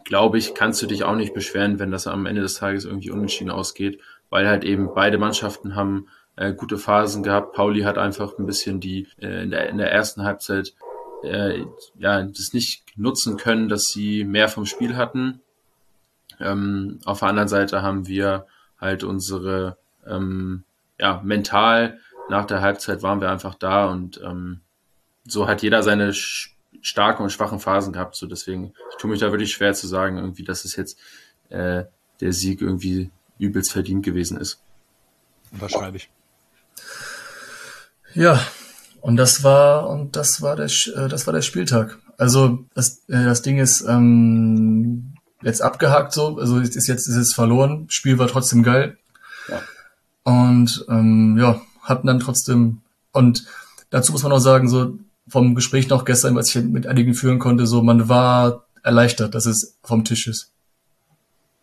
glaube 0.04 0.38
ich, 0.38 0.56
kannst 0.56 0.82
du 0.82 0.88
dich 0.88 1.04
auch 1.04 1.16
nicht 1.16 1.34
beschweren, 1.34 1.80
wenn 1.80 1.92
das 1.92 2.08
am 2.08 2.26
Ende 2.26 2.42
des 2.42 2.56
Tages 2.56 2.86
irgendwie 2.86 3.12
unentschieden 3.12 3.52
ausgeht, 3.52 4.02
weil 4.30 4.48
halt 4.48 4.64
eben 4.64 4.94
beide 4.94 5.18
Mannschaften 5.18 5.76
haben 5.76 6.08
äh, 6.40 6.54
gute 6.54 6.78
Phasen 6.78 7.22
gehabt. 7.22 7.54
Pauli 7.54 7.82
hat 7.82 7.98
einfach 7.98 8.38
ein 8.40 8.46
bisschen 8.46 8.80
die 8.80 9.08
äh, 9.22 9.44
in, 9.44 9.52
der, 9.52 9.70
in 9.70 9.78
der 9.78 9.92
ersten 9.92 10.24
Halbzeit 10.24 10.74
äh, 11.22 11.66
ja 12.00 12.24
das 12.24 12.54
nicht 12.54 12.84
nutzen 12.96 13.36
können, 13.36 13.68
dass 13.68 13.88
sie 13.88 14.24
mehr 14.24 14.48
vom 14.48 14.66
Spiel 14.66 14.96
hatten. 14.96 15.42
Ähm, 16.40 17.00
auf 17.04 17.20
der 17.20 17.28
anderen 17.28 17.50
Seite 17.50 17.82
haben 17.82 18.08
wir 18.08 18.48
halt 18.80 19.04
unsere 19.04 19.78
ähm, 20.08 20.64
ja 20.98 21.22
mental 21.26 22.00
nach 22.30 22.46
der 22.46 22.62
Halbzeit 22.62 23.04
waren 23.04 23.20
wir 23.20 23.30
einfach 23.30 23.56
da 23.56 23.88
und 23.88 24.22
ähm, 24.24 24.62
so 25.26 25.48
hat 25.48 25.62
jeder 25.62 25.84
seine 25.84 26.14
starken 26.14 27.24
und 27.24 27.32
schwachen 27.32 27.60
Phasen 27.60 27.92
gehabt. 27.92 28.16
So 28.16 28.28
deswegen, 28.28 28.74
ich 28.92 28.98
tue 28.98 29.10
mich 29.10 29.20
da 29.20 29.32
wirklich 29.32 29.52
schwer 29.52 29.74
zu 29.74 29.88
sagen, 29.88 30.18
irgendwie, 30.18 30.44
dass 30.44 30.64
es 30.64 30.78
jetzt 30.78 30.98
äh, 31.50 31.84
der 32.22 32.32
Sieg 32.32 32.62
irgendwie 32.62 33.12
übelst 33.40 33.74
verdient 33.74 34.06
gewesen 34.06 34.38
ist. 34.38 34.62
Unterschreibe 35.52 35.98
ich. 35.98 36.10
Ja, 38.14 38.40
und 39.02 39.18
das 39.18 39.44
war 39.44 39.90
und 39.90 40.16
das 40.16 40.42
war 40.42 40.56
der 40.56 40.66
äh, 40.66 41.08
das 41.08 41.26
war 41.28 41.34
der 41.34 41.42
Spieltag. 41.42 41.98
Also 42.18 42.66
das, 42.74 43.04
äh, 43.08 43.24
das 43.24 43.42
Ding 43.42 43.60
ist 43.60 43.82
ähm, 43.88 45.14
jetzt 45.42 45.62
abgehakt 45.62 46.12
so, 46.12 46.38
also 46.38 46.60
es 46.60 46.76
ist 46.76 46.88
jetzt 46.88 47.08
ist 47.08 47.16
es 47.16 47.34
verloren. 47.34 47.86
Spiel 47.90 48.18
war 48.18 48.28
trotzdem 48.28 48.64
geil. 48.64 48.98
Ja. 49.48 49.62
Und 50.24 50.86
ähm, 50.90 51.38
ja, 51.40 51.62
hatten 51.82 52.08
dann 52.08 52.20
trotzdem 52.20 52.82
und 53.14 53.46
dazu 53.90 54.12
muss 54.12 54.24
man 54.24 54.32
auch 54.32 54.40
sagen 54.40 54.68
so 54.70 54.98
vom 55.28 55.56
Gespräch 55.56 55.88
noch 55.90 56.06
gestern, 56.06 56.36
was 56.36 56.54
ich 56.54 56.64
mit 56.64 56.88
einigen 56.88 57.14
führen 57.14 57.40
konnte, 57.40 57.68
so 57.68 57.82
man 57.84 58.10
war 58.10 58.66
erleichtert, 58.84 59.36
dass 59.36 59.46
es 59.46 59.78
vom 59.84 60.04
Tisch 60.04 60.28
ist. 60.28 60.52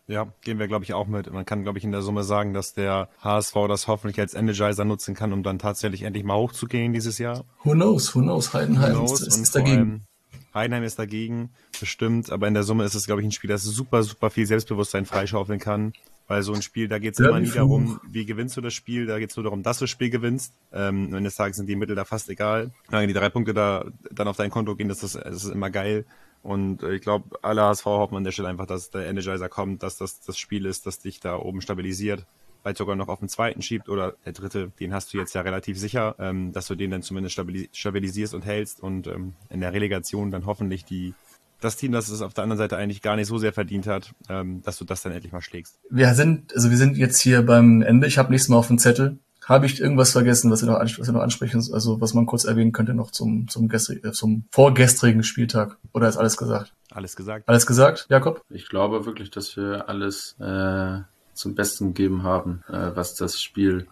Ja, 0.09 0.29
gehen 0.43 0.61
wir, 0.61 0.69
glaube 0.69 0.85
ich, 0.85 0.95
auch 0.95 1.09
mit. 1.09 1.33
Man 1.33 1.45
kann, 1.45 1.65
glaube 1.65 1.79
ich, 1.79 1.85
in 1.85 1.91
der 1.91 2.03
Summe 2.03 2.23
sagen, 2.23 2.55
dass 2.55 2.75
der 2.75 3.09
HSV 3.23 3.55
das 3.69 3.89
hoffentlich 3.89 4.21
als 4.21 4.35
Energizer 4.35 4.85
nutzen 4.85 5.15
kann, 5.15 5.33
um 5.33 5.43
dann 5.43 5.59
tatsächlich 5.59 6.03
endlich 6.03 6.23
mal 6.23 6.37
hochzugehen 6.37 6.93
dieses 6.93 7.19
Jahr. 7.19 7.45
Who 7.65 7.73
knows, 7.73 8.15
who 8.15 8.21
knows, 8.21 8.55
Heidenheim 8.55 8.95
who 8.95 9.07
knows? 9.07 9.21
ist, 9.21 9.37
ist 9.37 9.57
dagegen. 9.57 10.07
Heidenheim 10.55 10.85
ist 10.85 10.99
dagegen, 10.99 11.51
bestimmt, 11.79 12.31
aber 12.31 12.49
in 12.49 12.55
der 12.55 12.63
Summe 12.63 12.85
ist 12.85 12.95
es, 12.95 13.07
glaube 13.07 13.21
ich, 13.21 13.27
ein 13.27 13.33
Spiel, 13.33 13.51
das 13.51 13.63
super, 13.63 14.03
super 14.03 14.31
viel 14.31 14.47
Selbstbewusstsein 14.47 15.05
freischaufeln 15.05 15.59
kann. 15.59 15.93
Weil 16.29 16.43
so 16.43 16.53
ein 16.53 16.63
Spiel, 16.63 16.89
da 16.89 16.99
geht 16.99 17.15
es 17.15 17.21
immer 17.21 17.39
nie 17.39 17.51
darum, 17.51 18.01
wie 18.11 18.27
gewinnst 18.27 18.57
du 18.57 18.61
das 18.61 18.75
Spiel, 18.75 19.07
da 19.07 19.21
geht 19.21 19.31
es 19.31 19.37
nur 19.37 19.45
darum, 19.45 19.63
dass 19.63 19.79
du 19.79 19.85
das 19.85 19.91
Spiel 19.91 20.11
gewinnst. 20.11 20.53
Ähm, 20.73 21.07
am 21.07 21.15
Ende 21.15 21.29
des 21.29 21.37
Tages 21.37 21.57
sind 21.57 21.69
die 21.69 21.77
Mittel 21.77 21.95
da 21.95 22.05
fast 22.05 22.29
egal. 22.29 22.73
Wenn 22.89 23.07
die 23.07 23.15
drei 23.15 23.29
Punkte 23.29 23.55
da 23.55 23.85
dann 24.11 24.27
auf 24.27 24.37
dein 24.37 24.51
Konto 24.51 24.75
gehen, 24.75 24.89
das 24.89 25.05
ist, 25.05 25.15
das 25.15 25.45
ist 25.45 25.51
immer 25.51 25.71
geil. 25.71 26.05
Und 26.47 26.83
äh, 26.83 26.95
ich 26.95 27.03
glaube, 27.03 27.39
alle 27.43 27.63
HSV 27.63 27.85
hoffen 27.85 28.17
an 28.17 28.25
der 28.25 28.33
Stelle 28.33 28.49
einfach, 28.49 28.67
dass 28.67 28.91
der 28.91 29.07
Energizer 29.07 29.49
kommt, 29.49 29.83
dass 29.83 29.99
das 29.99 30.21
das 30.21 30.39
Spiel 30.39 30.65
ist, 30.65 30.87
das 30.87 31.01
dich 31.01 31.21
da 31.21 31.37
oben 31.37 31.61
stabilisiert 31.61 32.25
vielleicht 32.67 32.79
sogar 32.79 32.97
noch 32.97 33.07
auf 33.07 33.21
den 33.21 33.29
zweiten 33.29 33.63
schiebt 33.63 33.89
oder 33.89 34.17
der 34.25 34.33
dritte, 34.33 34.73
den 34.81 34.93
hast 34.93 35.15
du 35.15 35.19
jetzt 35.19 35.33
ja 35.37 35.43
relativ 35.43 35.79
sicher, 35.79 36.17
ähm, 36.19 36.51
dass 36.51 36.67
du 36.67 36.75
den 36.75 36.91
dann 36.91 37.03
zumindest 37.03 37.41
stabilisierst 37.71 38.35
und 38.35 38.45
hältst 38.45 38.81
und 38.81 39.07
ähm, 39.07 39.35
in 39.51 39.61
der 39.61 39.73
Relegation 39.73 40.33
dann 40.33 40.47
hoffentlich 40.47 40.85
die 40.85 41.15
das 41.61 41.77
Team, 41.77 41.93
das 41.93 42.09
es 42.09 42.23
auf 42.23 42.35
der 42.35 42.43
anderen 42.43 42.59
Seite 42.59 42.77
eigentlich 42.77 43.03
gar 43.03 43.15
nicht 43.15 43.29
so 43.29 43.39
sehr 43.39 43.53
verdient 43.53 43.87
hat, 43.87 44.13
ähm, 44.29 44.63
dass 44.63 44.79
du 44.79 44.85
das 44.85 45.01
dann 45.03 45.13
endlich 45.13 45.33
mal 45.33 45.41
schlägst. 45.41 45.79
Wir 45.91 46.13
sind, 46.15 46.53
also 46.55 46.71
wir 46.71 46.77
sind 46.77 46.97
jetzt 46.97 47.21
hier 47.21 47.43
beim 47.47 47.83
Ende. 47.83 48.09
Ich 48.09 48.19
habe 48.19 48.33
nächstes 48.33 48.49
Mal 48.49 48.57
auf 48.57 48.67
dem 48.67 48.79
Zettel. 48.79 49.21
Habe 49.47 49.67
ich 49.67 49.81
irgendwas 49.81 50.11
vergessen, 50.11 50.51
was 50.51 50.63
wir 50.63 50.73
noch, 50.73 50.81
was 50.81 50.99
wir 50.99 51.13
noch 51.13 51.21
ansprechen, 51.21 51.63
also 51.73 52.01
was 52.01 52.15
man 52.15 52.27
kurz 52.27 52.45
erwähnen 52.45 52.73
könnte 52.73 52.95
noch 52.95 53.13
zum, 53.13 53.47
zum, 53.47 53.69
gestrig, 53.69 54.05
äh, 54.05 54.11
zum 54.11 54.45
vorgestrigen 54.51 55.23
Spieltag? 55.23 55.79
Oder 55.95 56.09
ist 56.09 56.17
alles 56.17 56.37
gesagt? 56.37 56.73
Alles 56.91 57.15
gesagt. 57.15 57.49
Alles 57.49 57.65
gesagt, 57.65 58.07
Jakob? 58.09 58.43
Ich 58.51 58.69
glaube 58.69 59.07
wirklich, 59.07 59.31
dass 59.31 59.57
wir 59.57 59.89
alles 59.89 60.35
äh, 60.41 60.99
zum 61.33 61.55
Besten 61.55 61.95
gegeben 61.95 62.25
haben, 62.25 62.65
äh, 62.69 62.91
was 62.97 63.15
das 63.15 63.41
Spiel 63.41 63.87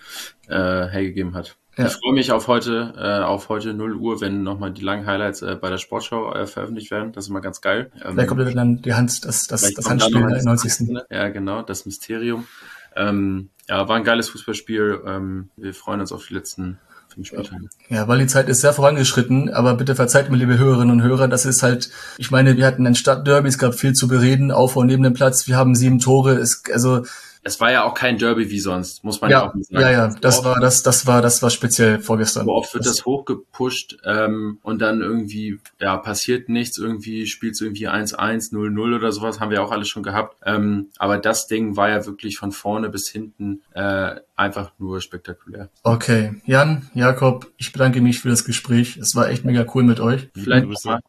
äh, 0.49 0.89
hergegeben 0.89 1.35
hat. 1.37 1.57
Ja. 1.77 1.87
Ich 1.87 1.93
freue 1.93 2.15
mich 2.15 2.33
auf 2.33 2.49
heute, 2.49 2.93
äh, 2.97 3.25
auf 3.25 3.49
heute 3.49 3.75
0 3.75 3.95
Uhr, 3.95 4.21
wenn 4.21 4.43
nochmal 4.43 4.73
die 4.73 4.83
langen 4.83 5.07
Highlights 5.07 5.43
äh, 5.43 5.55
bei 5.55 5.71
der 5.71 5.79
Sportschau 5.79 6.35
äh, 6.35 6.47
veröffentlicht 6.47 6.91
werden. 6.91 7.13
Das 7.13 7.27
ist 7.27 7.31
immer 7.31 7.41
ganz 7.41 7.61
geil. 7.61 7.93
Ähm, 7.97 8.15
Vielleicht 8.15 8.29
kommt 8.29 8.57
dann 8.57 8.83
die 8.83 8.95
Hand, 8.95 9.25
das, 9.25 9.47
das, 9.47 9.73
das 9.73 9.89
Handspiel 9.89 10.21
in 10.21 10.29
der 10.29 10.45
90. 10.45 10.89
Ja, 11.11 11.29
genau, 11.29 11.63
das 11.63 11.87
Mysterium. 11.87 12.49
Ähm, 12.97 13.51
ja, 13.69 13.89
war 13.89 13.97
ein 13.97 14.05
geiles 14.05 14.29
Fußballspiel. 14.31 15.03
Ähm, 15.07 15.51
wir 15.57 15.75
freuen 15.75 16.01
uns 16.01 16.13
auf 16.13 16.27
die 16.27 16.35
letzten 16.35 16.79
fünf 17.09 17.29
Spieltage. 17.29 17.69
Ja, 17.89 18.09
weil 18.09 18.19
die 18.19 18.27
Zeit 18.27 18.49
ist 18.49 18.61
sehr 18.61 18.73
vorangeschritten, 18.73 19.53
aber 19.53 19.75
bitte 19.75 19.95
verzeiht 19.95 20.31
mir, 20.31 20.37
liebe 20.37 20.59
Hörerinnen 20.59 20.91
und 20.91 21.03
Hörer, 21.03 21.29
das 21.29 21.47
ist 21.47 21.63
halt, 21.63 21.91
ich 22.19 22.31
meine, 22.31 22.57
wir 22.57 22.67
hatten 22.67 22.87
ein 22.87 22.95
Stadtderby, 22.95 23.49
es 23.49 23.59
gab 23.59 23.75
viel 23.75 23.93
zu 23.93 24.09
bereden, 24.09 24.51
auf 24.51 24.77
und 24.77 24.87
neben 24.87 25.03
dem 25.03 25.15
Platz, 25.15 25.47
wir 25.47 25.57
haben 25.57 25.75
sieben 25.75 25.99
Tore, 25.99 26.35
es, 26.35 26.63
also 26.73 27.05
es 27.45 27.61
war 27.61 27.71
ja 27.71 27.85
auch 27.85 27.95
kein 27.95 28.19
Derby 28.19 28.51
wie 28.51 28.59
sonst, 28.59 29.05
muss 29.05 29.21
man 29.21 29.31
ja, 29.31 29.41
ja 29.41 29.49
auch 29.49 29.53
sagen. 29.53 29.67
Ja, 29.71 29.91
ja, 29.91 30.15
das 30.21 30.45
war 30.45 30.59
das, 30.61 30.83
das 30.83 31.07
war 31.07 31.23
das 31.23 31.43
war 31.43 31.51
speziell 31.51 32.01
vorgestern. 32.01 32.47
Wo 32.47 32.53
oft 32.53 32.73
wird 32.75 32.87
das, 32.87 32.97
das 32.97 33.07
hochgepusht 33.07 33.99
ähm, 34.05 34.59
und 34.63 34.81
dann 34.81 35.01
irgendwie 35.01 35.61
ja 35.79 35.97
passiert 35.99 36.49
nichts, 36.49 36.79
irgendwie 36.79 37.27
spielt 37.27 37.61
irgendwie 37.61 37.89
1-1, 37.89 38.53
0-0 38.53 38.97
oder 38.97 39.13
sowas, 39.13 39.41
haben 39.41 39.51
wir 39.51 39.63
auch 39.63 39.71
alles 39.71 39.89
schon 39.89 40.03
gehabt. 40.03 40.37
Ähm, 40.45 40.89
aber 40.99 41.19
das 41.19 41.47
Ding 41.47 41.77
war 41.77 41.91
ja 41.91 42.07
wirklich 42.07 42.39
von 42.39 42.51
vorne 42.51 42.89
bis 42.89 43.09
hinten 43.09 43.63
äh, 43.75 44.17
einfach 44.37 44.73
nur 44.79 45.01
spektakulär. 45.01 45.69
Okay, 45.83 46.35
Jan, 46.45 46.89
Jakob, 46.95 47.53
ich 47.57 47.73
bedanke 47.73 48.01
mich 48.01 48.21
für 48.21 48.29
das 48.29 48.45
Gespräch. 48.45 48.97
Es 48.97 49.15
war 49.15 49.29
echt 49.29 49.45
mega 49.45 49.65
cool 49.75 49.85
mit 49.85 50.01
euch. 50.01 50.29
Vielleicht 50.35 50.67
nochmal 50.67 51.01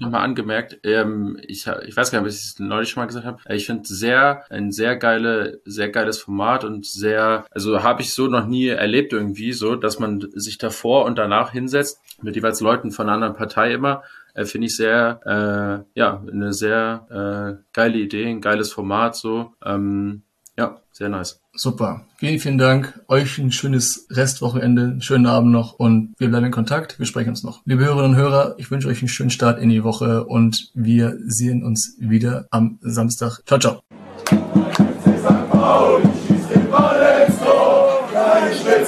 noch 0.00 0.10
mal 0.10 0.22
angemerkt, 0.22 0.80
ähm, 0.82 1.38
ich, 1.46 1.66
ich 1.66 1.96
weiß 1.96 2.10
gar 2.10 2.20
nicht, 2.20 2.26
ob 2.26 2.34
ich 2.34 2.34
es 2.34 2.58
neulich 2.58 2.90
schon 2.90 3.02
mal 3.02 3.06
gesagt 3.06 3.26
habe, 3.26 3.40
ich 3.48 3.66
finde 3.66 3.86
sehr 3.86 4.44
ein 4.50 4.72
sehr 4.72 4.96
geile, 4.96 5.60
sehr 5.64 5.83
geiles 5.88 6.18
Format 6.18 6.64
und 6.64 6.86
sehr, 6.86 7.44
also 7.50 7.82
habe 7.82 8.02
ich 8.02 8.12
so 8.12 8.26
noch 8.26 8.46
nie 8.46 8.68
erlebt 8.68 9.12
irgendwie 9.12 9.52
so, 9.52 9.76
dass 9.76 9.98
man 9.98 10.26
sich 10.34 10.58
davor 10.58 11.04
und 11.04 11.18
danach 11.18 11.52
hinsetzt 11.52 12.00
mit 12.22 12.36
jeweils 12.36 12.60
Leuten 12.60 12.90
von 12.90 13.06
einer 13.06 13.14
anderen 13.14 13.34
Partei 13.34 13.72
immer 13.72 14.02
äh, 14.34 14.44
finde 14.44 14.66
ich 14.66 14.76
sehr, 14.76 15.20
äh, 15.24 15.98
ja, 15.98 16.22
eine 16.30 16.52
sehr 16.52 17.06
äh, 17.58 17.64
geile 17.72 17.98
Idee, 17.98 18.28
ein 18.28 18.40
geiles 18.40 18.72
Format 18.72 19.16
so. 19.16 19.52
Ähm, 19.64 20.22
ja, 20.56 20.80
sehr 20.92 21.08
nice. 21.08 21.40
Super. 21.54 22.06
Vielen, 22.18 22.38
vielen 22.38 22.58
Dank. 22.58 23.00
Euch 23.08 23.38
ein 23.38 23.50
schönes 23.50 24.06
Restwochenende, 24.10 24.82
einen 24.82 25.02
schönen 25.02 25.26
Abend 25.26 25.50
noch 25.50 25.72
und 25.72 26.14
wir 26.18 26.28
bleiben 26.28 26.46
in 26.46 26.52
Kontakt. 26.52 26.98
Wir 26.98 27.06
sprechen 27.06 27.30
uns 27.30 27.42
noch. 27.42 27.62
Liebe 27.64 27.84
Hörerinnen 27.84 28.12
und 28.12 28.16
Hörer, 28.16 28.54
ich 28.58 28.70
wünsche 28.70 28.88
euch 28.88 29.00
einen 29.00 29.08
schönen 29.08 29.30
Start 29.30 29.60
in 29.60 29.68
die 29.68 29.82
Woche 29.82 30.24
und 30.24 30.70
wir 30.74 31.16
sehen 31.26 31.64
uns 31.64 31.96
wieder 31.98 32.46
am 32.50 32.78
Samstag. 32.82 33.40
Ciao, 33.46 33.58
ciao. 33.58 34.83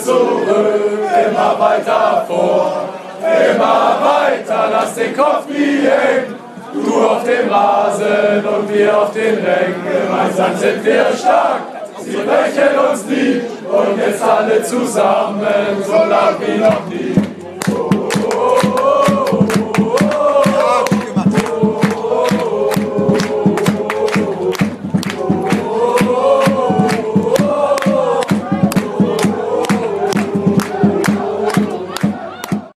Immer 0.09 1.57
weiter 1.59 2.25
vor, 2.27 2.89
immer 3.21 3.99
weiter, 4.01 4.69
lass 4.71 4.95
den 4.95 5.17
Kopf 5.17 5.49
nie 5.49 5.81
hängen. 5.83 6.35
Du 6.73 7.07
auf 7.07 7.25
dem 7.25 7.49
Rasen 7.49 8.45
und 8.45 8.73
wir 8.73 8.99
auf 8.99 9.13
den 9.13 9.35
Rängen. 9.35 9.83
Gemeinsam 10.07 10.57
sind 10.57 10.85
wir 10.85 11.07
stark, 11.17 11.63
sie 11.99 12.17
brechen 12.17 12.79
uns 12.91 13.05
nie. 13.07 13.41
Und 13.67 13.99
jetzt 13.99 14.23
alle 14.23 14.63
zusammen, 14.63 15.83
so 15.85 15.93
lang 15.93 16.37
wie 16.41 16.59
noch 16.59 16.87
nie. 16.89 17.26